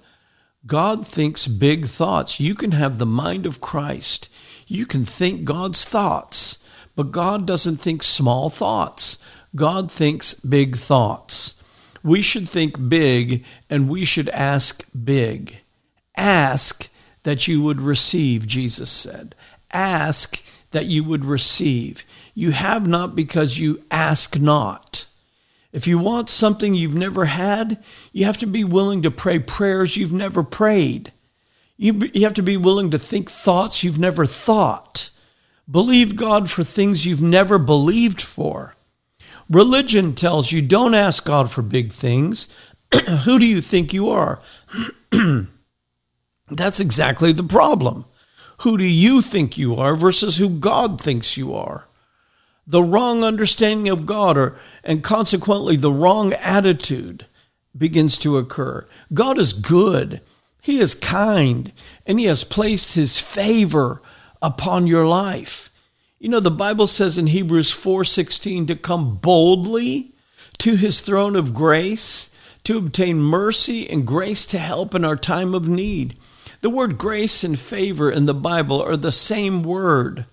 God 0.65 1.07
thinks 1.07 1.47
big 1.47 1.85
thoughts. 1.85 2.39
You 2.39 2.55
can 2.55 2.71
have 2.71 2.97
the 2.97 3.05
mind 3.05 3.45
of 3.45 3.61
Christ. 3.61 4.29
You 4.65 4.85
can 4.85 5.05
think 5.05 5.45
God's 5.45 5.85
thoughts, 5.85 6.63
but 6.95 7.11
God 7.11 7.45
doesn't 7.45 7.77
think 7.77 8.03
small 8.03 8.49
thoughts. 8.49 9.17
God 9.55 9.91
thinks 9.91 10.33
big 10.33 10.75
thoughts. 10.77 11.61
We 12.03 12.21
should 12.21 12.49
think 12.49 12.89
big 12.89 13.45
and 13.69 13.89
we 13.89 14.03
should 14.03 14.29
ask 14.29 14.83
big. 14.91 15.61
Ask 16.15 16.89
that 17.23 17.47
you 17.47 17.61
would 17.61 17.81
receive, 17.81 18.47
Jesus 18.47 18.89
said. 18.89 19.35
Ask 19.71 20.43
that 20.71 20.85
you 20.85 21.03
would 21.03 21.25
receive. 21.25 22.03
You 22.33 22.51
have 22.51 22.87
not 22.87 23.15
because 23.15 23.59
you 23.59 23.83
ask 23.89 24.37
not. 24.39 25.05
If 25.71 25.85
you 25.87 25.99
want 25.99 26.29
something 26.29 26.73
you've 26.73 26.95
never 26.95 27.25
had, 27.25 27.83
you 28.11 28.25
have 28.25 28.37
to 28.37 28.47
be 28.47 28.63
willing 28.63 29.01
to 29.01 29.11
pray 29.11 29.39
prayers 29.39 29.97
you've 29.97 30.13
never 30.13 30.43
prayed. 30.43 31.11
You, 31.75 32.09
you 32.13 32.23
have 32.23 32.33
to 32.35 32.41
be 32.41 32.57
willing 32.57 32.89
to 32.91 32.99
think 32.99 33.29
thoughts 33.29 33.83
you've 33.83 33.99
never 33.99 34.25
thought. 34.25 35.09
Believe 35.69 36.15
God 36.15 36.49
for 36.49 36.63
things 36.63 37.05
you've 37.05 37.21
never 37.21 37.57
believed 37.57 38.21
for. 38.21 38.75
Religion 39.49 40.13
tells 40.13 40.51
you 40.51 40.61
don't 40.61 40.93
ask 40.93 41.25
God 41.25 41.51
for 41.51 41.61
big 41.61 41.91
things. 41.91 42.47
Who 43.23 43.37
do 43.37 43.45
you 43.45 43.61
think 43.61 43.93
you 43.93 44.09
are? 44.09 44.41
That's 46.49 46.79
exactly 46.79 47.31
the 47.33 47.43
problem. 47.43 48.05
Who 48.61 48.77
do 48.77 48.85
you 48.85 49.21
think 49.21 49.57
you 49.57 49.75
are 49.75 49.95
versus 49.95 50.37
who 50.37 50.49
God 50.49 50.99
thinks 50.99 51.37
you 51.37 51.53
are? 51.53 51.86
The 52.67 52.83
wrong 52.83 53.23
understanding 53.23 53.87
of 53.87 54.05
God, 54.05 54.37
or, 54.37 54.59
and 54.83 55.03
consequently 55.03 55.77
the 55.77 55.91
wrong 55.91 56.33
attitude, 56.33 57.25
begins 57.75 58.17
to 58.19 58.37
occur. 58.37 58.85
God 59.13 59.39
is 59.39 59.53
good, 59.53 60.21
He 60.61 60.79
is 60.79 60.93
kind, 60.93 61.71
and 62.05 62.19
He 62.19 62.25
has 62.25 62.43
placed 62.43 62.95
His 62.95 63.19
favor 63.19 64.01
upon 64.41 64.85
your 64.85 65.07
life. 65.07 65.71
You 66.19 66.29
know, 66.29 66.39
the 66.39 66.51
Bible 66.51 66.87
says 66.87 67.17
in 67.17 67.27
Hebrews 67.27 67.71
4:16 67.71 68.67
to 68.67 68.75
come 68.75 69.15
boldly 69.17 70.13
to 70.57 70.75
his 70.75 70.99
throne 70.99 71.35
of 71.35 71.53
grace 71.53 72.31
to 72.63 72.77
obtain 72.77 73.19
mercy 73.19 73.89
and 73.89 74.05
grace 74.05 74.45
to 74.47 74.57
help 74.57 74.95
in 74.95 75.05
our 75.05 75.15
time 75.15 75.53
of 75.53 75.67
need. 75.67 76.17
The 76.61 76.69
word 76.69 76.97
grace 76.97 77.43
and 77.43 77.57
favor 77.57 78.11
in 78.11 78.25
the 78.25 78.33
Bible 78.33 78.81
are 78.81 78.97
the 78.97 79.11
same 79.11 79.61
word. 79.61 80.25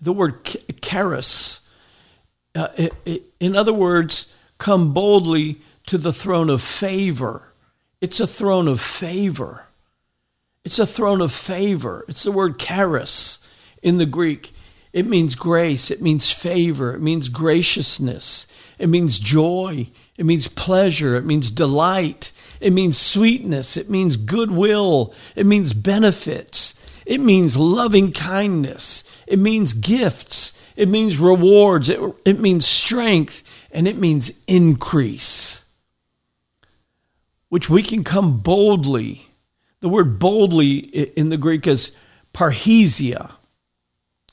The 0.00 0.12
word 0.12 0.44
charis. 0.80 1.60
Uh, 2.54 2.68
it, 2.76 2.92
it, 3.04 3.22
in 3.40 3.56
other 3.56 3.72
words, 3.72 4.32
come 4.58 4.92
boldly 4.92 5.60
to 5.86 5.98
the 5.98 6.12
throne 6.12 6.50
of 6.50 6.62
favor. 6.62 7.52
It's 8.00 8.20
a 8.20 8.26
throne 8.26 8.68
of 8.68 8.80
favor. 8.80 9.64
It's 10.64 10.78
a 10.78 10.86
throne 10.86 11.20
of 11.20 11.32
favor. 11.32 12.04
It's 12.08 12.24
the 12.24 12.32
word 12.32 12.58
charis 12.58 13.46
in 13.82 13.98
the 13.98 14.06
Greek. 14.06 14.52
It 14.92 15.06
means 15.06 15.34
grace. 15.34 15.90
It 15.90 16.02
means 16.02 16.30
favor. 16.30 16.94
It 16.94 17.02
means 17.02 17.28
graciousness. 17.28 18.46
It 18.78 18.88
means 18.88 19.18
joy. 19.18 19.90
It 20.16 20.26
means 20.26 20.48
pleasure. 20.48 21.16
It 21.16 21.24
means 21.24 21.50
delight. 21.50 22.32
It 22.60 22.72
means 22.72 22.98
sweetness. 22.98 23.76
It 23.76 23.90
means 23.90 24.16
goodwill. 24.16 25.12
It 25.34 25.46
means 25.46 25.72
benefits. 25.72 26.80
It 27.04 27.20
means 27.20 27.56
loving 27.56 28.10
kindness. 28.12 29.04
It 29.26 29.38
means 29.38 29.72
gifts. 29.72 30.58
It 30.76 30.88
means 30.88 31.18
rewards. 31.18 31.88
It, 31.88 32.00
it 32.24 32.40
means 32.40 32.66
strength. 32.66 33.42
And 33.70 33.88
it 33.88 33.98
means 33.98 34.32
increase, 34.46 35.64
which 37.48 37.68
we 37.68 37.82
can 37.82 38.04
come 38.04 38.40
boldly. 38.40 39.28
The 39.80 39.88
word 39.88 40.18
boldly 40.18 40.78
in 40.78 41.28
the 41.28 41.36
Greek 41.36 41.66
is 41.66 41.94
parrhesia. 42.32 43.32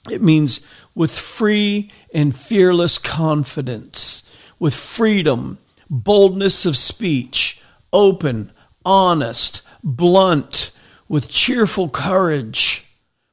it 0.10 0.22
means 0.22 0.62
with 0.96 1.18
free 1.18 1.92
and 2.14 2.36
fearless 2.36 2.98
confidence, 2.98 4.24
with 4.60 4.76
freedom, 4.76 5.58
boldness 5.90 6.66
of 6.66 6.78
speech, 6.78 7.62
open, 7.92 8.52
honest, 8.86 9.62
blunt, 9.84 10.72
with 11.08 11.30
cheerful 11.30 11.90
courage, 11.90 12.86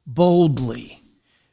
boldly. 0.07 1.00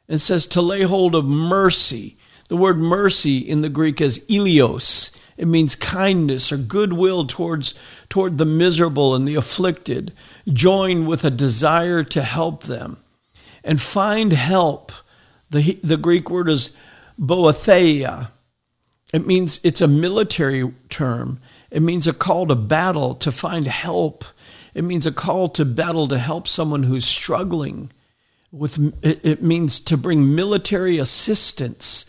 It 0.08 0.20
says 0.20 0.46
to 0.48 0.62
lay 0.62 0.82
hold 0.82 1.14
of 1.14 1.26
mercy. 1.26 2.16
The 2.48 2.56
word 2.56 2.78
mercy 2.78 3.38
in 3.38 3.60
the 3.60 3.68
Greek 3.68 4.00
is 4.00 4.24
eleos. 4.26 5.14
It 5.36 5.46
means 5.46 5.74
kindness 5.74 6.50
or 6.50 6.56
goodwill 6.56 7.26
towards 7.26 7.74
toward 8.08 8.38
the 8.38 8.44
miserable 8.44 9.14
and 9.14 9.28
the 9.28 9.34
afflicted, 9.34 10.12
joined 10.50 11.06
with 11.06 11.24
a 11.24 11.30
desire 11.30 12.02
to 12.04 12.22
help 12.22 12.64
them 12.64 12.96
and 13.62 13.80
find 13.80 14.32
help 14.32 14.92
the, 15.50 15.78
the 15.82 15.96
Greek 15.96 16.30
word 16.30 16.48
is 16.48 16.76
boetheia. 17.18 18.30
It 19.12 19.26
means 19.26 19.60
it's 19.62 19.80
a 19.80 19.88
military 19.88 20.72
term. 20.88 21.40
It 21.70 21.80
means 21.80 22.06
a 22.06 22.12
call 22.12 22.46
to 22.46 22.54
battle 22.54 23.14
to 23.16 23.32
find 23.32 23.66
help. 23.66 24.24
It 24.74 24.82
means 24.82 25.06
a 25.06 25.12
call 25.12 25.48
to 25.50 25.64
battle 25.64 26.08
to 26.08 26.18
help 26.18 26.46
someone 26.46 26.84
who's 26.84 27.06
struggling. 27.06 27.90
With 28.50 28.94
it, 29.02 29.20
it 29.24 29.42
means 29.42 29.78
to 29.80 29.96
bring 29.96 30.34
military 30.34 30.98
assistance, 30.98 32.06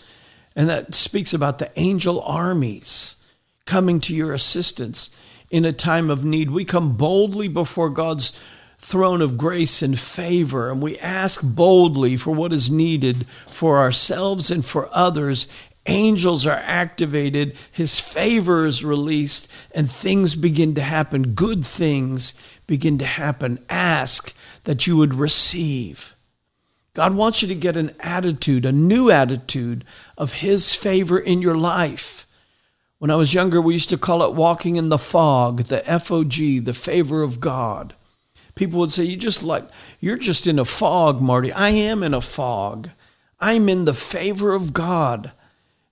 and 0.56 0.70
that 0.70 0.94
speaks 0.94 1.34
about 1.34 1.60
the 1.60 1.72
angel 1.76 2.22
armies 2.22 3.18
coming 3.66 4.00
to 4.02 4.16
your 4.16 4.34
assistance 4.34 5.10
in 5.52 5.66
a 5.66 5.74
time 5.74 6.10
of 6.10 6.24
need. 6.24 6.50
We 6.50 6.64
come 6.64 6.96
boldly 6.96 7.50
before 7.50 7.90
God's 7.90 8.34
throne 8.78 9.22
of 9.22 9.38
grace 9.38 9.82
and 9.82 10.00
favor, 10.00 10.72
and 10.72 10.82
we 10.82 10.98
ask 11.00 11.42
boldly 11.44 12.16
for 12.16 12.32
what 12.32 12.54
is 12.54 12.72
needed 12.72 13.28
for 13.50 13.78
ourselves 13.78 14.50
and 14.50 14.66
for 14.66 14.90
others. 14.94 15.48
Angels 15.86 16.48
are 16.48 16.62
activated, 16.64 17.56
His 17.72 18.00
favor 18.00 18.66
is 18.66 18.86
released, 18.86 19.50
and 19.74 19.92
things 19.92 20.36
begin 20.36 20.74
to 20.76 20.82
happen. 20.82 21.34
Good 21.34 21.66
things 21.66 22.34
begin 22.66 22.98
to 23.00 23.06
happen. 23.06 23.60
Ask 23.70 24.34
that 24.64 24.88
you 24.88 24.96
would 24.96 25.14
receive. 25.14 26.16
God 27.00 27.16
wants 27.16 27.42
you 27.42 27.48
to 27.48 27.56
get 27.56 27.78
an 27.78 27.94
attitude, 28.02 28.66
a 28.66 28.74
new 28.74 29.10
attitude 29.10 29.86
of 30.18 30.34
His 30.34 30.76
favor 30.76 31.18
in 31.18 31.42
your 31.42 31.56
life. 31.56 32.28
When 32.98 33.10
I 33.10 33.16
was 33.16 33.34
younger, 33.34 33.62
we 33.62 33.76
used 33.76 33.90
to 33.92 33.98
call 33.98 34.22
it 34.22 34.34
walking 34.34 34.76
in 34.76 34.90
the 34.90 34.98
fog, 34.98 35.64
the 35.68 35.90
F 35.90 36.12
O 36.12 36.26
G, 36.26 36.60
the 36.60 36.74
favor 36.74 37.24
of 37.24 37.40
God. 37.40 37.96
People 38.54 38.82
would 38.82 38.92
say, 38.92 39.06
You 39.06 39.16
just 39.16 39.44
like, 39.44 39.70
you're 40.02 40.18
just 40.18 40.46
in 40.46 40.60
a 40.60 40.66
fog, 40.66 41.22
Marty. 41.22 41.54
I 41.54 41.70
am 41.70 42.04
in 42.04 42.14
a 42.14 42.20
fog. 42.20 42.90
I'm 43.40 43.70
in 43.70 43.86
the 43.86 43.94
favor 43.94 44.54
of 44.54 44.74
God. 44.74 45.32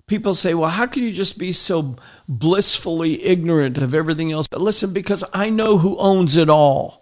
People 0.08 0.34
say, 0.34 0.54
Well, 0.54 0.72
how 0.72 0.88
can 0.88 1.04
you 1.04 1.14
just 1.14 1.38
be 1.40 1.54
so 1.54 1.96
blissfully 2.28 3.24
ignorant 3.24 3.78
of 3.78 3.94
everything 3.94 4.34
else? 4.34 4.50
But 4.50 4.60
listen, 4.62 4.92
because 4.92 5.24
I 5.32 5.52
know 5.52 5.78
who 5.78 5.98
owns 6.00 6.36
it 6.36 6.50
all. 6.50 7.02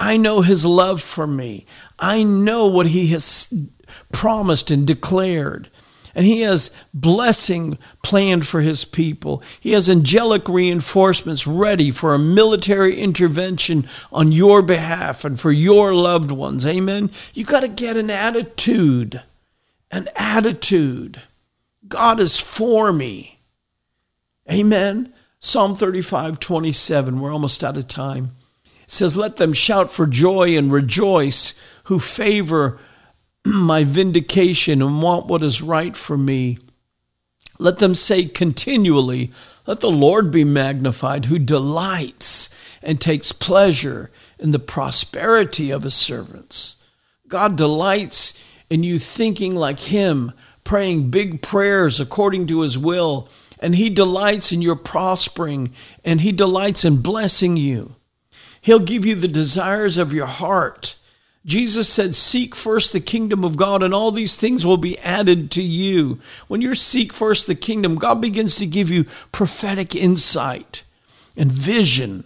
I 0.00 0.16
know 0.16 0.40
his 0.40 0.64
love 0.64 1.02
for 1.02 1.26
me. 1.26 1.66
I 2.00 2.22
know 2.22 2.66
what 2.66 2.86
he 2.86 3.08
has 3.08 3.52
promised 4.12 4.70
and 4.70 4.86
declared. 4.86 5.70
And 6.14 6.26
he 6.26 6.40
has 6.40 6.72
blessing 6.92 7.78
planned 8.02 8.46
for 8.46 8.62
his 8.62 8.84
people. 8.84 9.42
He 9.60 9.72
has 9.72 9.88
angelic 9.88 10.48
reinforcements 10.48 11.46
ready 11.46 11.92
for 11.92 12.14
a 12.14 12.18
military 12.18 12.98
intervention 12.98 13.88
on 14.10 14.32
your 14.32 14.60
behalf 14.60 15.24
and 15.24 15.38
for 15.38 15.52
your 15.52 15.94
loved 15.94 16.32
ones. 16.32 16.66
Amen. 16.66 17.10
You 17.32 17.44
got 17.44 17.60
to 17.60 17.68
get 17.68 17.96
an 17.96 18.10
attitude. 18.10 19.22
An 19.92 20.08
attitude. 20.16 21.22
God 21.86 22.18
is 22.18 22.36
for 22.36 22.92
me. 22.92 23.40
Amen. 24.50 25.12
Psalm 25.38 25.74
35, 25.74 26.40
27. 26.40 27.20
We're 27.20 27.32
almost 27.32 27.62
out 27.62 27.76
of 27.76 27.86
time. 27.86 28.32
It 28.82 28.90
says, 28.90 29.16
Let 29.16 29.36
them 29.36 29.52
shout 29.52 29.90
for 29.92 30.06
joy 30.06 30.56
and 30.56 30.72
rejoice 30.72 31.54
who 31.90 31.98
favor 31.98 32.78
my 33.44 33.82
vindication 33.82 34.80
and 34.80 35.02
want 35.02 35.26
what 35.26 35.42
is 35.42 35.60
right 35.60 35.96
for 35.96 36.16
me. 36.16 36.56
Let 37.58 37.80
them 37.80 37.96
say 37.96 38.26
continually, 38.26 39.32
Let 39.66 39.80
the 39.80 39.90
Lord 39.90 40.30
be 40.30 40.44
magnified, 40.44 41.24
who 41.24 41.36
delights 41.40 42.48
and 42.80 43.00
takes 43.00 43.32
pleasure 43.32 44.12
in 44.38 44.52
the 44.52 44.60
prosperity 44.60 45.72
of 45.72 45.82
his 45.82 45.94
servants. 45.94 46.76
God 47.26 47.56
delights 47.56 48.38
in 48.70 48.84
you 48.84 49.00
thinking 49.00 49.56
like 49.56 49.80
him, 49.80 50.30
praying 50.62 51.10
big 51.10 51.42
prayers 51.42 51.98
according 51.98 52.46
to 52.46 52.60
his 52.60 52.78
will, 52.78 53.28
and 53.58 53.74
he 53.74 53.90
delights 53.90 54.52
in 54.52 54.62
your 54.62 54.76
prospering, 54.76 55.72
and 56.04 56.20
he 56.20 56.30
delights 56.30 56.84
in 56.84 57.02
blessing 57.02 57.56
you. 57.56 57.96
He'll 58.60 58.78
give 58.78 59.04
you 59.04 59.16
the 59.16 59.26
desires 59.26 59.98
of 59.98 60.12
your 60.12 60.26
heart. 60.26 60.94
Jesus 61.46 61.88
said, 61.88 62.14
Seek 62.14 62.54
first 62.54 62.92
the 62.92 63.00
kingdom 63.00 63.44
of 63.44 63.56
God, 63.56 63.82
and 63.82 63.94
all 63.94 64.10
these 64.10 64.36
things 64.36 64.66
will 64.66 64.76
be 64.76 64.98
added 64.98 65.50
to 65.52 65.62
you. 65.62 66.20
When 66.48 66.60
you 66.60 66.74
seek 66.74 67.12
first 67.12 67.46
the 67.46 67.54
kingdom, 67.54 67.96
God 67.96 68.20
begins 68.20 68.56
to 68.56 68.66
give 68.66 68.90
you 68.90 69.04
prophetic 69.32 69.94
insight 69.94 70.84
and 71.36 71.50
vision 71.50 72.24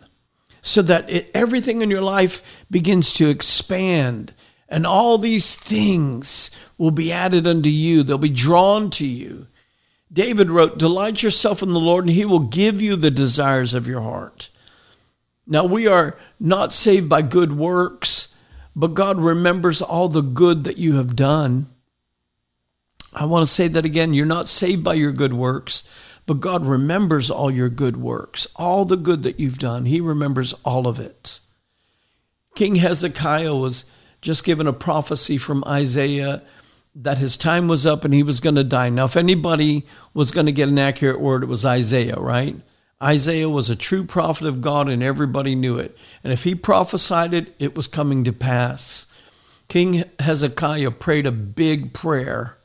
so 0.62 0.82
that 0.82 1.08
it, 1.10 1.30
everything 1.32 1.82
in 1.82 1.90
your 1.90 2.02
life 2.02 2.42
begins 2.70 3.12
to 3.14 3.28
expand. 3.28 4.34
And 4.68 4.86
all 4.86 5.18
these 5.18 5.54
things 5.54 6.50
will 6.76 6.90
be 6.90 7.12
added 7.12 7.46
unto 7.46 7.68
you, 7.68 8.02
they'll 8.02 8.18
be 8.18 8.28
drawn 8.28 8.90
to 8.90 9.06
you. 9.06 9.46
David 10.12 10.50
wrote, 10.50 10.78
Delight 10.78 11.22
yourself 11.22 11.62
in 11.62 11.72
the 11.72 11.80
Lord, 11.80 12.06
and 12.06 12.14
he 12.14 12.24
will 12.24 12.40
give 12.40 12.80
you 12.82 12.96
the 12.96 13.10
desires 13.10 13.74
of 13.74 13.86
your 13.86 14.00
heart. 14.00 14.50
Now, 15.46 15.64
we 15.64 15.86
are 15.86 16.16
not 16.40 16.72
saved 16.72 17.08
by 17.08 17.22
good 17.22 17.56
works 17.56 18.33
but 18.76 18.94
God 18.94 19.18
remembers 19.18 19.80
all 19.80 20.08
the 20.08 20.22
good 20.22 20.64
that 20.64 20.78
you 20.78 20.96
have 20.96 21.16
done. 21.16 21.68
I 23.12 23.24
want 23.26 23.46
to 23.46 23.52
say 23.52 23.68
that 23.68 23.84
again. 23.84 24.14
You're 24.14 24.26
not 24.26 24.48
saved 24.48 24.82
by 24.82 24.94
your 24.94 25.12
good 25.12 25.34
works, 25.34 25.84
but 26.26 26.40
God 26.40 26.66
remembers 26.66 27.30
all 27.30 27.50
your 27.50 27.68
good 27.68 27.96
works, 27.96 28.46
all 28.56 28.84
the 28.84 28.96
good 28.96 29.22
that 29.22 29.38
you've 29.38 29.58
done. 29.58 29.84
He 29.84 30.00
remembers 30.00 30.52
all 30.64 30.88
of 30.88 30.98
it. 30.98 31.40
King 32.54 32.76
Hezekiah 32.76 33.54
was 33.54 33.84
just 34.20 34.44
given 34.44 34.66
a 34.66 34.72
prophecy 34.72 35.38
from 35.38 35.64
Isaiah 35.66 36.42
that 36.94 37.18
his 37.18 37.36
time 37.36 37.68
was 37.68 37.86
up 37.86 38.04
and 38.04 38.14
he 38.14 38.22
was 38.22 38.40
going 38.40 38.54
to 38.54 38.64
die. 38.64 38.88
Now, 38.88 39.04
if 39.04 39.16
anybody 39.16 39.84
was 40.12 40.30
going 40.30 40.46
to 40.46 40.52
get 40.52 40.68
an 40.68 40.78
accurate 40.78 41.20
word, 41.20 41.42
it 41.42 41.48
was 41.48 41.64
Isaiah, 41.64 42.16
right? 42.16 42.56
Isaiah 43.04 43.50
was 43.50 43.68
a 43.68 43.76
true 43.76 44.04
prophet 44.04 44.46
of 44.46 44.62
God 44.62 44.88
and 44.88 45.02
everybody 45.02 45.54
knew 45.54 45.76
it. 45.76 45.96
And 46.22 46.32
if 46.32 46.44
he 46.44 46.54
prophesied 46.54 47.34
it, 47.34 47.54
it 47.58 47.76
was 47.76 47.86
coming 47.86 48.24
to 48.24 48.32
pass. 48.32 49.06
King 49.68 50.04
Hezekiah 50.18 50.92
prayed 50.92 51.26
a 51.26 51.32
big 51.32 51.92
prayer 51.92 52.56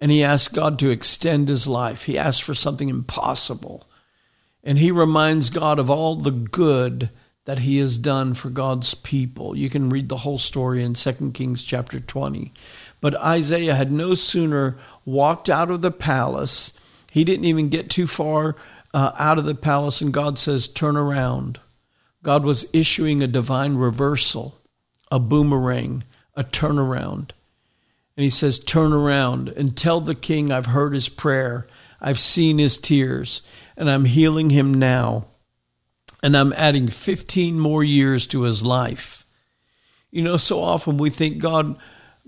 and 0.00 0.10
he 0.10 0.24
asked 0.24 0.54
God 0.54 0.78
to 0.78 0.90
extend 0.90 1.48
his 1.48 1.66
life. 1.66 2.04
He 2.04 2.16
asked 2.16 2.42
for 2.42 2.54
something 2.54 2.88
impossible. 2.88 3.86
And 4.62 4.78
he 4.78 4.90
reminds 4.90 5.50
God 5.50 5.78
of 5.78 5.90
all 5.90 6.16
the 6.16 6.30
good 6.30 7.10
that 7.44 7.60
he 7.60 7.76
has 7.76 7.98
done 7.98 8.32
for 8.32 8.48
God's 8.48 8.94
people. 8.94 9.54
You 9.54 9.68
can 9.68 9.90
read 9.90 10.08
the 10.08 10.18
whole 10.18 10.38
story 10.38 10.82
in 10.82 10.94
2 10.94 11.32
Kings 11.32 11.62
chapter 11.62 12.00
20. 12.00 12.54
But 13.02 13.14
Isaiah 13.16 13.74
had 13.74 13.92
no 13.92 14.14
sooner 14.14 14.78
walked 15.04 15.50
out 15.50 15.70
of 15.70 15.82
the 15.82 15.90
palace, 15.90 16.72
he 17.10 17.22
didn't 17.22 17.44
even 17.44 17.68
get 17.68 17.90
too 17.90 18.06
far 18.06 18.56
uh, 18.94 19.12
out 19.18 19.38
of 19.38 19.44
the 19.44 19.56
palace, 19.56 20.00
and 20.00 20.14
God 20.14 20.38
says, 20.38 20.68
Turn 20.68 20.96
around. 20.96 21.60
God 22.22 22.44
was 22.44 22.70
issuing 22.72 23.22
a 23.22 23.26
divine 23.26 23.74
reversal, 23.74 24.56
a 25.10 25.18
boomerang, 25.18 26.04
a 26.34 26.44
turnaround. 26.44 27.32
And 28.16 28.22
he 28.22 28.30
says, 28.30 28.58
Turn 28.58 28.92
around 28.92 29.48
and 29.48 29.76
tell 29.76 30.00
the 30.00 30.14
king 30.14 30.52
I've 30.52 30.66
heard 30.66 30.94
his 30.94 31.08
prayer, 31.08 31.66
I've 32.00 32.20
seen 32.20 32.58
his 32.58 32.78
tears, 32.78 33.42
and 33.76 33.90
I'm 33.90 34.04
healing 34.04 34.50
him 34.50 34.72
now. 34.72 35.26
And 36.22 36.36
I'm 36.36 36.54
adding 36.54 36.88
15 36.88 37.58
more 37.58 37.84
years 37.84 38.26
to 38.28 38.42
his 38.42 38.62
life. 38.62 39.26
You 40.10 40.22
know, 40.22 40.36
so 40.36 40.62
often 40.62 40.96
we 40.96 41.10
think 41.10 41.38
God 41.38 41.76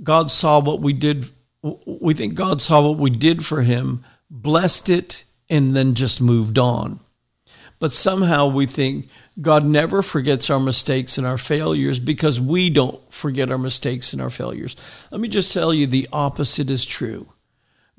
God 0.03 0.31
saw 0.31 0.59
what 0.59 0.81
we 0.81 0.93
did 0.93 1.31
we 1.63 2.13
think 2.13 2.35
God 2.35 2.61
saw 2.61 2.83
what 2.83 2.99
we 2.99 3.11
did 3.11 3.47
for 3.47 3.63
him, 3.63 4.05
blessed 4.29 4.91
it, 4.91 5.25
and 5.49 5.75
then 5.75 5.95
just 5.95 6.21
moved 6.21 6.59
on. 6.59 7.01
But 7.79 7.93
somehow 7.93 8.47
we 8.47 8.67
think 8.67 9.09
God 9.41 9.65
never 9.65 10.03
forgets 10.03 10.49
our 10.49 10.61
mistakes 10.61 11.19
and 11.19 11.27
our 11.27 11.37
failures 11.37 11.99
because 11.99 12.41
we 12.41 12.71
don't 12.71 13.01
forget 13.13 13.51
our 13.51 13.59
mistakes 13.59 14.13
and 14.13 14.23
our 14.23 14.31
failures. 14.31 14.77
Let 15.11 15.21
me 15.21 15.29
just 15.29 15.53
tell 15.53 15.75
you 15.75 15.87
the 15.87 16.09
opposite 16.13 16.71
is 16.71 16.87
true. 16.87 17.33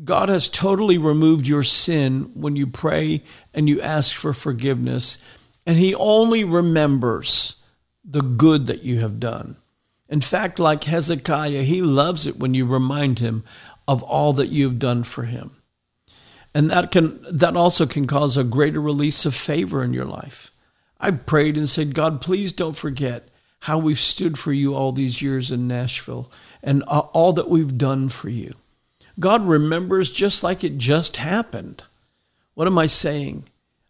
God 0.04 0.30
has 0.30 0.50
totally 0.50 0.98
removed 0.98 1.48
your 1.48 1.64
sin 1.64 2.32
when 2.34 2.56
you 2.56 2.68
pray 2.68 3.24
and 3.54 3.68
you 3.70 3.82
ask 3.82 4.16
for 4.16 4.34
forgiveness, 4.34 5.18
and 5.66 5.78
He 5.78 5.93
only 5.95 6.43
remembers 6.43 7.56
the 8.04 8.22
good 8.22 8.68
that 8.68 8.84
you 8.84 9.00
have 9.00 9.20
done. 9.20 9.58
In 10.08 10.22
fact, 10.22 10.60
like 10.60 10.84
Hezekiah, 10.86 11.64
He 11.64 11.82
loves 11.82 12.26
it 12.26 12.38
when 12.38 12.54
you 12.54 12.66
remind 12.66 13.20
Him 13.20 13.43
of 13.88 14.04
all 14.04 14.34
that 14.34 14.50
you've 14.50 14.80
done 14.80 15.04
for 15.04 15.24
Him 15.24 15.57
and 16.58 16.72
that 16.72 16.89
can 16.89 17.24
that 17.30 17.55
also 17.55 17.86
can 17.86 18.08
cause 18.08 18.36
a 18.36 18.43
greater 18.43 18.82
release 18.82 19.28
of 19.28 19.36
favor 19.36 19.84
in 19.84 19.93
your 19.93 20.05
life. 20.05 20.51
I 20.99 21.12
prayed 21.12 21.55
and 21.55 21.70
said, 21.70 21.93
God, 21.93 22.20
please 22.20 22.51
don't 22.51 22.76
forget 22.76 23.30
how 23.62 23.78
we've 23.78 23.99
stood 23.99 24.39
for 24.39 24.51
you 24.51 24.74
all 24.74 24.91
these 24.91 25.22
years 25.22 25.51
in 25.51 25.68
Nashville 25.68 26.32
and 26.64 26.82
all 26.82 27.32
that 27.34 27.51
we've 27.51 27.78
done 27.78 28.10
for 28.10 28.30
you. 28.30 28.55
God 29.20 29.47
remembers 29.47 30.10
just 30.10 30.41
like 30.41 30.64
it 30.64 30.80
just 30.80 31.18
happened. 31.18 31.84
What 32.55 32.66
am 32.66 32.80
I 32.80 32.88
saying? 32.88 33.43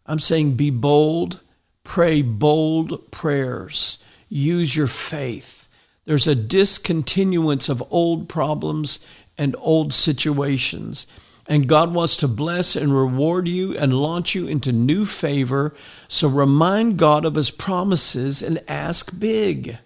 I'm 0.04 0.20
saying 0.20 0.56
be 0.56 0.68
bold, 0.68 1.40
pray 1.84 2.20
bold 2.20 3.10
prayers, 3.10 3.96
use 4.28 4.76
your 4.76 4.88
faith. 4.88 5.66
There's 6.04 6.26
a 6.26 6.34
discontinuance 6.34 7.70
of 7.70 7.82
old 7.90 8.28
problems 8.28 9.00
and 9.38 9.56
old 9.58 9.94
situations. 9.94 11.06
And 11.48 11.66
God 11.66 11.94
wants 11.94 12.18
to 12.18 12.28
bless 12.28 12.76
and 12.76 12.94
reward 12.94 13.48
you 13.48 13.76
and 13.76 13.94
launch 13.94 14.34
you 14.34 14.46
into 14.46 14.70
new 14.70 15.06
favor. 15.06 15.74
So 16.06 16.28
remind 16.28 16.98
God 16.98 17.24
of 17.24 17.36
his 17.36 17.50
promises 17.50 18.42
and 18.42 18.62
ask 18.68 19.18
big. 19.18 19.78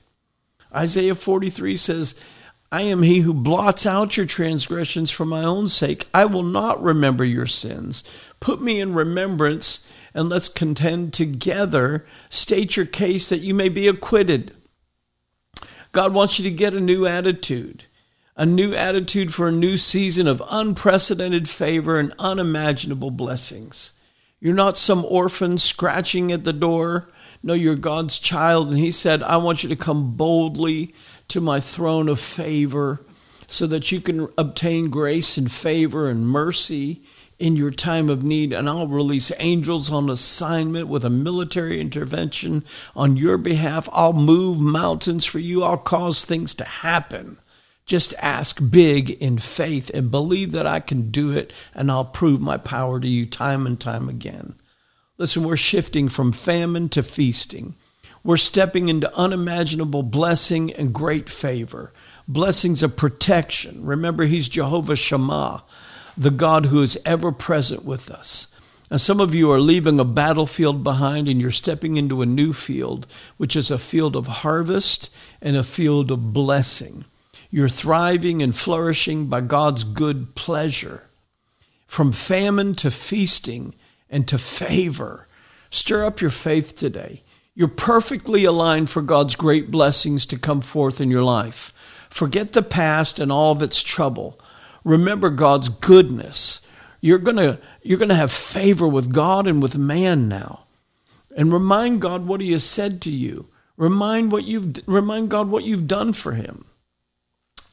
Isaiah 0.75 1.15
43 1.15 1.77
says, 1.77 2.17
I 2.73 2.83
am 2.83 3.03
he 3.03 3.21
who 3.21 3.33
blots 3.33 3.87
out 3.87 4.17
your 4.17 4.27
transgressions 4.27 5.11
for 5.13 5.25
my 5.25 5.45
own 5.45 5.69
sake. 5.69 6.09
I 6.13 6.25
will 6.25 6.43
not 6.43 6.83
remember 6.83 7.25
your 7.25 7.47
sins. 7.47 8.03
Put 8.41 8.61
me 8.61 8.81
in 8.81 8.95
remembrance 8.95 9.87
and 10.15 10.29
let's 10.29 10.49
contend 10.49 11.13
together. 11.13 12.05
State 12.29 12.77
your 12.77 12.87
case 12.87 13.29
that 13.29 13.41
you 13.41 13.55
may 13.55 13.69
be 13.69 13.87
acquitted. 13.87 14.53
God 15.93 16.13
wants 16.13 16.39
you 16.39 16.51
to 16.51 16.57
get 16.57 16.75
a 16.75 16.81
new 16.81 17.07
attitude 17.07 17.85
a 18.37 18.47
new 18.47 18.75
attitude 18.75 19.35
for 19.35 19.49
a 19.49 19.53
new 19.53 19.77
season 19.77 20.27
of 20.27 20.43
unprecedented 20.51 21.49
favor 21.49 21.99
and 21.99 22.15
unimaginable 22.19 23.11
blessings. 23.11 23.93
You're 24.41 24.55
not 24.55 24.79
some 24.79 25.05
orphan 25.05 25.59
scratching 25.59 26.33
at 26.33 26.45
the 26.45 26.53
door. 26.53 27.11
No, 27.43 27.55
you're 27.55 27.77
God's 27.77 28.19
child. 28.19 28.69
And 28.69 28.79
He 28.79 28.91
said, 28.91 29.23
I 29.23 29.37
want 29.37 29.63
you 29.63 29.69
to 29.69 29.77
come 29.77 30.17
boldly 30.17 30.95
to 31.29 31.41
my 31.41 31.61
throne 31.61 32.09
of 32.09 32.19
favor 32.19 33.05
so 33.47 33.67
that 33.67 33.93
you 33.93 34.01
can 34.01 34.29
obtain 34.39 34.89
grace 34.89 35.37
and 35.37 35.53
favor 35.53 36.09
and 36.09 36.27
mercy 36.27 37.03
in 37.39 37.55
your 37.55 37.71
time 37.71 38.09
of 38.09 38.23
need. 38.23 38.53
And 38.53 38.69
I'll 38.69 38.87
release 38.87 39.31
angels 39.39 39.91
on 39.91 40.09
assignment 40.09 40.89
with 40.89 41.05
a 41.05 41.11
military 41.11 41.81
intervention 41.81 42.65
on 42.97 43.17
your 43.17 43.37
behalf. 43.37 43.89
I'll 43.93 44.15
move 44.15 44.59
mountains 44.59 45.27
for 45.27 45.39
you. 45.39 45.63
I'll 45.63 45.77
cause 45.77 46.25
things 46.25 46.55
to 46.55 46.65
happen 46.65 47.39
just 47.93 48.15
ask 48.21 48.59
big 48.71 49.11
in 49.11 49.37
faith 49.37 49.91
and 49.93 50.11
believe 50.11 50.53
that 50.53 50.67
I 50.67 50.81
can 50.81 51.11
do 51.11 51.31
it, 51.31 51.53
and 51.75 51.91
I'll 51.91 52.07
prove 52.07 52.41
my 52.41 52.57
power 52.57 52.99
to 52.99 53.07
you 53.07 53.27
time 53.27 53.67
and 53.67 53.79
time 53.79 54.09
again. 54.09 54.55
Listen, 55.19 55.45
we're 55.45 55.59
shifting 55.59 56.09
from 56.09 56.33
famine 56.33 56.89
to 56.89 57.03
feasting. 57.03 57.75
We're 58.25 58.39
stepping 58.39 58.89
into 58.89 59.15
unimaginable 59.15 60.05
blessing 60.05 60.73
and 60.73 60.95
great 60.95 61.29
favor. 61.29 61.93
Blessings 62.27 62.83
of 62.83 62.97
protection. 62.97 63.85
Remember, 63.85 64.25
He's 64.25 64.49
Jehovah 64.49 64.97
Shammah, 64.97 65.63
the 66.17 66.31
God 66.31 66.65
who 66.65 66.81
is 66.81 66.99
ever 67.05 67.31
present 67.31 67.85
with 67.85 68.11
us. 68.11 68.47
And 68.89 69.03
some 69.03 69.21
of 69.21 69.35
you 69.35 69.51
are 69.51 69.61
leaving 69.61 70.01
a 70.01 70.05
battlefield 70.07 70.83
behind 70.83 71.29
and 71.29 71.43
you're 71.43 71.51
stepping 71.51 71.99
into 71.99 72.23
a 72.23 72.27
new 72.27 72.55
field, 72.55 73.07
which 73.37 73.55
is 73.55 73.71
a 73.71 73.77
field 73.77 74.17
of 74.17 74.29
harvest 74.29 75.11
and 75.43 75.59
a 75.59 75.63
field 75.63 76.11
of 76.11 76.33
blessing. 76.33 77.05
You're 77.55 77.69
thriving 77.69 78.43
and 78.43 78.57
flourishing 78.57 79.27
by 79.27 79.43
God's 79.43 79.85
good 79.85 80.35
pleasure. 80.35 81.03
From 81.87 82.11
famine 82.11 82.75
to 82.77 82.91
feasting 82.91 83.75
and 84.09 84.27
to 84.29 84.39
favor. 84.39 85.29
Stir 85.69 86.03
up 86.07 86.23
your 86.23 86.31
faith 86.31 86.75
today. 86.75 87.23
You're 87.55 87.69
perfectly 87.69 88.47
aligned 88.47 88.89
for 88.89 89.03
God's 89.03 89.37
great 89.37 89.71
blessings 89.71 90.25
to 90.27 90.39
come 90.39 90.63
forth 90.63 90.99
in 90.99 91.11
your 91.11 91.23
life. 91.23 91.75
Forget 92.09 92.55
the 92.55 92.63
past 92.63 93.19
and 93.19 93.31
all 93.31 93.53
of 93.53 93.61
its 93.61 93.83
trouble. 93.83 94.41
Remember 94.83 95.29
God's 95.29 95.69
goodness. 95.69 96.63
You're 97.03 97.19
going 97.19 97.37
to 97.37 97.59
you're 97.83 97.99
going 97.99 98.09
to 98.09 98.15
have 98.15 98.33
favor 98.33 98.89
with 98.89 99.13
God 99.13 99.47
and 99.47 99.63
with 99.63 99.77
man 99.77 100.27
now. 100.27 100.65
And 101.37 101.53
remind 101.53 102.01
God 102.01 102.27
what 102.27 102.41
he 102.41 102.53
has 102.53 102.65
said 102.65 103.03
to 103.03 103.11
you. 103.11 103.49
Remind 103.77 104.33
what 104.33 104.45
you've 104.45 104.79
remind 104.87 105.29
God 105.29 105.51
what 105.51 105.65
you've 105.65 105.87
done 105.87 106.15
for 106.15 106.33
him. 106.33 106.65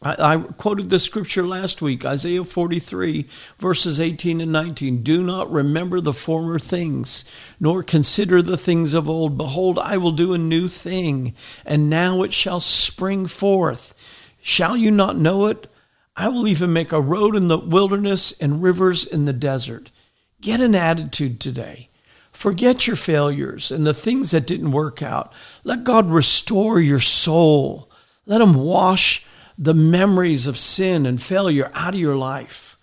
I, 0.01 0.33
I, 0.33 0.37
quoted 0.37 0.89
the 0.89 0.99
scripture 0.99 1.45
last 1.45 1.81
week, 1.81 2.05
Isaiah 2.05 2.45
43, 2.45 3.27
verses 3.57 3.99
18 3.99 4.39
and 4.39 4.51
19. 4.51 5.03
Do 5.03 5.21
not 5.21 5.51
remember 5.51 5.99
the 5.99 6.13
former 6.13 6.57
things, 6.57 7.25
nor 7.59 7.83
consider 7.83 8.41
the 8.41 8.57
things 8.57 8.93
of 8.93 9.09
old. 9.09 9.37
Behold, 9.37 9.77
I 9.77 9.97
will 9.97 10.13
do 10.13 10.33
a 10.33 10.37
new 10.37 10.69
thing, 10.69 11.35
and 11.65 11.89
now 11.89 12.23
it 12.23 12.31
shall 12.31 12.61
spring 12.61 13.27
forth. 13.27 13.93
Shall 14.41 14.77
you 14.77 14.89
not 14.89 15.17
know 15.17 15.47
it? 15.47 15.67
I 16.15 16.29
will 16.29 16.47
even 16.47 16.71
make 16.71 16.93
a 16.93 17.01
road 17.01 17.35
in 17.35 17.49
the 17.49 17.57
wilderness 17.57 18.31
and 18.39 18.63
rivers 18.63 19.05
in 19.05 19.25
the 19.25 19.33
desert. 19.33 19.91
Get 20.39 20.61
an 20.61 20.75
attitude 20.75 21.41
today. 21.41 21.89
Forget 22.31 22.87
your 22.87 22.95
failures 22.95 23.69
and 23.69 23.85
the 23.85 23.93
things 23.93 24.31
that 24.31 24.47
didn't 24.47 24.71
work 24.71 25.01
out. 25.01 25.33
Let 25.65 25.83
God 25.83 26.09
restore 26.09 26.79
your 26.79 27.01
soul. 27.01 27.91
Let 28.25 28.39
Him 28.39 28.53
wash 28.53 29.25
the 29.61 29.73
memories 29.73 30.47
of 30.47 30.57
sin 30.57 31.05
and 31.05 31.21
failure 31.21 31.69
out 31.73 31.93
of 31.93 31.99
your 31.99 32.15
life. 32.15 32.77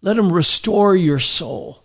Let 0.00 0.16
Him 0.16 0.32
restore 0.32 0.96
your 0.96 1.18
soul. 1.18 1.84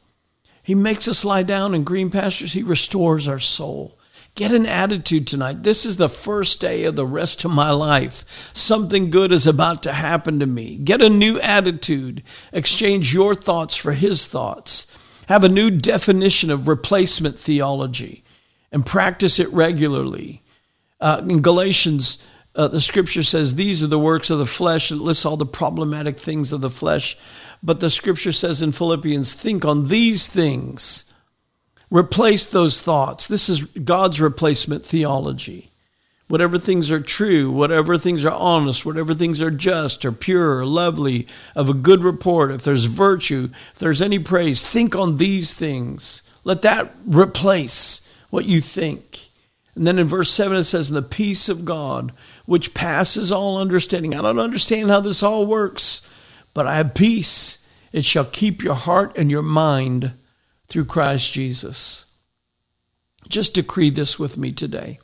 He 0.63 0.73
makes 0.73 1.09
us 1.09 1.25
lie 1.25 1.43
down 1.43 1.75
in 1.75 1.83
green 1.83 2.09
pastures, 2.09 2.53
He 2.53 2.63
restores 2.63 3.27
our 3.27 3.39
soul. 3.39 3.99
Get 4.35 4.51
an 4.51 4.65
attitude 4.65 5.27
tonight. 5.27 5.61
This 5.61 5.85
is 5.85 5.97
the 5.97 6.09
first 6.09 6.59
day 6.59 6.85
of 6.85 6.95
the 6.95 7.05
rest 7.05 7.45
of 7.45 7.51
my 7.51 7.69
life. 7.69 8.25
Something 8.51 9.11
good 9.11 9.31
is 9.31 9.45
about 9.45 9.83
to 9.83 9.93
happen 9.93 10.39
to 10.39 10.47
me. 10.47 10.77
Get 10.77 11.03
a 11.03 11.09
new 11.09 11.39
attitude. 11.39 12.23
Exchange 12.51 13.13
your 13.13 13.35
thoughts 13.35 13.75
for 13.75 13.91
His 13.91 14.25
thoughts. 14.25 14.87
Have 15.27 15.43
a 15.43 15.49
new 15.49 15.69
definition 15.69 16.49
of 16.49 16.67
replacement 16.67 17.37
theology 17.37 18.23
and 18.71 18.85
practice 18.85 19.37
it 19.37 19.51
regularly. 19.53 20.41
Uh, 20.99 21.21
in 21.27 21.41
Galatians, 21.41 22.17
uh, 22.55 22.67
the 22.67 22.81
scripture 22.81 23.23
says 23.23 23.55
these 23.55 23.83
are 23.83 23.87
the 23.87 23.99
works 23.99 24.29
of 24.29 24.39
the 24.39 24.45
flesh. 24.45 24.91
It 24.91 24.97
lists 24.97 25.25
all 25.25 25.37
the 25.37 25.45
problematic 25.45 26.19
things 26.19 26.51
of 26.51 26.61
the 26.61 26.69
flesh. 26.69 27.17
But 27.61 27.79
the 27.79 27.89
scripture 27.89 28.31
says 28.31 28.61
in 28.61 28.73
Philippians, 28.73 29.33
think 29.33 29.65
on 29.65 29.87
these 29.87 30.27
things 30.27 31.05
Replace 31.93 32.47
those 32.47 32.81
thoughts. 32.81 33.27
This 33.27 33.47
is 33.47 33.61
God's 33.65 34.19
replacement 34.19 34.83
theology. 34.83 35.69
Whatever 36.27 36.57
things 36.57 36.89
are 36.89 36.99
true, 36.99 37.51
whatever 37.51 37.99
things 37.99 38.25
are 38.25 38.31
honest, 38.31 38.83
whatever 38.83 39.13
things 39.13 39.43
are 39.43 39.51
just 39.51 40.03
or 40.03 40.11
pure 40.11 40.57
or 40.57 40.65
lovely, 40.65 41.27
of 41.55 41.69
a 41.69 41.75
good 41.75 42.03
report, 42.03 42.49
if 42.49 42.63
there's 42.63 42.85
virtue, 42.85 43.49
if 43.73 43.77
there's 43.77 44.01
any 44.01 44.17
praise, 44.17 44.63
think 44.63 44.95
on 44.95 45.17
these 45.17 45.53
things. 45.53 46.23
Let 46.43 46.63
that 46.63 46.95
replace 47.05 48.01
what 48.31 48.45
you 48.45 48.59
think. 48.59 49.29
And 49.75 49.85
then 49.85 49.99
in 49.99 50.07
verse 50.07 50.31
7 50.31 50.57
it 50.57 50.63
says, 50.63 50.89
In 50.89 50.95
the 50.95 51.03
peace 51.03 51.47
of 51.47 51.63
God, 51.63 52.11
which 52.45 52.73
passes 52.73 53.31
all 53.31 53.57
understanding. 53.57 54.13
I 54.13 54.21
don't 54.21 54.39
understand 54.39 54.89
how 54.89 54.99
this 54.99 55.23
all 55.23 55.45
works, 55.45 56.07
but 56.53 56.67
I 56.67 56.75
have 56.75 56.93
peace. 56.93 57.65
It 57.91 58.05
shall 58.05 58.25
keep 58.25 58.63
your 58.63 58.75
heart 58.75 59.17
and 59.17 59.31
your 59.31 59.41
mind 59.41 60.13
through 60.67 60.85
Christ 60.85 61.31
Jesus. 61.33 62.05
Just 63.29 63.53
decree 63.53 63.89
this 63.89 64.19
with 64.19 64.37
me 64.37 64.51
today. 64.51 64.99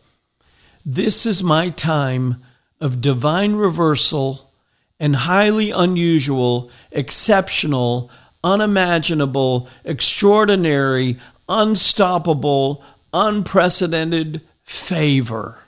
This 0.85 1.25
is 1.25 1.43
my 1.43 1.69
time 1.69 2.43
of 2.81 3.01
divine 3.01 3.55
reversal 3.55 4.51
and 4.99 5.15
highly 5.15 5.71
unusual, 5.71 6.69
exceptional, 6.91 8.11
unimaginable, 8.43 9.69
extraordinary, 9.83 11.17
unstoppable, 11.47 12.83
unprecedented 13.13 14.41
favor. 14.63 15.59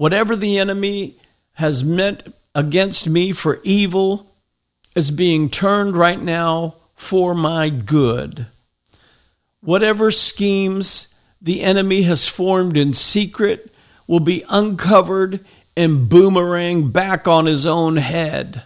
Whatever 0.00 0.34
the 0.34 0.56
enemy 0.56 1.18
has 1.52 1.84
meant 1.84 2.34
against 2.54 3.06
me 3.06 3.32
for 3.32 3.60
evil 3.62 4.34
is 4.96 5.10
being 5.10 5.50
turned 5.50 5.94
right 5.94 6.18
now 6.18 6.76
for 6.94 7.34
my 7.34 7.68
good. 7.68 8.46
Whatever 9.60 10.10
schemes 10.10 11.08
the 11.42 11.60
enemy 11.60 12.00
has 12.04 12.24
formed 12.24 12.78
in 12.78 12.94
secret 12.94 13.74
will 14.06 14.20
be 14.20 14.42
uncovered 14.48 15.44
and 15.76 16.08
boomerang 16.08 16.90
back 16.90 17.28
on 17.28 17.44
his 17.44 17.66
own 17.66 17.98
head. 17.98 18.62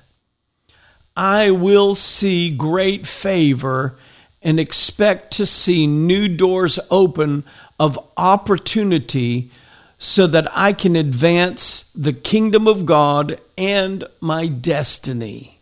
I 1.17 1.51
will 1.51 1.97
see 1.97 2.49
great 2.49 3.09
favor 3.09 3.97
and 4.41 4.61
expect 4.61 5.33
to 5.33 5.47
see 5.47 5.89
new 5.89 6.29
doors 6.29 6.79
open 6.93 7.43
of 7.81 7.99
opportunity 8.17 9.51
so 9.99 10.27
that 10.27 10.47
I 10.57 10.73
can 10.73 10.97
advance 10.97 11.91
the 11.95 12.13
kingdom 12.13 12.67
of 12.67 12.87
God 12.87 13.41
and 13.57 14.05
my 14.21 14.47
destiny. 14.47 15.61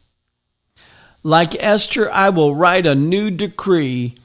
Like 1.23 1.55
Esther, 1.63 2.11
I 2.11 2.31
will 2.31 2.55
write 2.55 2.87
a 2.87 2.95
new 2.95 3.31
decree 3.31 4.17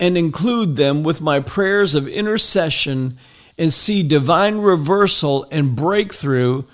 and 0.00 0.16
include 0.16 0.76
them 0.76 1.02
with 1.02 1.20
my 1.20 1.38
prayers 1.38 1.94
of 1.94 2.08
intercession 2.08 3.18
and 3.56 3.72
see 3.72 4.02
divine 4.02 4.58
reversal 4.58 5.46
and 5.50 5.76
breakthrough. 5.76 6.64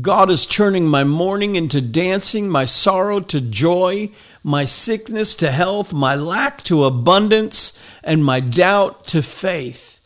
God 0.00 0.30
is 0.30 0.46
turning 0.46 0.86
my 0.86 1.02
mourning 1.02 1.56
into 1.56 1.80
dancing, 1.80 2.48
my 2.48 2.64
sorrow 2.64 3.20
to 3.20 3.40
joy, 3.40 4.10
my 4.44 4.64
sickness 4.64 5.34
to 5.36 5.50
health, 5.50 5.92
my 5.92 6.14
lack 6.14 6.62
to 6.64 6.84
abundance, 6.84 7.78
and 8.04 8.24
my 8.24 8.38
doubt 8.38 9.04
to 9.06 9.22
faith. 9.22 9.97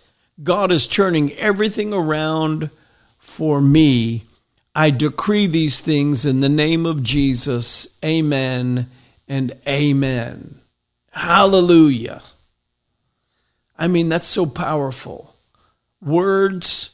God 0.42 0.72
is 0.72 0.86
turning 0.86 1.32
everything 1.32 1.92
around 1.92 2.70
for 3.18 3.60
me. 3.60 4.24
I 4.74 4.90
decree 4.90 5.46
these 5.46 5.80
things 5.80 6.24
in 6.24 6.40
the 6.40 6.48
name 6.48 6.86
of 6.86 7.02
Jesus. 7.02 7.88
Amen 8.04 8.90
and 9.28 9.52
amen. 9.66 10.60
Hallelujah. 11.10 12.22
I 13.78 13.88
mean, 13.88 14.08
that's 14.08 14.26
so 14.26 14.46
powerful. 14.46 15.34
Words 16.00 16.90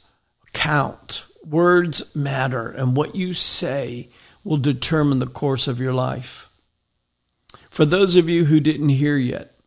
count, 0.53 1.25
words 1.45 2.15
matter, 2.15 2.71
and 2.71 2.97
what 2.97 3.15
you 3.15 3.33
say 3.33 4.09
will 4.43 4.57
determine 4.57 5.19
the 5.19 5.27
course 5.27 5.69
of 5.69 5.81
your 5.81 5.93
life. 5.93 6.49
For 7.71 7.85
those 7.85 8.17
of 8.17 8.29
you 8.29 8.47
who 8.47 8.59
didn't 8.61 8.89
hear 8.89 9.17
yet, 9.17 9.58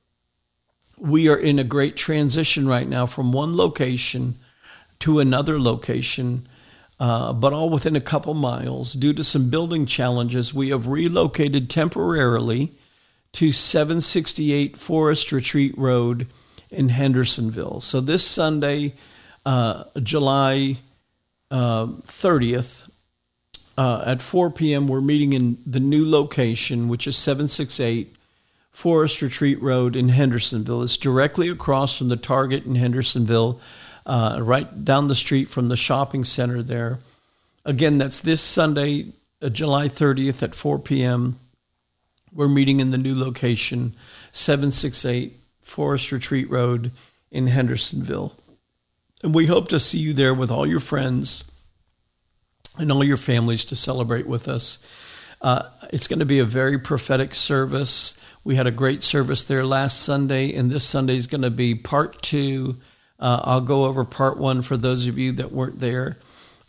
we 1.01 1.27
are 1.27 1.37
in 1.37 1.57
a 1.57 1.63
great 1.63 1.95
transition 1.95 2.67
right 2.67 2.87
now 2.87 3.07
from 3.07 3.31
one 3.31 3.57
location 3.57 4.35
to 4.99 5.19
another 5.19 5.59
location, 5.59 6.47
uh, 6.99 7.33
but 7.33 7.53
all 7.53 7.71
within 7.71 7.95
a 7.95 8.01
couple 8.01 8.35
miles. 8.35 8.93
Due 8.93 9.11
to 9.13 9.23
some 9.23 9.49
building 9.49 9.87
challenges, 9.87 10.53
we 10.53 10.69
have 10.69 10.87
relocated 10.87 11.71
temporarily 11.71 12.71
to 13.33 13.51
768 13.51 14.77
Forest 14.77 15.31
Retreat 15.31 15.75
Road 15.75 16.27
in 16.69 16.89
Hendersonville. 16.89 17.81
So 17.81 17.99
this 17.99 18.23
Sunday, 18.23 18.93
uh, 19.43 19.85
July 20.03 20.77
uh, 21.49 21.87
30th, 21.87 22.89
uh, 23.75 24.03
at 24.05 24.21
4 24.21 24.51
p.m., 24.51 24.87
we're 24.87 25.01
meeting 25.01 25.33
in 25.33 25.59
the 25.65 25.79
new 25.79 26.07
location, 26.07 26.89
which 26.89 27.07
is 27.07 27.17
768 27.17 28.15
Forest 28.71 29.21
Retreat 29.21 29.61
Road 29.61 29.95
in 29.95 30.09
Hendersonville. 30.09 30.83
It's 30.83 30.97
directly 30.97 31.49
across 31.49 31.97
from 31.97 32.09
the 32.09 32.17
Target 32.17 32.65
in 32.65 32.75
Hendersonville, 32.75 33.59
uh, 34.05 34.39
right 34.41 34.83
down 34.83 35.07
the 35.07 35.15
street 35.15 35.49
from 35.49 35.67
the 35.67 35.77
shopping 35.77 36.23
center 36.23 36.63
there. 36.63 36.99
Again, 37.65 37.97
that's 37.97 38.19
this 38.19 38.41
Sunday, 38.41 39.13
uh, 39.41 39.49
July 39.49 39.87
30th 39.87 40.41
at 40.41 40.55
4 40.55 40.79
p.m. 40.79 41.39
We're 42.33 42.47
meeting 42.47 42.79
in 42.79 42.91
the 42.91 42.97
new 42.97 43.13
location, 43.13 43.95
768 44.31 45.37
Forest 45.61 46.11
Retreat 46.11 46.49
Road 46.49 46.91
in 47.29 47.47
Hendersonville. 47.47 48.35
And 49.21 49.35
we 49.35 49.45
hope 49.45 49.67
to 49.67 49.79
see 49.79 49.99
you 49.99 50.13
there 50.13 50.33
with 50.33 50.49
all 50.49 50.65
your 50.65 50.79
friends 50.79 51.43
and 52.77 52.91
all 52.91 53.03
your 53.03 53.17
families 53.17 53.65
to 53.65 53.75
celebrate 53.75 54.27
with 54.27 54.47
us. 54.47 54.79
Uh, 55.41 55.63
it's 55.91 56.07
going 56.07 56.19
to 56.19 56.25
be 56.25 56.39
a 56.39 56.45
very 56.45 56.77
prophetic 56.77 57.33
service. 57.33 58.17
We 58.43 58.55
had 58.55 58.67
a 58.67 58.71
great 58.71 59.03
service 59.03 59.43
there 59.43 59.65
last 59.65 60.01
Sunday, 60.01 60.53
and 60.53 60.69
this 60.69 60.83
Sunday 60.83 61.15
is 61.15 61.27
going 61.27 61.41
to 61.41 61.49
be 61.49 61.73
part 61.73 62.21
two. 62.21 62.79
Uh, 63.19 63.41
I'll 63.43 63.61
go 63.61 63.85
over 63.85 64.05
part 64.05 64.37
one 64.37 64.61
for 64.61 64.77
those 64.77 65.07
of 65.07 65.17
you 65.17 65.31
that 65.33 65.51
weren't 65.51 65.79
there, 65.79 66.19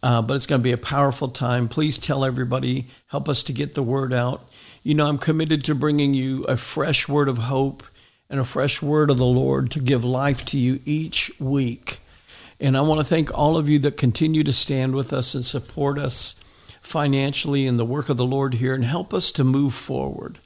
uh, 0.03 0.23
but 0.23 0.35
it's 0.35 0.47
going 0.47 0.61
to 0.61 0.65
be 0.65 0.73
a 0.73 0.79
powerful 0.79 1.29
time. 1.29 1.69
Please 1.69 1.99
tell 1.99 2.25
everybody, 2.25 2.89
help 3.09 3.29
us 3.29 3.43
to 3.45 3.53
get 3.53 3.75
the 3.75 3.83
word 3.83 4.13
out. 4.13 4.49
You 4.83 4.95
know, 4.95 5.07
I'm 5.07 5.19
committed 5.19 5.65
to 5.65 5.75
bringing 5.75 6.15
you 6.15 6.45
a 6.45 6.57
fresh 6.57 7.09
word 7.09 7.29
of 7.29 7.39
hope 7.39 7.83
and 8.29 8.41
a 8.41 8.45
fresh 8.45 8.81
word 8.81 9.11
of 9.11 9.19
the 9.19 9.27
Lord 9.27 9.71
to 9.73 9.81
give 9.81 10.05
life 10.05 10.45
to 10.47 10.59
you 10.59 10.81
each 10.87 11.31
week. 11.39 12.01
And 12.59 12.77
I 12.77 12.81
want 12.81 13.01
to 13.01 13.05
thank 13.05 13.37
all 13.37 13.57
of 13.59 13.69
you 13.69 13.79
that 13.81 13.97
continue 13.97 14.45
to 14.45 14.53
stand 14.53 14.95
with 14.95 15.13
us 15.13 15.35
and 15.35 15.45
support 15.45 15.99
us 15.99 16.37
financially 16.83 17.67
in 17.67 17.79
the 17.79 17.85
work 17.85 18.09
of 18.09 18.17
the 18.17 18.27
Lord 18.27 18.55
here 18.55 18.75
and 18.75 18.85
help 18.85 19.15
us 19.15 19.33
to 19.33 19.45
move 19.45 19.73
forward. 19.73 20.39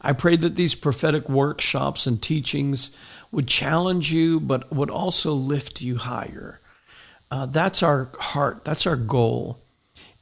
I 0.00 0.12
pray 0.12 0.36
that 0.36 0.54
these 0.54 0.74
prophetic 0.74 1.28
workshops 1.28 2.06
and 2.06 2.22
teachings 2.22 2.92
would 3.32 3.48
challenge 3.48 4.12
you, 4.12 4.38
but 4.38 4.72
would 4.72 4.90
also 4.90 5.32
lift 5.32 5.80
you 5.80 5.96
higher. 5.96 6.60
Uh, 7.30 7.46
that's 7.46 7.82
our 7.82 8.10
heart, 8.18 8.64
that's 8.64 8.86
our 8.86 8.96
goal. 8.96 9.60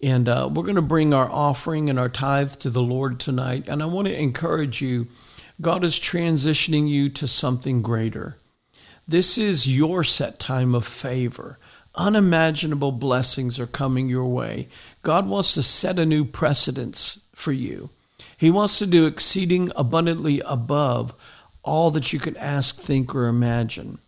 And 0.02 0.28
uh, 0.28 0.48
we're 0.52 0.64
going 0.64 0.76
to 0.76 0.82
bring 0.82 1.14
our 1.14 1.30
offering 1.30 1.88
and 1.88 1.98
our 1.98 2.08
tithe 2.08 2.52
to 2.56 2.70
the 2.70 2.82
Lord 2.82 3.18
tonight. 3.18 3.64
And 3.68 3.82
I 3.82 3.86
want 3.86 4.08
to 4.08 4.20
encourage 4.20 4.80
you 4.80 5.08
God 5.60 5.84
is 5.84 5.98
transitioning 5.98 6.86
you 6.88 7.08
to 7.10 7.26
something 7.26 7.80
greater. 7.80 8.36
This 9.08 9.38
is 9.38 9.66
your 9.66 10.04
set 10.04 10.38
time 10.38 10.74
of 10.74 10.86
favor. 10.86 11.58
Unimaginable 11.96 12.92
blessings 12.92 13.58
are 13.58 13.66
coming 13.66 14.08
your 14.08 14.26
way. 14.26 14.68
God 15.02 15.28
wants 15.28 15.54
to 15.54 15.62
set 15.62 15.98
a 15.98 16.06
new 16.06 16.24
precedence 16.24 17.20
for 17.34 17.52
you. 17.52 17.90
He 18.36 18.50
wants 18.50 18.78
to 18.78 18.86
do 18.86 19.06
exceeding 19.06 19.72
abundantly 19.74 20.40
above 20.44 21.14
all 21.62 21.90
that 21.92 22.12
you 22.12 22.18
could 22.18 22.36
ask, 22.36 22.76
think, 22.78 23.14
or 23.14 23.26
imagine. 23.26 23.98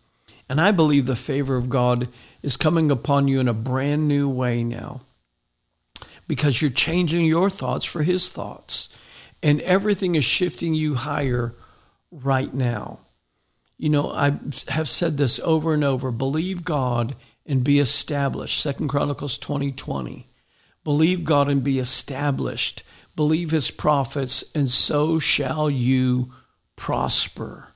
And 0.49 0.61
I 0.61 0.71
believe 0.71 1.07
the 1.07 1.17
favor 1.17 1.57
of 1.57 1.69
God 1.69 2.09
is 2.43 2.57
coming 2.57 2.91
upon 2.91 3.29
you 3.29 3.41
in 3.41 3.49
a 3.49 3.55
brand 3.55 4.07
new 4.07 4.29
way 4.29 4.63
now 4.63 5.01
because 6.27 6.61
you're 6.61 6.71
changing 6.71 7.25
your 7.25 7.51
thoughts 7.51 7.85
for 7.85 8.03
His 8.03 8.29
thoughts. 8.29 8.89
And 9.43 9.61
everything 9.63 10.15
is 10.15 10.25
shifting 10.25 10.75
you 10.75 10.95
higher 10.95 11.55
right 12.11 12.53
now. 12.53 13.01
You 13.79 13.89
know, 13.89 14.11
I 14.11 14.37
have 14.69 14.89
said 14.89 15.17
this 15.17 15.41
over 15.41 15.73
and 15.73 15.85
over 15.85 16.11
believe 16.11 16.65
God 16.65 17.15
and 17.49 17.65
be 17.65 17.81
established. 17.81 18.61
Second 18.61 18.89
Chronicles 18.89 19.39
20 19.39 19.73
20. 19.73 20.29
Believe 20.85 21.25
God 21.25 21.49
and 21.49 21.65
be 21.65 21.79
established. 21.79 22.85
Believe 23.17 23.51
his 23.51 23.71
prophets, 23.71 24.45
and 24.55 24.71
so 24.71 25.19
shall 25.19 25.69
you 25.69 26.33
prosper. 26.77 27.69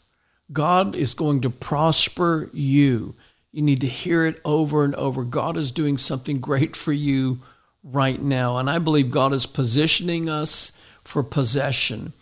God 0.52 0.94
is 0.94 1.14
going 1.14 1.40
to 1.40 1.50
prosper 1.50 2.48
you. 2.52 3.16
You 3.50 3.62
need 3.62 3.80
to 3.80 3.86
hear 3.88 4.24
it 4.24 4.40
over 4.44 4.84
and 4.84 4.94
over. 4.94 5.24
God 5.24 5.56
is 5.56 5.72
doing 5.72 5.98
something 5.98 6.40
great 6.40 6.76
for 6.76 6.92
you 6.92 7.40
right 7.82 8.20
now. 8.20 8.58
And 8.58 8.70
I 8.70 8.78
believe 8.78 9.10
God 9.10 9.32
is 9.32 9.46
positioning 9.46 10.28
us 10.28 10.72
for 11.04 11.22
possession. 11.22 12.12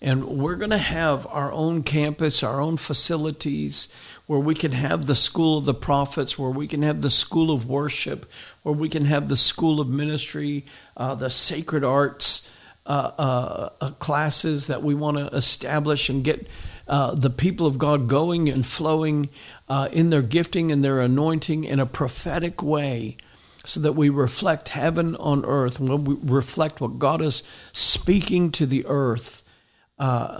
And 0.00 0.24
we're 0.24 0.56
going 0.56 0.70
to 0.70 0.78
have 0.78 1.26
our 1.26 1.52
own 1.52 1.82
campus, 1.82 2.42
our 2.42 2.60
own 2.60 2.76
facilities 2.78 3.88
where 4.30 4.38
we 4.38 4.54
can 4.54 4.70
have 4.70 5.08
the 5.08 5.16
school 5.16 5.58
of 5.58 5.64
the 5.64 5.74
prophets, 5.74 6.38
where 6.38 6.52
we 6.52 6.68
can 6.68 6.82
have 6.82 7.02
the 7.02 7.10
school 7.10 7.50
of 7.50 7.68
worship, 7.68 8.30
where 8.62 8.72
we 8.72 8.88
can 8.88 9.04
have 9.06 9.28
the 9.28 9.36
school 9.36 9.80
of 9.80 9.88
ministry, 9.88 10.64
uh, 10.96 11.16
the 11.16 11.28
sacred 11.28 11.82
arts 11.82 12.48
uh, 12.86 13.10
uh, 13.18 13.68
uh 13.80 13.90
classes 13.98 14.68
that 14.68 14.84
we 14.84 14.94
want 14.94 15.16
to 15.16 15.26
establish 15.36 16.08
and 16.08 16.22
get 16.22 16.46
uh, 16.86 17.12
the 17.12 17.28
people 17.28 17.66
of 17.66 17.76
God 17.76 18.06
going 18.06 18.48
and 18.48 18.64
flowing 18.64 19.30
uh, 19.68 19.88
in 19.90 20.10
their 20.10 20.22
gifting 20.22 20.70
and 20.70 20.84
their 20.84 21.00
anointing 21.00 21.64
in 21.64 21.80
a 21.80 21.86
prophetic 21.86 22.62
way 22.62 23.16
so 23.64 23.80
that 23.80 23.94
we 23.94 24.10
reflect 24.10 24.68
heaven 24.68 25.16
on 25.16 25.44
earth 25.44 25.80
we 25.80 26.16
reflect 26.22 26.80
what 26.80 27.00
God 27.00 27.20
is 27.20 27.42
speaking 27.72 28.52
to 28.52 28.64
the 28.64 28.86
earth 28.86 29.42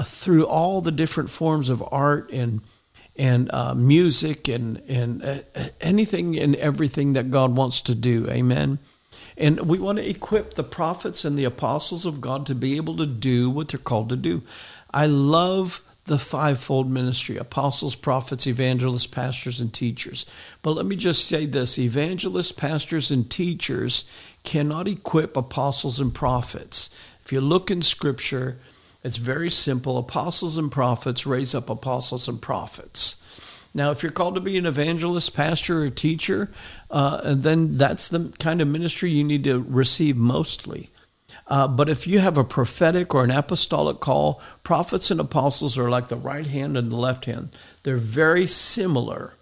through 0.05 0.47
all 0.47 0.81
the 0.81 0.93
different 0.93 1.29
forms 1.29 1.69
of 1.69 1.83
art 1.91 2.31
and 2.31 2.61
and 3.21 3.53
uh, 3.53 3.75
music 3.75 4.49
and 4.49 4.81
and 4.89 5.23
uh, 5.23 5.39
anything 5.81 6.39
and 6.39 6.57
everything 6.57 7.13
that 7.13 7.31
God 7.31 7.55
wants 7.55 7.83
to 7.83 7.95
do. 7.95 8.27
Amen. 8.31 8.79
And 9.37 9.61
we 9.61 9.79
want 9.79 9.99
to 9.99 10.09
equip 10.09 10.55
the 10.55 10.65
prophets 10.65 11.25
and 11.25 11.39
the 11.39 11.45
apostles 11.45 12.07
of 12.07 12.21
God 12.21 12.47
to 12.47 12.55
be 12.55 12.77
able 12.77 12.97
to 12.97 13.07
do 13.07 13.51
what 13.51 13.69
they're 13.69 13.79
called 13.79 14.09
to 14.09 14.17
do. 14.17 14.43
I 14.93 15.07
love 15.07 15.83
the 16.07 16.19
fivefold 16.19 16.91
ministry 16.91 17.37
apostles, 17.37 17.95
prophets, 17.95 18.47
evangelists, 18.47 19.07
pastors, 19.07 19.61
and 19.61 19.73
teachers. 19.73 20.25
But 20.63 20.73
let 20.73 20.87
me 20.87 20.97
just 20.97 21.27
say 21.27 21.47
this 21.47 21.79
evangelists, 21.79 22.53
pastors, 22.53 23.11
and 23.11 23.31
teachers 23.31 24.11
cannot 24.45 24.89
equip 24.89 25.37
apostles 25.37 26.01
and 26.01 26.15
prophets. 26.15 26.91
If 27.25 27.33
you 27.33 27.41
look 27.41 27.71
in 27.71 27.83
Scripture, 27.83 28.59
it's 29.03 29.17
very 29.17 29.51
simple. 29.51 29.99
Apostles 29.99 30.59
and 30.59 30.71
prophets 30.71 31.27
raise 31.27 31.55
up 31.55 31.71
apostles 31.71 32.29
and 32.29 32.41
prophets. 32.41 33.17
Now, 33.73 33.93
if 33.93 34.03
you're 34.03 34.13
called 34.13 34.35
to 34.35 34.41
be 34.41 34.59
an 34.59 34.67
evangelist, 34.67 35.35
pastor, 35.35 35.85
or 35.85 35.91
teacher, 35.91 36.51
uh, 36.91 37.35
then 37.35 37.79
that's 37.79 38.09
the 38.09 38.33
kind 38.39 38.61
of 38.61 38.69
ministry 38.69 39.11
you 39.11 39.25
need 39.25 39.45
to 39.45 39.61
receive 39.61 40.17
mostly. 40.17 40.91
Uh, 41.47 41.67
but 41.67 41.89
if 41.89 42.07
you 42.07 42.19
have 42.21 42.37
a 42.37 42.45
prophetic 42.45 43.15
or 43.15 43.25
an 43.25 43.31
apostolic 43.31 44.01
call, 44.01 44.41
prophets 44.63 45.11
and 45.11 45.21
apostles 45.21 45.79
are 45.79 45.89
like 45.89 46.09
the 46.09 46.17
right 46.17 46.47
hand 46.47 46.77
and 46.77 46.91
the 46.91 46.97
left 46.97 47.25
hand. 47.25 47.51
They're 47.83 47.97
very 47.97 48.47
similar, 48.47 49.35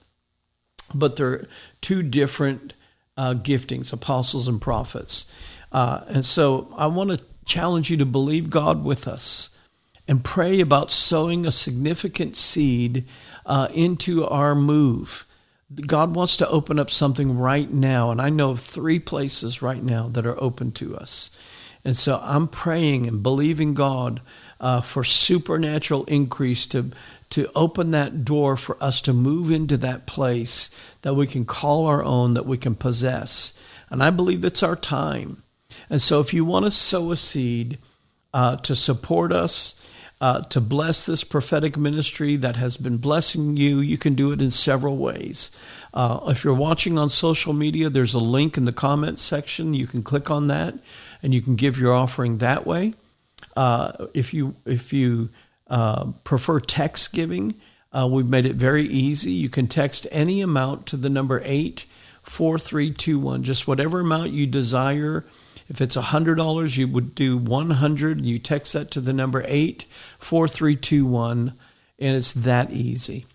but 0.95 1.17
they're 1.17 1.47
two 1.81 2.03
different 2.03 2.75
uh, 3.17 3.35
giftings 3.35 3.93
apostles 3.93 4.49
and 4.49 4.61
prophets. 4.61 5.27
Uh, 5.73 6.01
and 6.09 6.25
so 6.25 6.73
I 6.77 6.87
want 6.87 7.11
to 7.11 7.25
challenge 7.49 7.91
you 7.91 7.97
to 7.97 8.07
believe 8.07 8.51
God 8.51 8.85
with 8.85 9.09
us 9.09 9.51
and 10.07 10.25
pray 10.25 10.61
about 10.61 10.91
sowing 10.91 11.45
a 11.45 11.53
significant 11.53 12.37
seed 12.37 13.05
uh, 13.45 13.69
into 13.75 14.27
our 14.27 14.55
move. 14.55 15.27
God 15.87 16.15
wants 16.15 16.37
to 16.39 16.49
open 16.49 16.79
up 16.79 16.91
something 16.91 17.37
right 17.37 17.71
now, 17.71 18.11
and 18.11 18.23
I 18.23 18.31
know 18.31 18.51
of 18.51 18.61
three 18.61 18.99
places 18.99 19.61
right 19.61 19.83
now 19.83 20.09
that 20.09 20.27
are 20.27 20.41
open 20.41 20.73
to 20.73 20.97
us. 20.97 21.31
And 21.85 21.97
so 21.97 22.21
I'm 22.23 22.49
praying 22.49 23.07
and 23.07 23.23
believing 23.23 23.75
God 23.75 24.21
uh, 24.61 24.81
for 24.81 25.05
supernatural 25.05 26.05
increase 26.05 26.67
to 26.69 26.91
to 27.31 27.47
open 27.55 27.91
that 27.91 28.25
door 28.25 28.57
for 28.57 28.83
us 28.83 29.03
to 29.03 29.13
move 29.13 29.51
into 29.51 29.77
that 29.77 30.07
place 30.07 30.71
that 31.03 31.13
we 31.13 31.27
can 31.27 31.45
call 31.45 31.85
our 31.85 32.03
own, 32.03 32.33
that 32.33 32.47
we 32.47 32.57
can 32.57 32.75
possess. 32.75 33.53
And 33.91 34.03
I 34.03 34.09
believe 34.09 34.47
it's 34.47 34.63
our 34.63 34.77
time. 34.77 35.43
And 35.91 36.03
so 36.03 36.21
if 36.21 36.35
you 36.35 36.45
want 36.45 36.65
to 36.65 36.71
sow 36.71 37.11
a 37.11 37.17
seed 37.17 37.79
uh, 38.35 38.57
to 38.57 38.75
support 38.75 39.33
us, 39.33 39.75
uh, 40.21 40.41
to 40.43 40.61
bless 40.61 41.07
this 41.07 41.23
prophetic 41.23 41.77
ministry 41.77 42.37
that 42.37 42.57
has 42.57 42.77
been 42.77 42.97
blessing 42.97 43.57
you, 43.57 43.79
you 43.79 43.97
can 43.97 44.15
do 44.15 44.33
it 44.33 44.43
in 44.43 44.51
several 44.51 44.97
ways. 44.97 45.51
Uh, 45.95 46.21
if 46.27 46.43
you're 46.43 46.55
watching 46.55 46.99
on 46.99 47.09
social 47.09 47.53
media, 47.53 47.89
there's 47.89 48.15
a 48.15 48.19
link 48.19 48.57
in 48.57 48.65
the 48.65 48.73
comments 48.73 49.23
section. 49.23 49.75
You 49.75 49.87
can 49.87 50.03
click 50.03 50.31
on 50.31 50.49
that 50.49 50.75
and 51.23 51.33
you 51.33 51.41
can 51.41 51.55
give 51.55 51.79
your 51.79 51.95
offering 51.95 52.39
that 52.39 52.67
way. 52.67 52.95
Uh, 53.57 54.07
if 54.13 54.35
you 54.35 54.57
if 54.67 54.93
you 54.93 55.31
uh, 55.69 56.07
prefer 56.25 56.61
text 56.61 57.13
giving, 57.13 57.55
uh, 57.93 58.09
we've 58.11 58.29
made 58.29 58.45
it 58.45 58.57
very 58.57 58.87
easy. 58.87 59.33
You 59.33 59.49
can 59.49 59.69
text 59.69 60.07
any 60.11 60.41
amount 60.41 60.87
to 60.87 60.97
the 60.97 61.09
number 61.09 61.41
eight 61.45 61.87
four 62.23 62.59
three 62.59 62.93
two 62.93 63.19
one, 63.19 63.43
just 63.45 63.69
whatever 63.69 64.01
amount 64.01 64.33
you 64.33 64.47
desire. 64.47 65.25
If 65.69 65.81
it's 65.81 65.97
$100, 65.97 66.79
you 66.79 66.89
would 66.89 67.15
do 67.15 67.37
100. 67.37 68.25
You 68.25 68.39
text 68.39 68.73
that 68.73 68.91
to 68.93 69.01
the 69.01 69.13
number 69.13 69.45
84321, 69.47 71.53
and 71.99 72.17
it's 72.17 72.33
that 72.33 72.71
easy. 72.71 73.27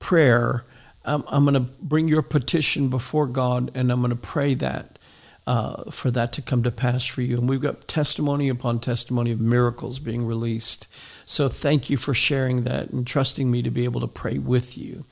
prayer, 0.00 0.64
I'm, 1.04 1.22
I'm 1.28 1.44
going 1.44 1.54
to 1.54 1.60
bring 1.60 2.08
your 2.08 2.22
petition 2.22 2.88
before 2.88 3.26
God 3.26 3.70
and 3.74 3.92
I'm 3.92 4.00
going 4.00 4.10
to 4.10 4.16
pray 4.16 4.54
that 4.54 4.98
uh, 5.46 5.90
for 5.90 6.10
that 6.10 6.32
to 6.32 6.42
come 6.42 6.62
to 6.62 6.70
pass 6.70 7.04
for 7.04 7.22
you. 7.22 7.38
And 7.38 7.48
we've 7.48 7.60
got 7.60 7.88
testimony 7.88 8.48
upon 8.48 8.80
testimony 8.80 9.32
of 9.32 9.40
miracles 9.40 9.98
being 9.98 10.24
released. 10.24 10.86
So 11.24 11.48
thank 11.48 11.90
you 11.90 11.96
for 11.96 12.14
sharing 12.14 12.64
that 12.64 12.90
and 12.90 13.06
trusting 13.06 13.50
me 13.50 13.62
to 13.62 13.70
be 13.70 13.84
able 13.84 14.00
to 14.00 14.08
pray 14.08 14.38
with 14.38 14.78
you. 14.78 15.04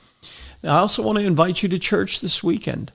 Now, 0.63 0.77
I 0.77 0.79
also 0.79 1.01
want 1.01 1.17
to 1.17 1.25
invite 1.25 1.63
you 1.63 1.69
to 1.69 1.79
church 1.79 2.21
this 2.21 2.43
weekend. 2.43 2.91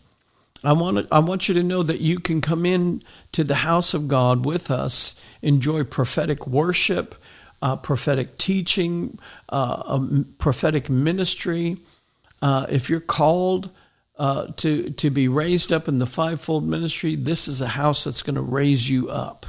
I 0.67 0.73
want 0.73 0.97
to, 0.97 1.07
I 1.15 1.21
want 1.21 1.49
you 1.49 1.55
to 1.55 1.63
know 1.63 1.85
that 1.85 2.01
you 2.01 2.19
can 2.19 2.41
come 2.41 2.67
in 2.67 3.03
to 3.33 3.45
the 3.45 3.55
house 3.55 3.95
of 3.95 4.09
God 4.09 4.45
with 4.45 4.69
us, 4.69 5.15
enjoy 5.41 5.85
prophetic 5.85 6.45
worship, 6.47 7.15
uh, 7.63 7.77
prophetic 7.77 8.37
teaching, 8.37 9.19
uh, 9.49 10.01
prophetic 10.39 10.91
ministry. 10.91 11.77
Uh, 12.43 12.67
if 12.69 12.91
you're 12.91 12.99
called 12.99 13.71
uh, 14.19 14.47
to 14.57 14.91
to 14.91 15.09
be 15.09 15.29
raised 15.29 15.73
up 15.73 15.87
in 15.87 16.01
the 16.01 16.07
fivefold 16.07 16.67
ministry, 16.67 17.15
this 17.15 17.47
is 17.47 17.61
a 17.61 17.69
house 17.69 18.03
that's 18.03 18.23
going 18.23 18.35
to 18.35 18.43
raise 18.43 18.91
you 18.91 19.09
up. 19.09 19.47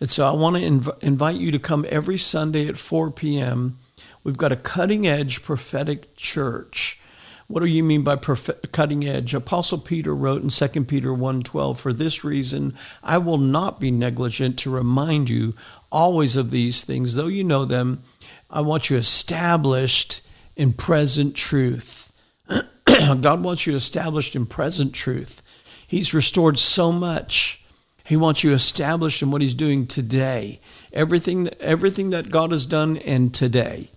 And 0.00 0.10
so 0.10 0.26
I 0.26 0.32
want 0.32 0.56
to 0.56 0.62
inv- 0.62 1.02
invite 1.02 1.36
you 1.36 1.52
to 1.52 1.58
come 1.60 1.86
every 1.88 2.18
Sunday 2.18 2.66
at 2.66 2.78
4 2.78 3.12
p.m. 3.12 3.78
We've 4.24 4.36
got 4.36 4.50
a 4.50 4.56
cutting 4.56 5.06
edge 5.06 5.42
prophetic 5.42 6.16
church. 6.16 7.00
What 7.48 7.60
do 7.60 7.66
you 7.66 7.82
mean 7.82 8.02
by 8.02 8.16
prof- 8.16 8.60
cutting 8.72 9.06
edge? 9.06 9.32
Apostle 9.32 9.78
Peter 9.78 10.14
wrote 10.14 10.42
in 10.42 10.50
2 10.50 10.84
Peter 10.86 11.14
1:12, 11.14 11.80
"For 11.80 11.94
this 11.94 12.22
reason 12.22 12.74
I 13.02 13.16
will 13.16 13.38
not 13.38 13.80
be 13.80 13.90
negligent 13.90 14.58
to 14.58 14.70
remind 14.70 15.30
you 15.30 15.54
always 15.90 16.36
of 16.36 16.50
these 16.50 16.84
things, 16.84 17.14
though 17.14 17.26
you 17.26 17.42
know 17.42 17.64
them. 17.64 18.02
I 18.50 18.60
want 18.60 18.90
you 18.90 18.98
established 18.98 20.20
in 20.56 20.74
present 20.74 21.34
truth." 21.34 22.12
God 22.84 23.42
wants 23.42 23.66
you 23.66 23.74
established 23.74 24.36
in 24.36 24.44
present 24.44 24.92
truth. 24.92 25.40
He's 25.86 26.12
restored 26.12 26.58
so 26.58 26.92
much. 26.92 27.64
He 28.04 28.16
wants 28.16 28.44
you 28.44 28.52
established 28.52 29.22
in 29.22 29.30
what 29.30 29.40
He's 29.40 29.54
doing 29.54 29.86
today. 29.86 30.60
Everything, 30.92 31.48
everything 31.60 32.10
that 32.10 32.30
God 32.30 32.52
has 32.52 32.66
done 32.66 32.98
in 32.98 33.30
today. 33.30 33.90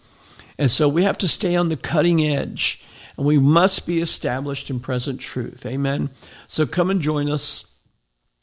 And 0.58 0.72
so 0.72 0.88
we 0.88 1.04
have 1.04 1.18
to 1.18 1.28
stay 1.28 1.58
on 1.58 1.68
the 1.68 1.76
cutting 1.76 2.24
edge 2.24 2.80
and 3.22 3.28
we 3.28 3.38
must 3.38 3.86
be 3.86 4.02
established 4.02 4.72
in 4.72 4.80
present 4.80 5.20
truth. 5.20 5.64
Amen. 5.64 6.10
So 6.48 6.66
come 6.66 6.90
and 6.90 7.00
join 7.00 7.30
us 7.30 7.66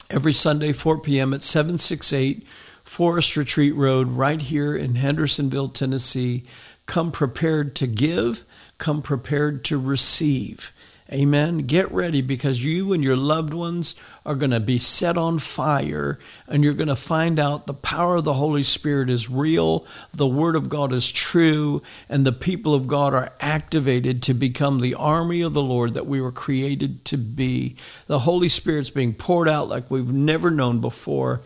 every 0.09 0.31
Sunday, 0.31 0.71
4 0.71 0.99
p.m. 0.99 1.33
at 1.33 1.41
768 1.41 2.47
Forest 2.85 3.35
Retreat 3.35 3.75
Road, 3.75 4.07
right 4.11 4.41
here 4.41 4.73
in 4.73 4.95
Hendersonville, 4.95 5.67
Tennessee. 5.67 6.45
Come 6.85 7.11
prepared 7.11 7.75
to 7.75 7.87
give 7.87 8.45
come 8.77 9.01
prepared 9.01 9.65
to 9.65 9.77
receive. 9.77 10.71
Amen. 11.11 11.59
Get 11.59 11.91
ready 11.91 12.21
because 12.21 12.63
you 12.63 12.93
and 12.93 13.03
your 13.03 13.17
loved 13.17 13.51
ones 13.51 13.95
are 14.27 14.35
going 14.35 14.51
to 14.51 14.59
be 14.59 14.77
set 14.77 15.17
on 15.17 15.39
fire 15.39 16.19
and 16.47 16.63
you're 16.63 16.75
going 16.75 16.87
to 16.87 16.95
find 16.95 17.39
out 17.39 17.65
the 17.65 17.73
power 17.73 18.17
of 18.17 18.25
the 18.25 18.35
Holy 18.35 18.61
Spirit 18.61 19.09
is 19.09 19.27
real, 19.27 19.87
the 20.13 20.27
Word 20.27 20.55
of 20.55 20.69
God 20.69 20.93
is 20.93 21.11
true, 21.11 21.81
and 22.09 22.25
the 22.27 22.31
people 22.31 22.75
of 22.75 22.85
God 22.85 23.15
are 23.15 23.33
activated 23.39 24.21
to 24.23 24.35
become 24.35 24.81
the 24.81 24.93
army 24.93 25.41
of 25.41 25.53
the 25.53 25.63
Lord 25.63 25.95
that 25.95 26.05
we 26.05 26.21
were 26.21 26.31
created 26.31 27.03
to 27.05 27.17
be. 27.17 27.75
The 28.05 28.19
Holy 28.19 28.49
Spirit's 28.49 28.91
being 28.91 29.15
poured 29.15 29.49
out 29.49 29.67
like 29.67 29.89
we've 29.89 30.13
never 30.13 30.51
known 30.51 30.79
before, 30.79 31.41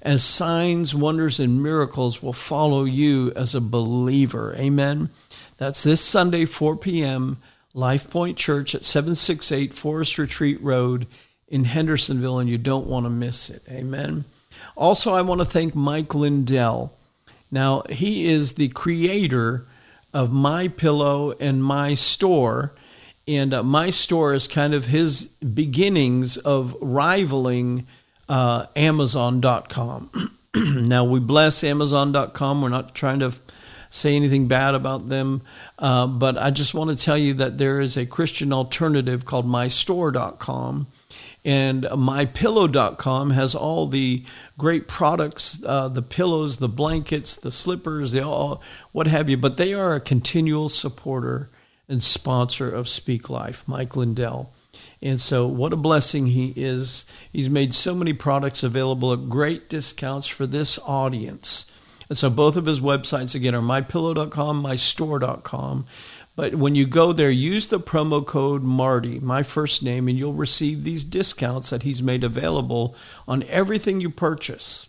and 0.00 0.20
signs, 0.20 0.94
wonders, 0.94 1.40
and 1.40 1.60
miracles 1.60 2.22
will 2.22 2.32
follow 2.32 2.84
you 2.84 3.32
as 3.34 3.56
a 3.56 3.60
believer. 3.60 4.54
Amen. 4.54 5.10
That's 5.56 5.82
this 5.82 6.00
Sunday, 6.00 6.44
4 6.44 6.76
p.m., 6.76 7.38
Life 7.78 8.10
Point 8.10 8.36
Church 8.36 8.74
at 8.74 8.82
768 8.82 9.72
Forest 9.72 10.18
Retreat 10.18 10.60
Road 10.60 11.06
in 11.46 11.62
Hendersonville, 11.64 12.40
and 12.40 12.50
you 12.50 12.58
don't 12.58 12.88
want 12.88 13.06
to 13.06 13.10
miss 13.10 13.48
it. 13.48 13.62
Amen. 13.70 14.24
Also, 14.74 15.14
I 15.14 15.22
want 15.22 15.40
to 15.40 15.44
thank 15.44 15.76
Mike 15.76 16.12
Lindell. 16.12 16.92
Now, 17.52 17.82
he 17.88 18.26
is 18.26 18.54
the 18.54 18.68
creator 18.68 19.64
of 20.12 20.32
My 20.32 20.66
Pillow 20.66 21.32
and 21.38 21.62
My 21.62 21.94
Store, 21.94 22.74
and 23.28 23.54
uh, 23.54 23.62
My 23.62 23.90
Store 23.90 24.34
is 24.34 24.48
kind 24.48 24.74
of 24.74 24.86
his 24.86 25.26
beginnings 25.26 26.36
of 26.36 26.76
rivaling 26.80 27.86
uh, 28.28 28.66
Amazon.com. 28.74 30.10
now, 30.54 31.04
we 31.04 31.20
bless 31.20 31.62
Amazon.com. 31.62 32.60
We're 32.60 32.70
not 32.70 32.96
trying 32.96 33.20
to 33.20 33.34
say 33.90 34.14
anything 34.16 34.48
bad 34.48 34.74
about 34.74 35.08
them. 35.08 35.42
Uh, 35.78 36.06
but 36.06 36.38
I 36.38 36.50
just 36.50 36.74
want 36.74 36.90
to 36.90 37.04
tell 37.04 37.18
you 37.18 37.34
that 37.34 37.58
there 37.58 37.80
is 37.80 37.96
a 37.96 38.06
Christian 38.06 38.52
alternative 38.52 39.24
called 39.24 39.46
mystore.com. 39.46 40.86
And 41.44 41.84
mypillow.com 41.84 43.30
has 43.30 43.54
all 43.54 43.86
the 43.86 44.24
great 44.58 44.88
products, 44.88 45.62
uh, 45.64 45.88
the 45.88 46.02
pillows, 46.02 46.58
the 46.58 46.68
blankets, 46.68 47.36
the 47.36 47.52
slippers, 47.52 48.12
the 48.12 48.26
all, 48.26 48.60
what 48.92 49.06
have 49.06 49.30
you. 49.30 49.36
But 49.36 49.56
they 49.56 49.72
are 49.72 49.94
a 49.94 50.00
continual 50.00 50.68
supporter 50.68 51.48
and 51.88 52.02
sponsor 52.02 52.70
of 52.70 52.88
Speak 52.88 53.30
Life, 53.30 53.64
Mike 53.66 53.96
Lindell. 53.96 54.52
And 55.00 55.20
so, 55.20 55.46
what 55.46 55.72
a 55.72 55.76
blessing 55.76 56.26
he 56.26 56.52
is. 56.56 57.06
He's 57.32 57.48
made 57.48 57.72
so 57.72 57.94
many 57.94 58.12
products 58.12 58.62
available 58.62 59.12
at 59.12 59.28
great 59.28 59.68
discounts 59.68 60.26
for 60.26 60.46
this 60.46 60.78
audience. 60.80 61.70
And 62.08 62.16
so 62.16 62.30
both 62.30 62.56
of 62.56 62.66
his 62.66 62.80
websites 62.80 63.34
again 63.34 63.54
are 63.54 63.60
mypillow.com, 63.60 64.62
mystore.com. 64.62 65.86
But 66.36 66.54
when 66.54 66.74
you 66.74 66.86
go 66.86 67.12
there, 67.12 67.30
use 67.30 67.66
the 67.66 67.80
promo 67.80 68.24
code 68.24 68.62
Marty, 68.62 69.18
my 69.18 69.42
first 69.42 69.82
name, 69.82 70.06
and 70.06 70.16
you'll 70.16 70.32
receive 70.32 70.84
these 70.84 71.02
discounts 71.02 71.70
that 71.70 71.82
he's 71.82 72.02
made 72.02 72.22
available 72.22 72.94
on 73.26 73.42
everything 73.44 74.00
you 74.00 74.08
purchase. 74.08 74.88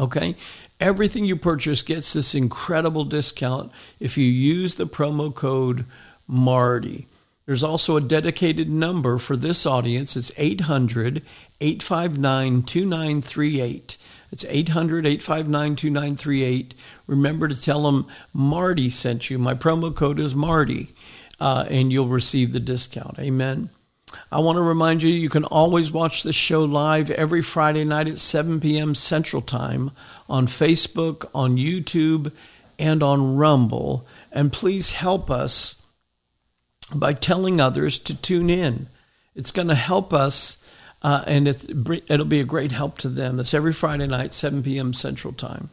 Okay? 0.00 0.34
Everything 0.80 1.24
you 1.24 1.36
purchase 1.36 1.80
gets 1.82 2.12
this 2.12 2.34
incredible 2.34 3.04
discount 3.04 3.70
if 4.00 4.18
you 4.18 4.24
use 4.24 4.74
the 4.74 4.86
promo 4.86 5.32
code 5.32 5.86
Marty. 6.26 7.06
There's 7.46 7.62
also 7.62 7.96
a 7.96 8.00
dedicated 8.00 8.68
number 8.68 9.18
for 9.18 9.36
this 9.36 9.64
audience. 9.64 10.16
It's 10.16 10.32
800 10.36 11.22
859 11.60 12.62
2938. 12.62 13.96
It's 14.32 14.46
800 14.48 15.06
859 15.06 15.76
2938. 15.76 16.74
Remember 17.06 17.48
to 17.48 17.60
tell 17.60 17.82
them 17.82 18.06
Marty 18.32 18.88
sent 18.88 19.28
you. 19.28 19.38
My 19.38 19.54
promo 19.54 19.94
code 19.94 20.18
is 20.18 20.34
Marty, 20.34 20.94
uh, 21.38 21.66
and 21.68 21.92
you'll 21.92 22.08
receive 22.08 22.52
the 22.52 22.60
discount. 22.60 23.18
Amen. 23.18 23.68
I 24.30 24.40
want 24.40 24.56
to 24.56 24.62
remind 24.62 25.02
you 25.02 25.10
you 25.10 25.28
can 25.28 25.44
always 25.44 25.90
watch 25.90 26.22
the 26.22 26.32
show 26.32 26.64
live 26.64 27.10
every 27.10 27.42
Friday 27.42 27.84
night 27.84 28.08
at 28.08 28.18
7 28.18 28.60
p.m. 28.60 28.94
Central 28.94 29.42
Time 29.42 29.90
on 30.28 30.46
Facebook, 30.46 31.28
on 31.34 31.56
YouTube, 31.56 32.32
and 32.78 33.02
on 33.02 33.36
Rumble. 33.36 34.06
And 34.30 34.52
please 34.52 34.92
help 34.92 35.30
us 35.30 35.82
by 36.94 37.12
telling 37.12 37.60
others 37.60 37.98
to 38.00 38.14
tune 38.14 38.50
in. 38.50 38.88
It's 39.34 39.50
going 39.50 39.68
to 39.68 39.74
help 39.74 40.12
us 40.12 40.62
uh, 41.02 41.24
and 41.26 41.48
it, 41.48 41.66
it'll 42.08 42.24
be 42.26 42.40
a 42.40 42.44
great 42.44 42.72
help 42.72 42.98
to 42.98 43.08
them. 43.08 43.40
It's 43.40 43.54
every 43.54 43.72
Friday 43.72 44.06
night, 44.06 44.32
7 44.32 44.62
p.m. 44.62 44.92
Central 44.92 45.32
Time. 45.32 45.70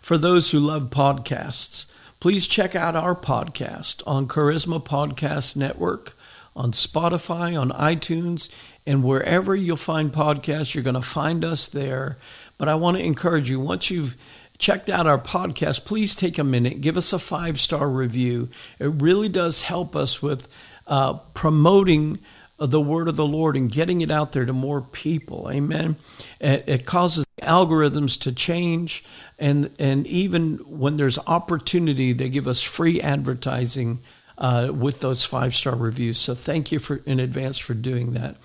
For 0.00 0.18
those 0.18 0.50
who 0.50 0.58
love 0.58 0.90
podcasts, 0.90 1.86
please 2.20 2.46
check 2.46 2.74
out 2.74 2.94
our 2.94 3.14
podcast 3.14 4.02
on 4.06 4.28
Charisma 4.28 4.84
Podcast 4.84 5.56
Network, 5.56 6.16
on 6.54 6.72
Spotify, 6.72 7.58
on 7.58 7.70
iTunes, 7.70 8.48
and 8.86 9.04
wherever 9.04 9.54
you'll 9.54 9.76
find 9.76 10.12
podcasts, 10.12 10.74
you're 10.74 10.84
going 10.84 10.94
to 10.94 11.02
find 11.02 11.44
us 11.44 11.66
there. 11.68 12.18
But 12.58 12.68
I 12.68 12.74
want 12.74 12.96
to 12.96 13.02
encourage 13.04 13.48
you 13.48 13.60
once 13.60 13.90
you've 13.90 14.16
checked 14.58 14.90
out 14.90 15.06
our 15.06 15.18
podcast, 15.18 15.84
please 15.84 16.14
take 16.14 16.38
a 16.38 16.44
minute, 16.44 16.80
give 16.80 16.96
us 16.96 17.12
a 17.12 17.18
five 17.18 17.60
star 17.60 17.88
review. 17.88 18.48
It 18.78 18.86
really 18.86 19.28
does 19.28 19.62
help 19.62 19.96
us 19.96 20.20
with 20.20 20.46
uh, 20.86 21.14
promoting 21.34 22.18
the 22.66 22.80
word 22.80 23.08
of 23.08 23.16
the 23.16 23.26
Lord 23.26 23.56
and 23.56 23.70
getting 23.70 24.00
it 24.00 24.10
out 24.10 24.32
there 24.32 24.44
to 24.44 24.52
more 24.52 24.80
people. 24.80 25.50
Amen. 25.50 25.96
It, 26.40 26.64
it 26.66 26.86
causes 26.86 27.26
algorithms 27.40 28.18
to 28.20 28.32
change, 28.32 29.04
and 29.38 29.70
and 29.78 30.06
even 30.06 30.58
when 30.58 30.96
there's 30.96 31.18
opportunity, 31.26 32.12
they 32.12 32.28
give 32.28 32.46
us 32.46 32.62
free 32.62 33.00
advertising 33.00 34.00
uh, 34.38 34.70
with 34.72 35.00
those 35.00 35.24
five 35.24 35.54
star 35.54 35.74
reviews. 35.74 36.18
So 36.18 36.34
thank 36.34 36.72
you 36.72 36.78
for 36.78 37.00
in 37.06 37.20
advance 37.20 37.58
for 37.58 37.74
doing 37.74 38.12
that. 38.12 38.36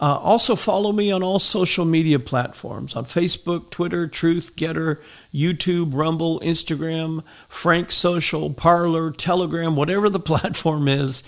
Uh, 0.00 0.16
also, 0.16 0.54
follow 0.54 0.92
me 0.92 1.10
on 1.10 1.24
all 1.24 1.40
social 1.40 1.84
media 1.84 2.20
platforms 2.20 2.94
on 2.94 3.04
Facebook, 3.04 3.70
Twitter, 3.70 4.06
Truth, 4.06 4.54
Gettr, 4.54 4.98
YouTube, 5.34 5.92
Rumble, 5.92 6.38
Instagram, 6.40 7.24
Frank 7.48 7.90
Social, 7.90 8.52
Parler, 8.52 9.10
Telegram, 9.10 9.74
whatever 9.74 10.08
the 10.08 10.20
platform 10.20 10.86
is. 10.86 11.24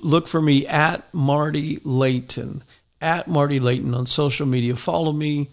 Look 0.00 0.28
for 0.28 0.40
me 0.40 0.66
at 0.66 1.12
Marty 1.12 1.80
Layton, 1.84 2.62
at 3.00 3.28
Marty 3.28 3.60
Layton 3.60 3.94
on 3.94 4.06
social 4.06 4.46
media. 4.46 4.76
Follow 4.76 5.12
me, 5.12 5.48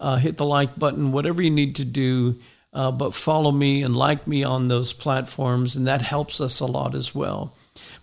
uh, 0.00 0.16
hit 0.16 0.36
the 0.36 0.46
like 0.46 0.78
button, 0.78 1.12
whatever 1.12 1.42
you 1.42 1.50
need 1.50 1.76
to 1.76 1.84
do. 1.84 2.38
Uh, 2.74 2.90
but 2.90 3.12
follow 3.12 3.52
me 3.52 3.82
and 3.82 3.94
like 3.94 4.26
me 4.26 4.42
on 4.42 4.68
those 4.68 4.94
platforms, 4.94 5.76
and 5.76 5.86
that 5.86 6.00
helps 6.00 6.40
us 6.40 6.58
a 6.58 6.64
lot 6.64 6.94
as 6.94 7.14
well. 7.14 7.54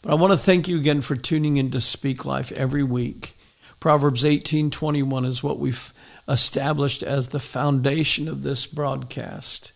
But 0.04 0.12
I 0.12 0.16
want 0.16 0.32
to 0.32 0.38
thank 0.38 0.68
you 0.68 0.78
again 0.78 1.02
for 1.02 1.16
tuning 1.16 1.58
in 1.58 1.72
to 1.72 1.82
Speak 1.82 2.24
Life 2.24 2.52
every 2.52 2.84
week. 2.84 3.36
Proverbs 3.80 4.24
18:21 4.24 5.26
is 5.26 5.42
what 5.42 5.58
we've 5.58 5.92
established 6.28 7.02
as 7.02 7.30
the 7.30 7.40
foundation 7.40 8.28
of 8.28 8.44
this 8.44 8.68
broadcast. 8.68 9.72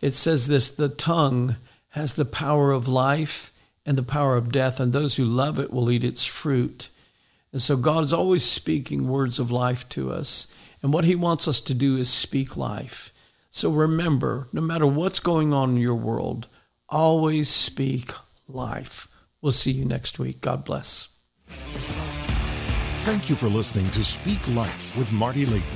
It 0.00 0.14
says 0.14 0.48
this, 0.48 0.68
the 0.68 0.88
tongue 0.88 1.56
has 1.90 2.14
the 2.14 2.24
power 2.24 2.72
of 2.72 2.88
life 2.88 3.52
and 3.86 3.98
the 3.98 4.02
power 4.02 4.36
of 4.36 4.52
death, 4.52 4.80
and 4.80 4.92
those 4.92 5.16
who 5.16 5.24
love 5.24 5.58
it 5.58 5.72
will 5.72 5.90
eat 5.90 6.04
its 6.04 6.24
fruit. 6.24 6.88
And 7.52 7.62
so 7.62 7.76
God 7.76 8.04
is 8.04 8.12
always 8.12 8.44
speaking 8.44 9.08
words 9.08 9.38
of 9.38 9.50
life 9.50 9.88
to 9.90 10.12
us. 10.12 10.48
And 10.82 10.92
what 10.92 11.04
he 11.04 11.14
wants 11.14 11.46
us 11.46 11.60
to 11.62 11.74
do 11.74 11.96
is 11.96 12.10
speak 12.10 12.56
life. 12.56 13.12
So 13.50 13.70
remember, 13.70 14.48
no 14.52 14.60
matter 14.60 14.86
what's 14.86 15.20
going 15.20 15.54
on 15.54 15.70
in 15.70 15.76
your 15.76 15.94
world, 15.94 16.48
always 16.88 17.48
speak 17.48 18.12
life. 18.48 19.06
We'll 19.40 19.52
see 19.52 19.70
you 19.70 19.84
next 19.84 20.18
week. 20.18 20.40
God 20.40 20.64
bless. 20.64 21.08
Thank 23.00 23.28
you 23.28 23.36
for 23.36 23.48
listening 23.48 23.90
to 23.90 24.02
Speak 24.02 24.46
Life 24.48 24.96
with 24.96 25.12
Marty 25.12 25.44
Layton. 25.44 25.68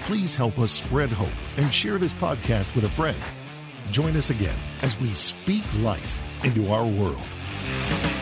Please 0.00 0.34
help 0.34 0.58
us 0.58 0.72
spread 0.72 1.10
hope 1.10 1.28
and 1.56 1.72
share 1.72 1.98
this 1.98 2.14
podcast 2.14 2.74
with 2.74 2.84
a 2.84 2.88
friend. 2.88 3.18
Join 3.90 4.16
us 4.16 4.30
again 4.30 4.58
as 4.80 4.98
we 4.98 5.10
speak 5.12 5.64
life 5.80 6.18
into 6.42 6.72
our 6.72 6.86
world. 6.86 7.20
Thank 7.62 8.14
you. 8.14 8.19